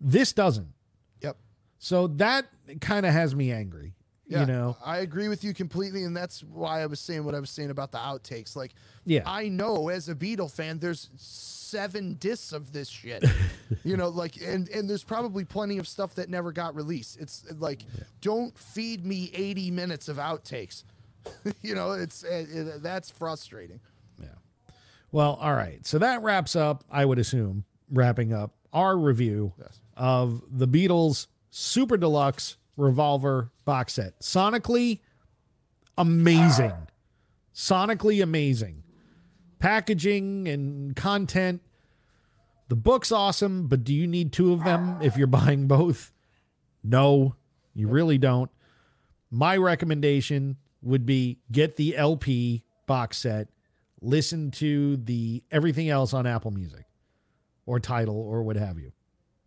[0.00, 0.68] This doesn't.
[1.78, 2.46] So that
[2.80, 3.94] kind of has me angry.
[4.26, 4.76] Yeah, You know.
[4.84, 7.70] I agree with you completely, and that's why I was saying what I was saying
[7.70, 8.54] about the outtakes.
[8.56, 8.74] Like,
[9.06, 9.22] Yeah.
[9.24, 13.24] I know as a Beatle fan, there's seven discs of this shit.
[13.84, 17.18] you know, like, and and there's probably plenty of stuff that never got released.
[17.18, 17.82] It's like,
[18.20, 20.84] don't feed me 80 minutes of outtakes.
[21.62, 23.80] you know, it's it, it- that's frustrating.
[24.20, 24.28] Yeah.
[25.10, 25.86] Well, all right.
[25.86, 29.80] So that wraps up, I would assume, wrapping up our review Yes.
[29.96, 34.20] of the Beatles Super Deluxe Revolver box set.
[34.20, 35.00] Sonically
[35.96, 36.72] amazing.
[37.54, 38.84] Sonically amazing.
[39.58, 41.60] Packaging and content.
[42.68, 46.12] The book's awesome, but do you need two of them if you're buying both?
[46.84, 47.34] No,
[47.74, 48.50] you really don't.
[49.30, 53.48] My recommendation would be get the LP box set,
[54.00, 56.84] listen to the everything else on Apple Music
[57.66, 58.92] or Tidal or what have you,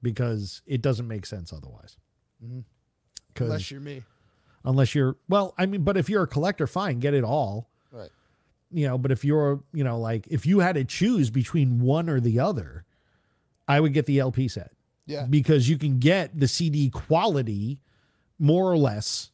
[0.02, 1.98] because it doesn't make sense otherwise.
[2.42, 4.04] Because Unless you're me,
[4.66, 7.70] unless you're well, I mean, but if you're a collector, fine, get it all.
[7.92, 8.10] right?
[8.72, 12.10] You know, but if you're, you know, like if you had to choose between one
[12.10, 12.86] or the other,
[13.68, 14.72] I would get the LP set
[15.06, 15.26] Yeah.
[15.30, 17.80] because you can get the CD quality
[18.40, 19.32] more or less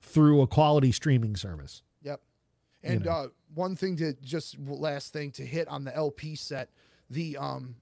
[0.00, 1.82] through a quality streaming service.
[2.02, 2.20] Yep.
[2.82, 3.10] And know.
[3.10, 6.70] uh, one thing to just last thing to hit on the LP set,
[7.10, 7.76] the um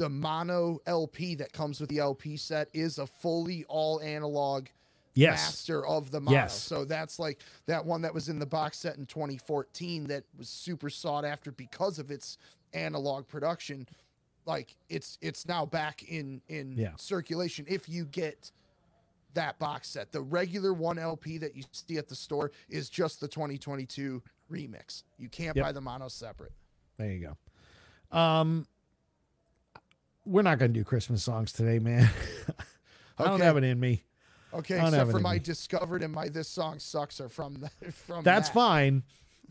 [0.00, 4.66] the mono LP that comes with the LP set is a fully all analog
[5.12, 5.40] Yes.
[5.42, 6.38] master of the mono.
[6.38, 6.58] Yes.
[6.58, 10.48] So that's like that one that was in the box set in 2014 that was
[10.48, 12.38] super sought after because of its
[12.72, 13.86] analog production.
[14.46, 16.92] Like it's it's now back in in Yeah.
[16.96, 18.52] circulation if you get
[19.34, 20.12] that box set.
[20.12, 25.02] The regular one LP that you see at the store is just the 2022 remix.
[25.18, 25.64] You can't Yep.
[25.66, 26.52] buy the mono separate.
[26.96, 27.20] There you
[28.10, 28.16] go.
[28.16, 28.66] Um,
[30.30, 32.08] we're not going to do Christmas songs today, man.
[33.18, 34.04] I don't have it in me.
[34.54, 37.54] Okay, I don't have except for my discovered and my this song sucks are from
[37.54, 38.54] the, from That's that.
[38.54, 39.02] fine.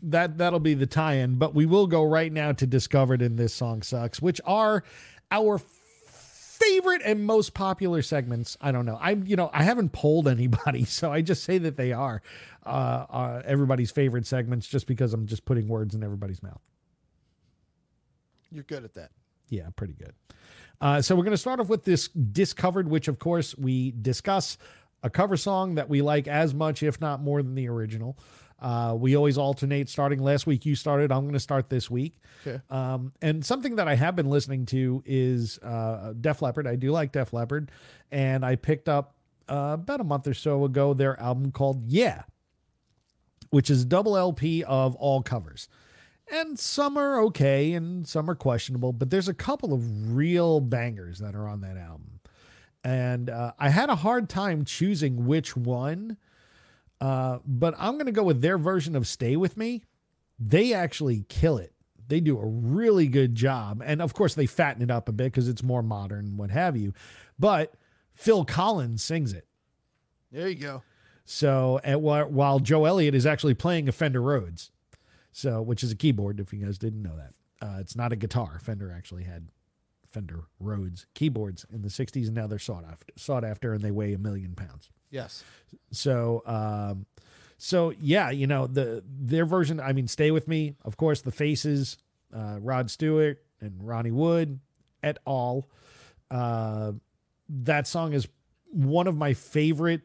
[0.02, 3.52] That that'll be the tie-in, but we will go right now to discovered and this
[3.52, 4.82] song sucks, which are
[5.30, 8.56] our favorite and most popular segments.
[8.62, 8.98] I don't know.
[8.98, 12.22] I you know I haven't polled anybody, so I just say that they are
[12.64, 12.68] uh,
[13.10, 16.62] uh, everybody's favorite segments, just because I'm just putting words in everybody's mouth.
[18.50, 19.10] You're good at that.
[19.50, 20.14] Yeah, pretty good.
[20.80, 24.56] Uh, so we're going to start off with this discovered, which of course we discuss
[25.02, 28.18] a cover song that we like as much, if not more, than the original.
[28.60, 30.20] Uh, we always alternate starting.
[30.22, 31.10] Last week you started.
[31.10, 32.16] I'm going to start this week.
[32.46, 32.60] Okay.
[32.68, 36.66] Um, and something that I have been listening to is uh, Def Leppard.
[36.66, 37.70] I do like Def Leppard,
[38.10, 39.14] and I picked up
[39.48, 42.22] uh, about a month or so ago their album called Yeah,
[43.48, 45.68] which is a double LP of all covers.
[46.32, 51.18] And some are okay and some are questionable, but there's a couple of real bangers
[51.18, 52.20] that are on that album.
[52.84, 56.16] And uh, I had a hard time choosing which one,
[57.00, 59.82] uh, but I'm going to go with their version of Stay With Me.
[60.38, 61.72] They actually kill it.
[62.06, 63.82] They do a really good job.
[63.84, 66.76] And of course, they fatten it up a bit because it's more modern, what have
[66.76, 66.92] you.
[67.38, 67.74] But
[68.14, 69.46] Phil Collins sings it.
[70.32, 70.82] There you go.
[71.24, 74.70] So and while, while Joe Elliott is actually playing a Fender Rhodes,
[75.32, 76.40] so which is a keyboard.
[76.40, 77.34] If you guys didn't know that,
[77.66, 78.58] uh, it's not a guitar.
[78.60, 79.48] Fender actually had
[80.06, 83.90] Fender Rhodes keyboards in the '60s, and now they're sought after, sought after, and they
[83.90, 84.90] weigh a million pounds.
[85.10, 85.44] Yes.
[85.92, 87.06] So, um,
[87.58, 89.80] so yeah, you know the their version.
[89.80, 91.22] I mean, "Stay with Me," of course.
[91.22, 91.98] The Faces,
[92.34, 94.60] uh, Rod Stewart and Ronnie Wood,
[95.02, 95.68] et al.
[96.30, 96.92] Uh,
[97.48, 98.28] that song is
[98.72, 100.02] one of my favorite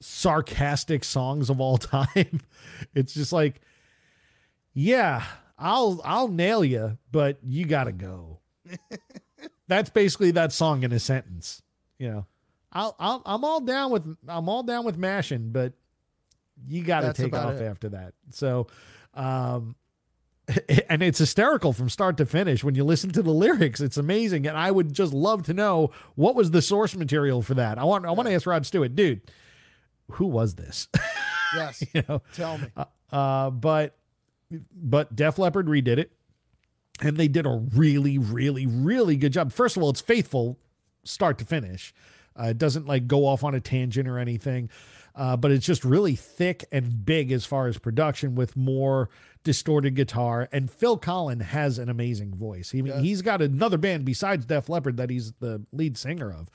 [0.00, 2.40] sarcastic songs of all time.
[2.94, 3.60] it's just like,
[4.74, 5.24] yeah,
[5.58, 8.38] I'll I'll nail you, but you gotta go.
[9.68, 11.62] That's basically that song in a sentence.
[11.98, 12.26] You know,
[12.72, 15.72] I'll, I'll I'm all down with I'm all down with mashing, but
[16.66, 17.62] you got to That's take off it.
[17.64, 18.14] after that.
[18.30, 18.66] So,
[19.14, 19.76] um,
[20.88, 23.80] and it's hysterical from start to finish when you listen to the lyrics.
[23.80, 27.54] It's amazing, and I would just love to know what was the source material for
[27.54, 27.78] that.
[27.78, 29.20] I want I want to ask Rod Stewart, dude,
[30.12, 30.88] who was this?
[31.54, 31.82] Yes.
[31.94, 32.66] you know, Tell me.
[33.10, 33.96] uh, but
[34.72, 36.12] but Def Leppard redid it,
[37.00, 39.52] and they did a really, really, really good job.
[39.52, 40.58] First of all, it's faithful
[41.04, 41.94] start to finish.
[42.38, 44.70] Uh, it doesn't like go off on a tangent or anything,
[45.14, 49.10] uh, but it's just really thick and big as far as production with more
[49.42, 50.48] distorted guitar.
[50.52, 52.70] And Phil Collen has an amazing voice.
[52.70, 53.02] He, Yes.
[53.02, 56.48] He's got another band besides Def Leppard that he's the lead singer of.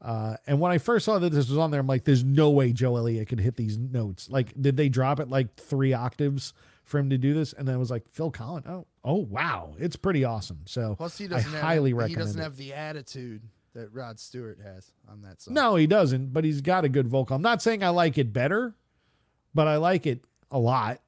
[0.00, 2.50] Uh, and when I first saw that this was on there, I'm like, there's no
[2.50, 4.30] way Joe Elliott could hit these notes.
[4.30, 6.52] Like, did they drop it like three octaves
[6.88, 7.52] for him to do this?
[7.52, 8.66] And then it was like, Phil Collen.
[8.68, 9.74] Oh, oh, wow.
[9.78, 10.60] It's pretty awesome.
[10.66, 12.42] So Plus, he I doesn't have highly he recommend doesn't it.
[12.42, 13.42] have the attitude
[13.74, 15.54] that Rod Stewart has on that song.
[15.54, 17.36] No, he doesn't, but he's got a good vocal.
[17.36, 18.74] I'm not saying I like it better,
[19.54, 21.00] but I like it a lot.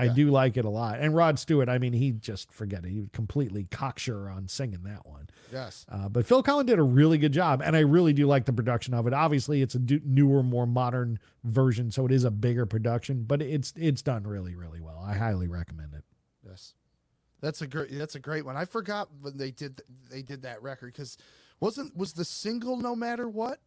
[0.00, 0.12] I Yeah.
[0.14, 1.00] do like it a lot.
[1.00, 2.90] And Rod Stewart, I mean, he just forget it.
[2.90, 5.28] He was completely cocksure on singing that one.
[5.52, 5.84] Yes.
[5.88, 8.52] Uh, but Phil Collen did a really good job, and I really do like the
[8.52, 9.12] production of it.
[9.12, 13.42] Obviously, it's a do- newer, more modern version, so it is a bigger production, but
[13.42, 14.98] it's it's done really, really well.
[15.04, 16.04] I highly recommend it.
[16.46, 16.74] Yes.
[17.40, 17.90] That's a great.
[17.92, 18.56] That's a great one.
[18.56, 21.16] I forgot when they did they did that record because
[21.60, 23.60] wasn't was the single no matter what.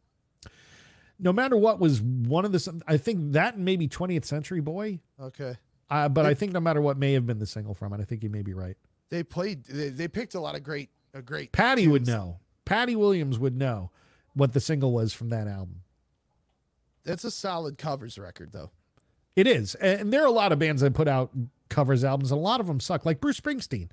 [1.19, 5.01] No matter what was one of the, I think that and maybe 20th Century Boy,
[5.19, 5.55] Okay.
[5.91, 7.99] Uh, but I think no matter what may have been the single from it.
[7.99, 8.77] I think you may be right.
[9.09, 9.65] They played.
[9.65, 10.89] They, they picked a lot of great.
[11.13, 11.51] A great.
[11.51, 12.39] Patty would know.
[12.63, 13.91] Patty Williams would know
[14.33, 15.81] what the single was from that album.
[17.03, 18.71] That's a solid covers record though.
[19.35, 21.31] It is, and there are a lot of bands that put out
[21.69, 23.05] covers albums, and a lot of them suck.
[23.05, 23.89] Like Bruce Springsteen.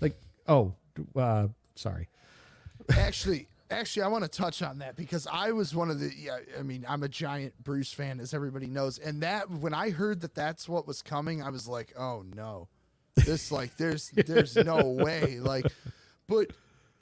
[0.00, 0.74] Like, oh,
[1.16, 2.08] uh, sorry.
[2.90, 6.38] actually actually i want to touch on that because i was one of the yeah
[6.58, 10.20] i mean i'm a giant bruce fan as everybody knows and that when i heard
[10.20, 12.68] that that's what was coming i was like oh no.
[13.16, 15.66] This like there's there's no way like
[16.26, 16.52] but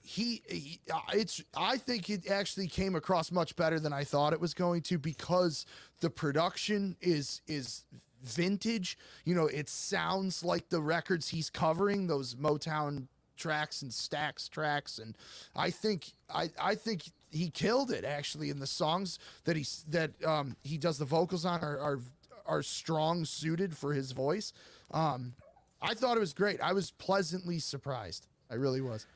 [0.02, 4.32] he, he uh, it's i think it actually came across much better than i thought
[4.32, 5.66] it was going to because
[6.00, 7.84] the production is is
[8.22, 8.98] vintage.
[9.24, 13.08] You know it sounds like the records he's covering those motown
[13.38, 15.16] tracks and Stax tracks and
[15.56, 20.10] i think i i think he killed it actually in the songs that he's that
[20.24, 22.00] um he does the vocals on are are,
[22.46, 24.52] are strong suited for his voice
[24.90, 25.32] um
[25.80, 29.06] i thought it was great i was pleasantly surprised i really was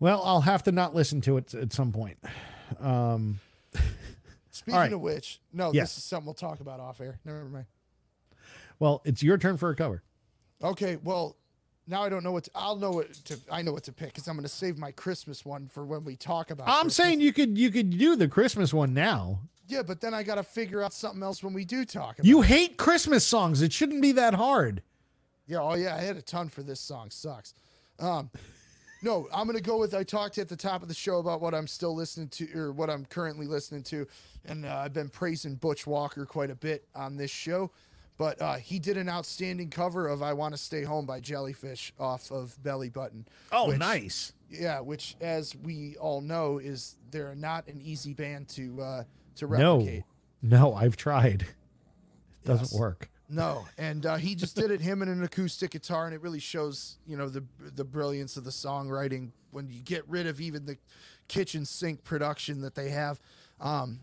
[0.00, 2.18] Well, I'll have to not listen to it at some point.
[2.80, 3.38] Um,
[4.50, 4.92] speaking right.
[4.92, 5.90] of which no Yes.
[5.94, 7.66] this is something we'll talk about off air never mind
[8.78, 10.02] Well, it's your turn for a cover.
[10.62, 11.36] okay well
[11.86, 14.08] now i don't know what to, i'll know what to i know what to pick
[14.08, 16.94] because i'm going to save my christmas one for when we talk about I'm Christmas.
[16.96, 19.40] saying you could you could do the Christmas one now.
[19.68, 22.24] yeah but then i got to figure out something else when we do talk about
[22.26, 23.62] You hate Christmas songs.
[23.62, 24.82] It shouldn't be that hard.
[25.46, 27.10] Yeah, oh yeah, I had a ton for this song.
[27.10, 27.52] Sucks.
[27.98, 28.30] Um,
[29.02, 29.92] no, I'm gonna go with.
[29.94, 32.72] I talked at the top of the show about what I'm still listening to, or
[32.72, 34.06] what I'm currently listening to,
[34.44, 37.70] and uh, I've been praising Butch Walker quite a bit on this show.
[38.18, 41.92] But uh, he did an outstanding cover of "I Want to Stay Home" by Jellyfish
[41.98, 43.26] off of Belly Button.
[43.50, 44.32] Oh, which- nice.
[44.50, 49.04] Yeah, which, as we all know, is they're not an easy band to uh,
[49.36, 50.04] to No, replicate.
[50.42, 51.42] no, I've tried.
[51.42, 52.78] It doesn't Yes.
[52.78, 53.08] work.
[53.30, 56.38] No, and uh, he just did it him and an acoustic guitar, and it really
[56.38, 57.42] shows you know the
[57.74, 60.76] the brilliance of the songwriting when you get rid of even the
[61.28, 63.18] kitchen sink production that they have.
[63.58, 64.00] Um,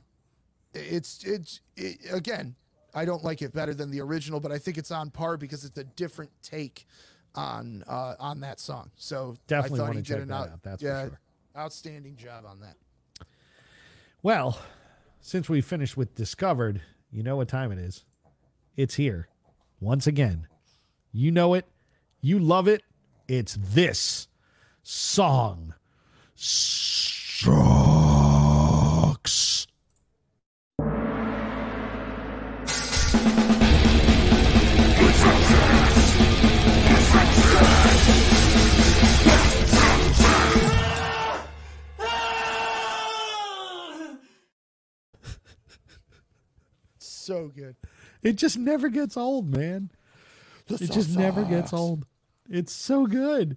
[0.73, 2.55] it's it's it, again,
[2.93, 5.63] I don't like it better than the original, but I think it's on par because
[5.63, 6.87] it's a different take
[7.35, 8.91] on uh, on that song.
[8.95, 11.19] So Definitely I thought he did an out, out, that's for yeah, sure.
[11.57, 12.75] outstanding job on that.
[14.21, 14.59] Well,
[15.21, 18.05] since we finished with Discovered, you know what time it is.
[18.75, 19.27] It's here.
[19.79, 20.47] Once again.
[21.11, 21.65] You know it.
[22.21, 22.83] You love it.
[23.27, 24.27] It's this
[24.83, 25.73] song.
[26.35, 27.88] Sucks.
[47.29, 47.75] So good.
[48.23, 49.91] It just never gets old, man.
[50.67, 52.07] It just never gets old.
[52.49, 53.55] It's so good.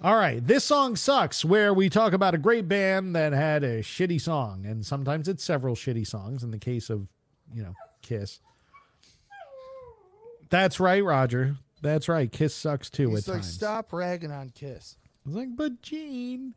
[0.00, 1.44] All right, this song sucks.
[1.44, 5.44] Where we talk about a great band that had a shitty song, and sometimes it's
[5.44, 6.42] several shitty songs.
[6.42, 7.08] In the case of,
[7.52, 8.40] you know, Kiss.
[10.48, 11.56] That's right, Roger.
[11.82, 12.32] That's right.
[12.32, 13.52] Kiss sucks too He's at like, times.
[13.52, 14.96] stop ragging on Kiss.
[15.26, 16.54] I was like, but Gene.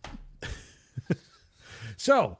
[1.96, 2.38] so,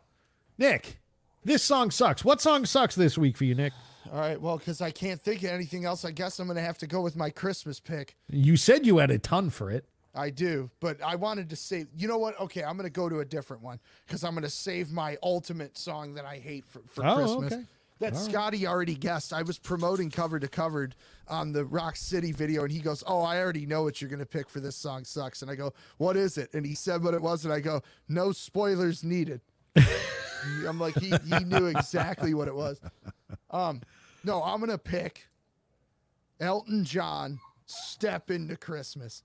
[0.56, 1.01] Nick,
[1.44, 2.24] this song sucks.
[2.24, 3.72] What song sucks this week for you, Nick?
[4.12, 6.62] All right, well, because I can't think of anything else, I guess I'm going to
[6.62, 8.16] have to go with my Christmas pick.
[8.28, 9.86] You said you had a ton for it.
[10.14, 11.88] I do, but I wanted to save.
[11.96, 12.38] You know what?
[12.40, 15.16] Okay, I'm going to go to a different one because I'm going to save my
[15.24, 17.52] ultimate song that I hate for, for Oh, Christmas.
[17.54, 17.62] okay.
[18.00, 19.32] That Scotty already guessed.
[19.32, 20.94] I was promoting cover to covered
[21.28, 24.18] on the Rock City video, and he goes, "Oh, I already know what you're going
[24.20, 25.04] to pick for this song.
[25.04, 27.60] Sucks." And I go, "What is it?" And he said what it was, and I
[27.60, 29.40] go, "No spoilers needed."
[29.76, 32.80] I'm like, he, he knew exactly what it was.
[33.51, 33.80] Um,
[34.24, 35.26] no, I'm gonna pick
[36.40, 37.38] Elton John.
[37.66, 39.22] Step into Christmas.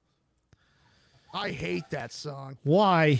[1.33, 2.57] I hate that song.
[2.63, 3.19] Why?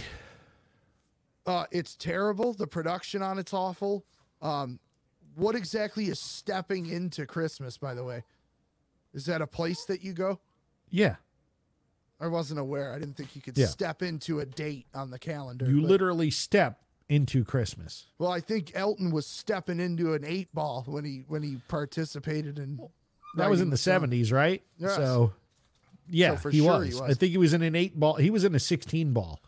[1.45, 2.53] Uh, it's terrible.
[2.53, 4.05] The production on it's awful.
[4.41, 4.79] Um,
[5.35, 7.77] what exactly is stepping into Christmas?
[7.77, 8.23] By the way,
[9.13, 10.39] is that a place that you go?
[10.89, 11.15] Yeah.
[12.21, 12.93] I wasn't aware.
[12.93, 13.67] I didn't think you could Yeah.
[13.67, 15.69] step into a date on the calendar.
[15.69, 18.05] You but- literally step into Christmas.
[18.19, 22.57] Well, I think Elton was stepping into an eight ball when he when he participated
[22.59, 22.79] in.
[23.35, 24.63] That was in the seventies, right?
[24.77, 24.95] Yes.
[24.95, 25.33] So
[26.09, 26.87] yeah, So for he, sure was.
[26.87, 27.01] he was.
[27.01, 28.15] I think he was in an eight ball.
[28.15, 29.41] He was in a sixteen ball.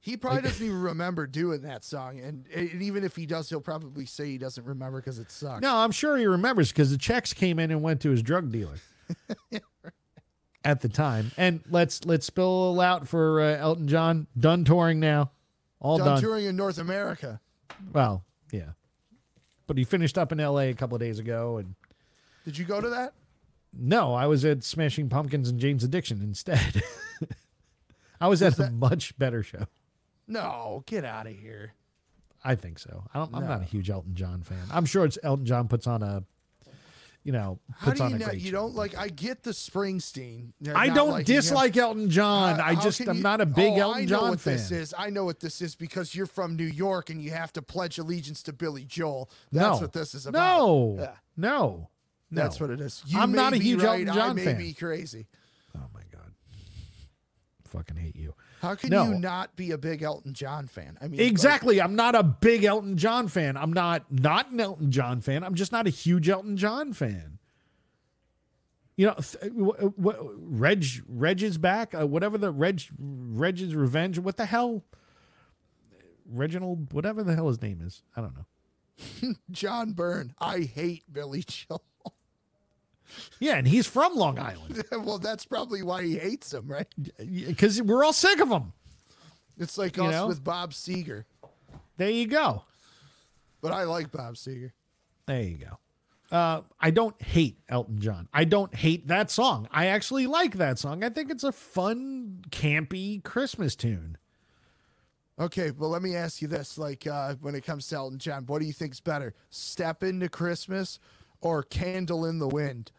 [0.00, 3.60] He probably doesn't even remember doing that song, and, and even if he does, he'll
[3.60, 5.62] probably say he doesn't remember because it sucks.
[5.62, 8.52] No, I'm sure he remembers because the checks came in and went to his drug
[8.52, 8.76] dealer
[10.64, 11.32] at the time.
[11.36, 14.28] And let's let's spill out for uh, Elton John.
[14.38, 15.32] Done touring now.
[15.86, 16.20] All done done.
[16.20, 17.40] touring in North America.
[17.92, 18.70] Well, yeah.
[19.66, 20.70] But he finished up in L.A.
[20.70, 21.74] a couple of days ago, and
[22.44, 23.12] Did you go to that?
[23.78, 26.82] no, I was at Smashing Pumpkins and Jane's Addiction instead.
[28.20, 29.66] I was, at a much better show.
[30.26, 31.74] No, get out of here.
[32.42, 33.04] I think so.
[33.12, 34.58] I don't, I'm not a huge Elton John fan.
[34.72, 36.22] I'm sure it's Elton John puts on a,
[37.26, 38.28] you know, How puts do on you a not?
[38.28, 38.56] great You show.
[38.56, 38.96] don't like?
[38.96, 40.52] I get the Springsteen.
[40.72, 41.40] I not don't liking him.
[41.40, 42.60] dislike Elton John.
[42.60, 44.30] Uh, I how just can I'm you- not a big Oh, Elton I know John
[44.30, 44.52] what fan.
[44.54, 44.94] this is.
[44.96, 47.98] I know what this is because you're from New York and you have to pledge
[47.98, 49.28] allegiance to Billy Joel.
[49.50, 49.82] That's no.
[49.82, 50.58] what this is about.
[50.60, 51.88] No, Yeah, no,
[52.30, 52.42] no.
[52.42, 53.02] that's what it is.
[53.06, 54.58] You I'm may not a be huge right, Elton I John may fan.
[54.58, 55.26] be crazy.
[55.76, 56.32] Oh my god,
[57.64, 58.34] fucking hate you.
[58.62, 59.04] How can No.
[59.08, 60.96] you not be a big Elton John fan?
[61.00, 61.80] I mean, like, Exactly.
[61.80, 63.56] I'm not a big Elton John fan.
[63.56, 65.44] I'm not not an Elton John fan.
[65.44, 67.38] I'm just not a huge Elton John fan.
[68.96, 71.94] You know, th- w- w- Reg Reg is back.
[71.94, 74.18] Uh, whatever the Reg Reg's Revenge.
[74.18, 74.84] What the hell?
[76.28, 78.02] Reginald, whatever the hell his name is.
[78.16, 79.34] I don't know.
[79.50, 80.32] John Byrne.
[80.38, 81.82] I hate Billy Joel.
[83.40, 86.86] Yeah, and he's from Long Island well, that's probably why he hates him, right?
[87.18, 88.72] because we're all sick of him.
[89.58, 90.26] It's like You us know?
[90.26, 91.24] with Bob Seger.
[91.96, 92.64] There you go.
[93.62, 94.72] But I like Bob Seger.
[95.26, 95.78] There you go.
[96.36, 98.28] Uh, I don't hate Elton John.
[98.34, 99.68] I don't hate that song.
[99.70, 101.04] I actually like that song.
[101.04, 104.18] I think it's a fun, campy Christmas tune.
[105.38, 108.44] Okay, well, let me ask you this: like, uh, when it comes to Elton John,
[108.46, 110.98] what do you think's better, "Step Into Christmas"
[111.40, 112.90] or "Candle in the Wind"?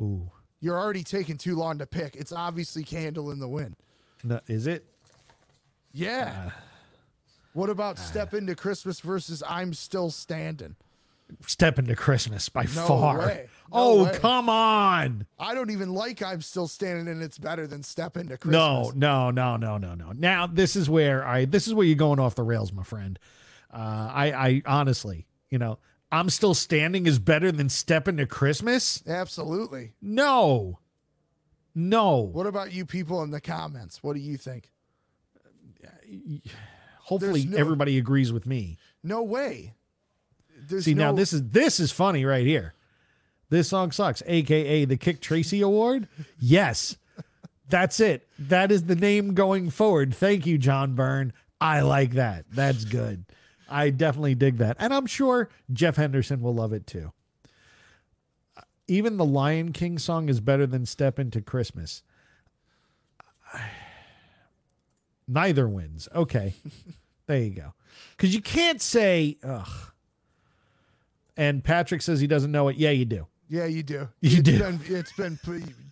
[0.00, 2.16] Ooh, You're already taking too long to pick.
[2.16, 3.76] It's obviously "Candle in the Wind."
[4.24, 4.84] no, is it?
[5.92, 6.50] Yeah.
[7.52, 10.76] what about "Step Into Christmas" versus "I'm Still Standing"?
[11.46, 13.18] Step into Christmas by No far.
[13.18, 13.48] way.
[13.72, 14.18] No oh, way.
[14.18, 15.26] come on.
[15.38, 18.90] I don't even like "I'm Still Standing," and it's better than "Step Into Christmas." No,
[18.96, 20.10] no, no, no, no, no.
[20.12, 23.16] Now this is where I this is where you're going off the rails, my friend.
[23.72, 23.76] Uh,
[24.12, 25.78] I, I honestly, you know,
[26.12, 29.02] I'm Still Standing is better than Step into Christmas?
[29.06, 29.92] Absolutely.
[30.02, 30.80] No.
[31.74, 32.18] No.
[32.20, 34.02] What about you people in the comments?
[34.02, 34.70] What do you think?
[37.04, 38.78] Hopefully no- everybody agrees with me.
[39.02, 39.74] No way.
[40.68, 42.74] There's See, now this is this is funny right here.
[43.48, 46.08] This song sucks, aka the Kick Tracy Award.
[46.38, 46.96] Yes.
[47.68, 48.26] That's it.
[48.36, 50.12] That is the name going forward.
[50.12, 51.32] Thank you, John Byrne.
[51.60, 52.46] I like that.
[52.50, 53.24] That's good.
[53.70, 54.76] I definitely dig that.
[54.78, 57.12] And I'm sure Jeff Henderson will love it too.
[58.56, 62.02] Uh, even the Lion King song is better than Step Into Christmas.
[65.28, 66.08] Neither wins.
[66.14, 66.54] Okay.
[67.26, 67.74] there you go.
[68.16, 69.92] Because you can't say, ugh.
[71.36, 72.76] And Patrick says he doesn't know it.
[72.76, 73.26] Yeah, you do.
[73.50, 74.08] Yeah, you do.
[74.20, 74.58] You It's do.
[74.58, 75.38] Been, it's been.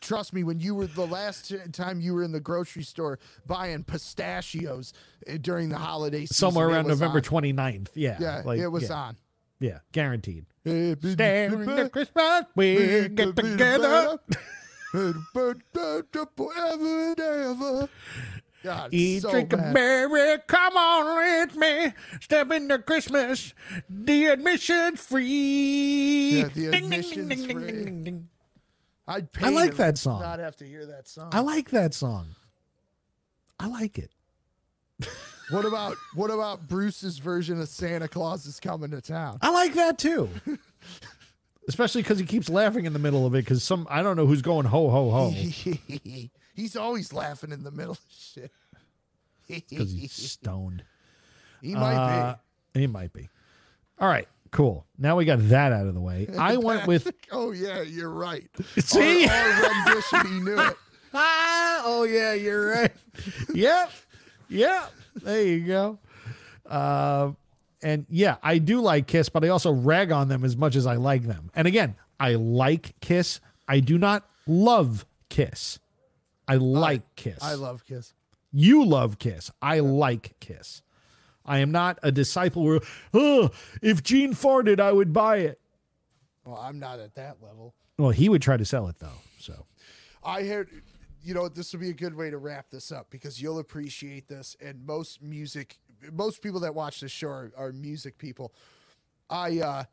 [0.01, 0.45] Trust me.
[0.45, 4.93] When you were the last time you were in the grocery store buying pistachios
[5.29, 7.23] uh, during the holiday season, Somewhere around November on.
[7.23, 7.89] 29th.
[7.95, 8.17] Yeah.
[8.21, 9.17] Yeah, like, it was yeah, on.
[9.59, 10.47] Yeah, guaranteed.
[10.65, 14.19] Staring at Christmas, we get together.
[16.37, 17.89] forever and ever.
[18.65, 19.73] God, Eat, so drink, bad.
[19.75, 20.39] berry.
[20.47, 21.93] Come on with me.
[22.21, 23.55] Step into Christmas.
[23.89, 26.39] The admission's free.
[26.39, 27.67] Yeah, the Ding, ding, admission's ding, ding, free.
[27.73, 28.29] ding, ding, ding.
[29.07, 30.21] I'd pay I like that song.
[30.21, 31.31] Not have to hear that song.
[31.33, 32.35] I like that song.
[33.61, 34.11] I like it.
[35.51, 39.39] What about what about Bruce's version of Santa Claus is coming to town?
[39.41, 40.29] I like that too.
[41.69, 43.39] Especially because he keeps laughing in the middle of it.
[43.45, 45.35] Because some I don't know who's going ho ho ho.
[46.59, 48.51] He's always laughing in the middle of shit.
[49.49, 50.85] Because he's stoned.
[51.63, 52.37] he might Uh,
[52.75, 53.31] He might be.
[53.99, 54.85] All right, cool.
[54.99, 56.29] Now we got that out of the way.
[56.39, 57.11] I went with.
[57.33, 58.47] Oh yeah, you're right.
[58.79, 59.27] See?
[59.27, 60.77] Our, our rendition, he knew it.
[61.15, 61.83] ah.
[61.87, 62.93] Oh yeah, you're right.
[63.55, 63.91] yep,
[64.51, 64.93] yep.
[65.23, 65.99] There you go.
[66.67, 67.33] Uh,
[67.83, 70.87] and yeah, I do like Kiss, but I also rag on them as much as
[70.87, 71.51] I like them.
[71.55, 73.41] And again, I like Kiss.
[73.67, 75.79] I do not love Kiss.
[76.49, 77.39] I like Kiss.
[77.43, 78.15] I love Kiss.
[78.53, 79.51] You love Kiss.
[79.61, 80.83] I like Kiss.
[81.45, 82.81] I am not a disciple where,
[83.15, 83.51] oh,
[83.83, 85.61] if Gene farted, I would buy it.
[86.45, 87.75] Well, I'm not at that level.
[87.99, 89.21] Well, he would try to sell it though.
[89.39, 89.67] So
[90.25, 90.71] I heard,
[91.23, 94.29] you know, this would be a good way to wrap this up because you'll appreciate
[94.29, 94.57] this.
[94.61, 95.79] And most music,
[96.13, 98.53] most people that watch this show are, are music people.
[99.31, 99.85] I, uh,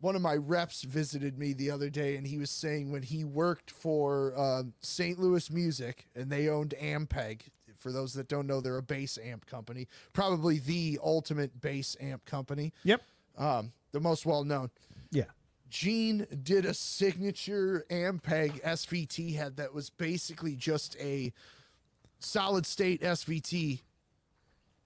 [0.00, 3.24] one of my reps visited me the other day and he was saying when he
[3.24, 5.18] worked for um, St.
[5.18, 7.42] Louis Music and they owned Ampeg.
[7.76, 12.24] For those that don't know, they're a bass amp company, probably the ultimate bass amp
[12.24, 13.02] company, yep,
[13.36, 14.70] um, the most well known.
[15.10, 15.24] yeah,
[15.68, 21.32] Gene did a signature Ampeg SVT head that was basically just a
[22.18, 23.82] solid state SVT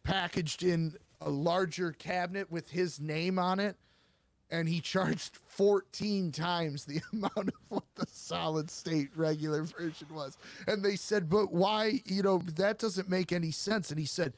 [0.03, 3.77] packaged in a larger cabinet with his name on it.
[4.51, 10.37] And he charged 14 times the amount of what the solid state regular version was.
[10.67, 13.91] And they said, but why, you know, that doesn't make any sense.
[13.91, 14.35] And he said,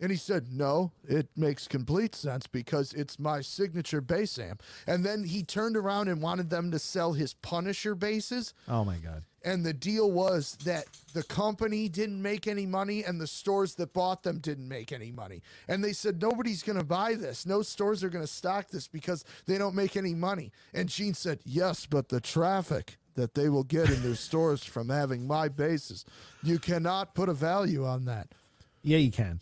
[0.00, 4.62] and he said, No, it makes complete sense because it's my signature bass amp.
[4.86, 8.54] And then he turned around and wanted them to sell his Punisher basses.
[8.68, 9.24] Oh my god.
[9.48, 10.84] And the deal was that
[11.14, 15.10] the company didn't make any money and the stores that bought them didn't make any
[15.10, 15.40] money.
[15.66, 17.46] And they said, Nobody's going to buy this.
[17.46, 20.52] No stores are going to stock this because they don't make any money.
[20.74, 24.90] And Gene said, Yes, but the traffic that they will get in their stores from
[24.90, 26.04] having my basses,
[26.42, 28.28] you cannot put a value on that.
[28.82, 29.40] Yeah, you can.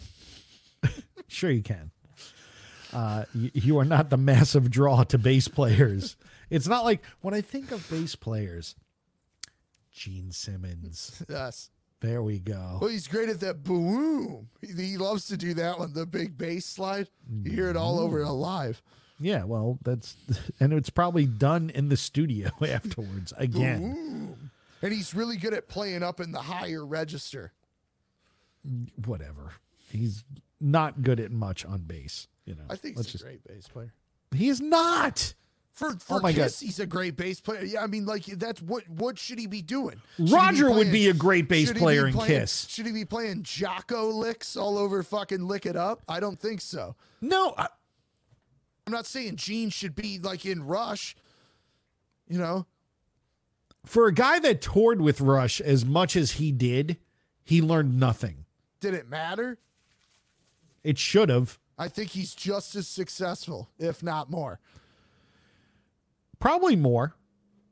[1.26, 1.90] sure, you can.
[2.92, 6.16] Uh, you, you are not the massive draw to bass players.
[6.48, 8.76] It's not like when I think of bass players,
[9.96, 11.22] Gene Simmons.
[11.28, 11.70] Yes.
[12.00, 12.78] There we go.
[12.78, 14.48] Well, he's great at that boom.
[14.60, 17.08] He, loves to do that one, the big bass slide.
[17.42, 18.28] You hear it all over mm-hmm.
[18.28, 18.82] alive.
[19.18, 20.14] Yeah, well, that's
[20.60, 23.94] and it's probably done in the studio afterwards again.
[23.94, 24.50] Boom.
[24.82, 27.52] And he's really good at playing up in the higher register.
[29.06, 29.52] Whatever.
[29.88, 30.22] He's
[30.60, 32.28] not good at much on bass.
[32.44, 33.94] You know, I think Let's he's a just- great bass player.
[34.34, 35.32] He's not.
[35.76, 37.62] For for Oh my Kiss, he's a great bass player.
[37.62, 40.00] Yeah, I mean, like that's what what should he be doing?
[40.16, 42.66] Should Roger would playing- be a great bass player in playing- Kiss.
[42.70, 46.02] Should he be playing Jaco licks all over fucking Lick It Up?
[46.08, 46.96] I don't think so.
[47.20, 47.68] No, I,
[48.86, 51.14] I'm not saying Gene should be like in Rush.
[52.26, 52.66] You know,
[53.84, 56.96] for a guy that toured with Rush as much as he did,
[57.44, 58.46] he learned nothing.
[58.80, 59.58] did it matter?
[60.82, 61.58] It should have.
[61.78, 64.58] I think he's just as successful, if not more.
[66.38, 67.14] Probably more.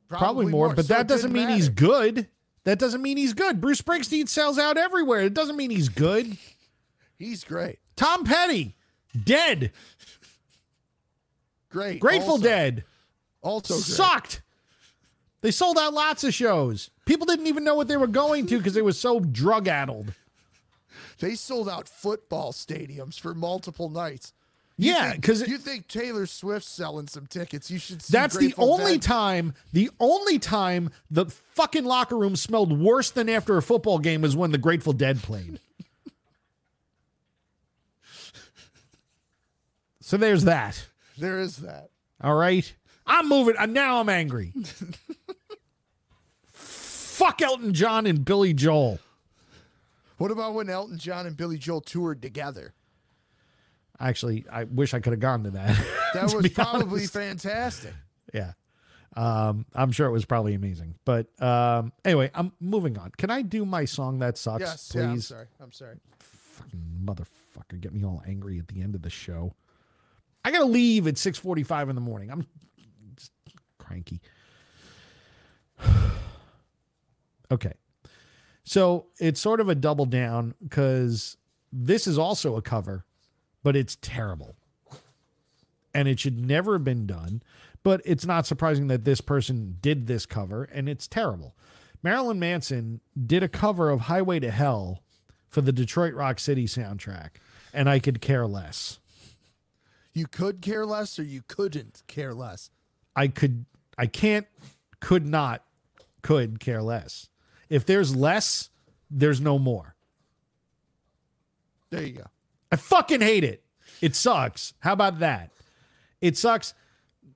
[0.08, 2.28] Probably, more, but So that doesn't mean he's good.
[2.64, 3.60] That doesn't mean he's good.
[3.60, 5.20] Bruce Springsteen sells out everywhere.
[5.22, 6.36] It doesn't mean he's good.
[7.18, 7.78] He's great.
[7.96, 8.76] Tom Petty,
[9.24, 9.72] dead.
[11.70, 12.00] Great.
[12.00, 12.84] Grateful Also- Dead
[13.42, 13.84] Also great.
[13.84, 14.42] sucked.
[15.40, 16.90] They sold out lots of shows.
[17.06, 20.14] People didn't even know what they were going to because they were so drug addled.
[21.18, 24.32] They sold out football stadiums for multiple nights.
[24.76, 27.70] Yeah, because you think Taylor Swift's selling some tickets.
[27.70, 29.02] You should see that's the only Dead.
[29.02, 34.20] time, the only time the fucking locker room smelled worse than after a football game
[34.22, 35.60] was when the Grateful Dead played.
[40.00, 40.86] so there's that.
[41.18, 41.90] There is that.
[42.20, 42.72] All right.
[43.06, 43.56] I'm moving.
[43.56, 44.52] uh, Now I'm angry.
[46.52, 48.98] Fuck Elton John and Billy Joel.
[50.18, 52.72] What about when Elton John and Billy Joel toured together?
[54.04, 55.76] Actually, I wish I could have gone to that.
[56.14, 57.12] That to was probably honest.
[57.12, 57.92] fantastic.
[58.32, 58.52] Yeah.
[59.16, 60.94] Um, I'm sure it was probably amazing.
[61.04, 63.10] But um, anyway, I'm moving on.
[63.16, 65.00] Can I do my song that sucks, Yes, please?
[65.00, 65.46] yeah, I'm sorry.
[65.60, 65.96] I'm sorry.
[66.20, 69.56] Fucking motherfucker, get me all angry at the end of the show.
[70.44, 72.30] I gotta leave at 6:45 in the morning.
[72.30, 72.46] I'm
[73.16, 73.32] just
[73.78, 74.20] cranky.
[77.50, 77.74] okay.
[78.64, 81.36] So it's sort of a double down because
[81.72, 83.04] this is also a cover,
[83.64, 84.54] but it's terrible.
[85.92, 87.42] And it should never have been done.
[87.82, 91.56] But it's not surprising that this person did this cover and it's terrible.
[92.02, 95.02] Marilyn Manson did a cover of Highway to Hell
[95.48, 97.30] for the Detroit Rock City soundtrack,
[97.72, 98.98] and I could care less.
[100.12, 102.70] You could care less or you couldn't care less.
[103.16, 103.64] I could,
[103.96, 104.46] I can't,
[105.00, 105.64] could not,
[106.22, 107.28] could care less.
[107.70, 108.68] If there's less,
[109.10, 109.94] there's no more.
[111.90, 112.24] There you go.
[112.74, 113.62] I fucking hate it.
[114.00, 114.74] It sucks.
[114.80, 115.52] How about that?
[116.20, 116.74] It sucks.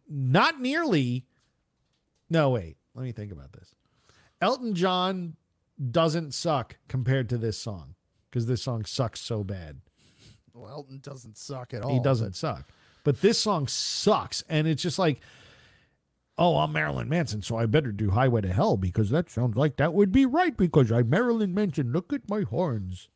[0.08, 1.26] Not nearly.
[2.28, 2.76] No, wait.
[2.96, 3.72] Let me think about this.
[4.40, 5.36] Elton John
[5.92, 7.94] doesn't suck compared to this song
[8.28, 9.80] because this song sucks so bad.
[10.52, 11.94] Well, Elton doesn't suck at all.
[11.94, 12.68] he doesn't suck.
[13.04, 14.42] But this song sucks.
[14.48, 15.20] And it's just like,
[16.36, 19.76] oh, I'm Marilyn Manson, so I better do Highway to Hell because that sounds like
[19.76, 21.92] that would be right because I'm Marilyn Manson.
[21.92, 23.08] Look at my horns.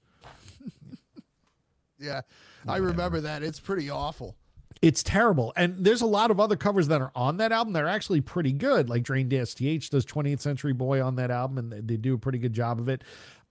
[2.02, 2.22] Yeah.
[2.66, 3.42] I remember that.
[3.42, 4.36] It's pretty awful.
[4.80, 5.52] It's terrible.
[5.56, 8.20] And there's a lot of other covers that are on that album that are actually
[8.20, 8.88] pretty good.
[8.88, 12.18] Like Drain STH does 20th Century Boy on that album, and they- they do a
[12.18, 13.02] pretty good job of it.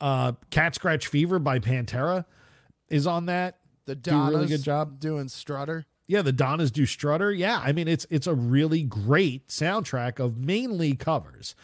[0.01, 2.25] Uh, Cat Scratch Fever by Pantera
[2.89, 3.59] is on that.
[3.85, 4.99] The Donnas Do really good job.
[4.99, 5.85] doing Strutter.
[6.07, 7.31] Yeah, the Donnas do Strutter.
[7.31, 11.55] Yeah, I mean it's it's a really great soundtrack of mainly covers,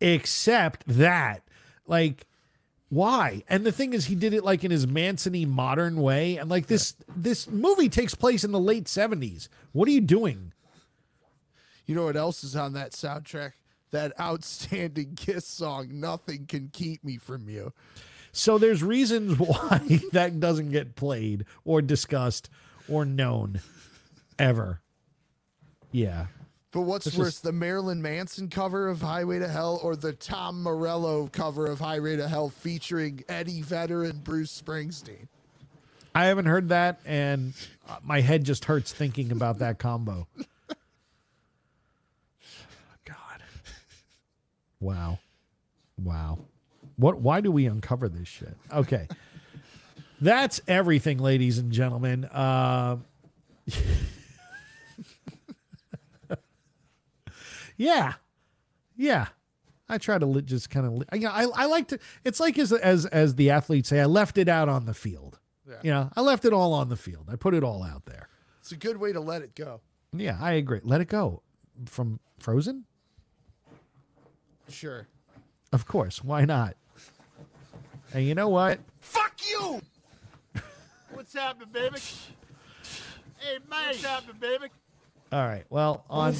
[0.00, 1.42] except that
[1.86, 2.26] like
[2.92, 3.42] why?
[3.48, 6.66] And the thing is, he did it like in his Manson-y modern way, and like
[6.66, 9.48] this this movie takes place in the late seventies.
[9.72, 10.52] What are you doing?
[11.86, 13.52] You know what else is on that soundtrack?
[13.92, 17.72] That outstanding Kiss song, Nothing Can Keep Me From You.
[18.30, 19.80] So there's reasons why
[20.12, 22.50] that doesn't get played or discussed
[22.90, 23.62] or known
[24.38, 24.82] ever.
[25.92, 26.26] Yeah.
[26.72, 30.12] But what's This worse, is- the Marilyn Manson cover of Highway to Hell or the
[30.14, 35.28] Tom Morello cover of Highway to Hell featuring Eddie Vedder and Bruce Springsteen?
[36.14, 37.52] I haven't heard that, and
[37.88, 40.26] uh, my head just hurts thinking about that combo.
[43.04, 43.42] God.
[44.80, 45.18] Wow.
[46.02, 46.38] Wow.
[46.96, 47.20] What?
[47.20, 48.56] Why do we uncover this shit?
[48.72, 49.08] Okay.
[50.20, 52.24] That's everything, ladies and gentlemen.
[52.26, 52.98] Uh,
[57.76, 58.14] yeah,
[58.96, 59.26] yeah.
[59.88, 61.98] I try to li- just kind of, li- you know, I, I like to.
[62.24, 65.38] It's like as as as the athletes say, I left it out on the field.
[65.68, 65.74] Yeah.
[65.82, 67.28] You know, I left it all on the field.
[67.30, 68.28] I put it all out there.
[68.60, 69.80] It's a good way to let it go.
[70.14, 70.80] Yeah, I agree.
[70.82, 71.42] Let it go.
[71.86, 72.84] From Frozen,
[74.68, 75.06] Sure.
[75.72, 76.22] of course.
[76.22, 76.76] Why not?
[78.14, 78.78] And you know what?
[79.00, 79.80] Fuck you!
[81.12, 81.98] What's happening, baby?
[83.38, 83.86] Hey, man.
[83.88, 84.66] What's happening, baby?
[85.32, 85.64] All right.
[85.70, 86.34] Well, on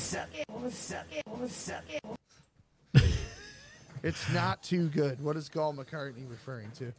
[4.02, 5.22] It's not too good.
[5.22, 6.92] What is Gall McCartney referring to?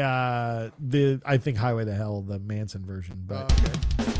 [0.00, 3.14] uh the I think Highway to Hell, the Manson version.
[3.30, 4.12] Oh, But okay.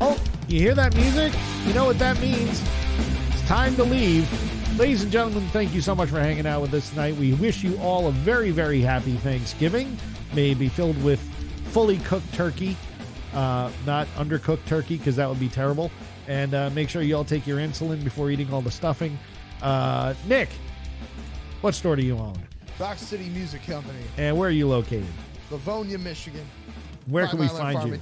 [0.00, 1.32] oh, you hear that music?
[1.66, 2.62] You know what that means?
[3.30, 4.28] It's time to leave.
[4.78, 7.16] Ladies and gentlemen, thank you so much for hanging out with us tonight.
[7.16, 9.96] We wish you all a very, very happy Thanksgiving.
[10.34, 11.20] May it be filled with
[11.72, 12.76] fully cooked turkey,
[13.34, 15.90] uh, not undercooked turkey, because that would be terrible.
[16.28, 19.18] And uh, make sure you all take your insulin before eating all the stuffing.
[19.62, 20.48] Uh, Nick,
[21.60, 22.36] what store do you own?
[22.78, 25.06] Rock City Music Company, And where are you located?
[25.50, 26.44] Livonia, Michigan.
[27.06, 27.98] Where can we find you?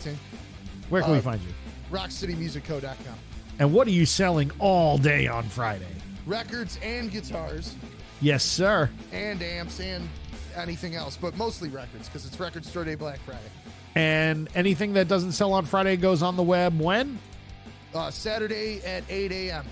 [0.88, 1.48] Where can we Uh, find you?
[1.92, 3.14] RockCityMusicCo.com.
[3.60, 5.86] And what are you selling all day on Friday?
[6.26, 7.76] Records and guitars
[8.20, 8.90] Yes, sir.
[9.12, 10.08] and amps and
[10.56, 13.40] anything else, but mostly records because it's Record Store Day Black Friday.
[13.94, 17.18] And anything that doesn't sell on Friday goes on the web when?
[17.94, 19.64] Uh, Saturday at 8 a.m.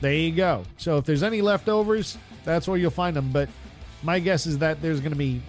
[0.00, 0.64] There you go.
[0.76, 3.30] So if there's any leftovers, that's where you'll find them.
[3.32, 3.48] But
[4.02, 5.40] my guess is that there's going to be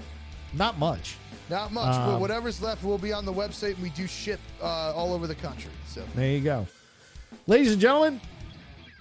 [0.54, 1.18] not much.
[1.50, 4.40] Not much, Um, but whatever's left will be on the website, and we do ship
[4.62, 5.72] uh, all over the country.
[5.88, 6.68] So There you go.
[7.46, 8.20] Ladies and gentlemen,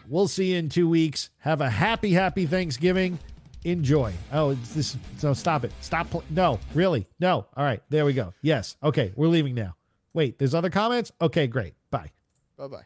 [0.09, 1.31] we'll see you in two weeks.
[1.39, 3.19] Have a happy, happy Thanksgiving.
[3.65, 4.13] Enjoy.
[4.33, 4.97] Oh, it's this.
[5.19, 5.73] So stop it.
[5.81, 6.09] Stop.
[6.11, 7.09] Pl- no, really.
[7.19, 7.47] No.
[7.57, 7.83] All right.
[7.91, 8.33] There we go.
[8.41, 8.77] Yes.
[8.81, 9.13] Okay.
[9.17, 9.75] We're leaving now.
[10.15, 11.11] Wait, there's other comments?
[11.21, 11.75] Okay, great.
[11.91, 12.13] Bye.
[12.57, 12.85] bye bye.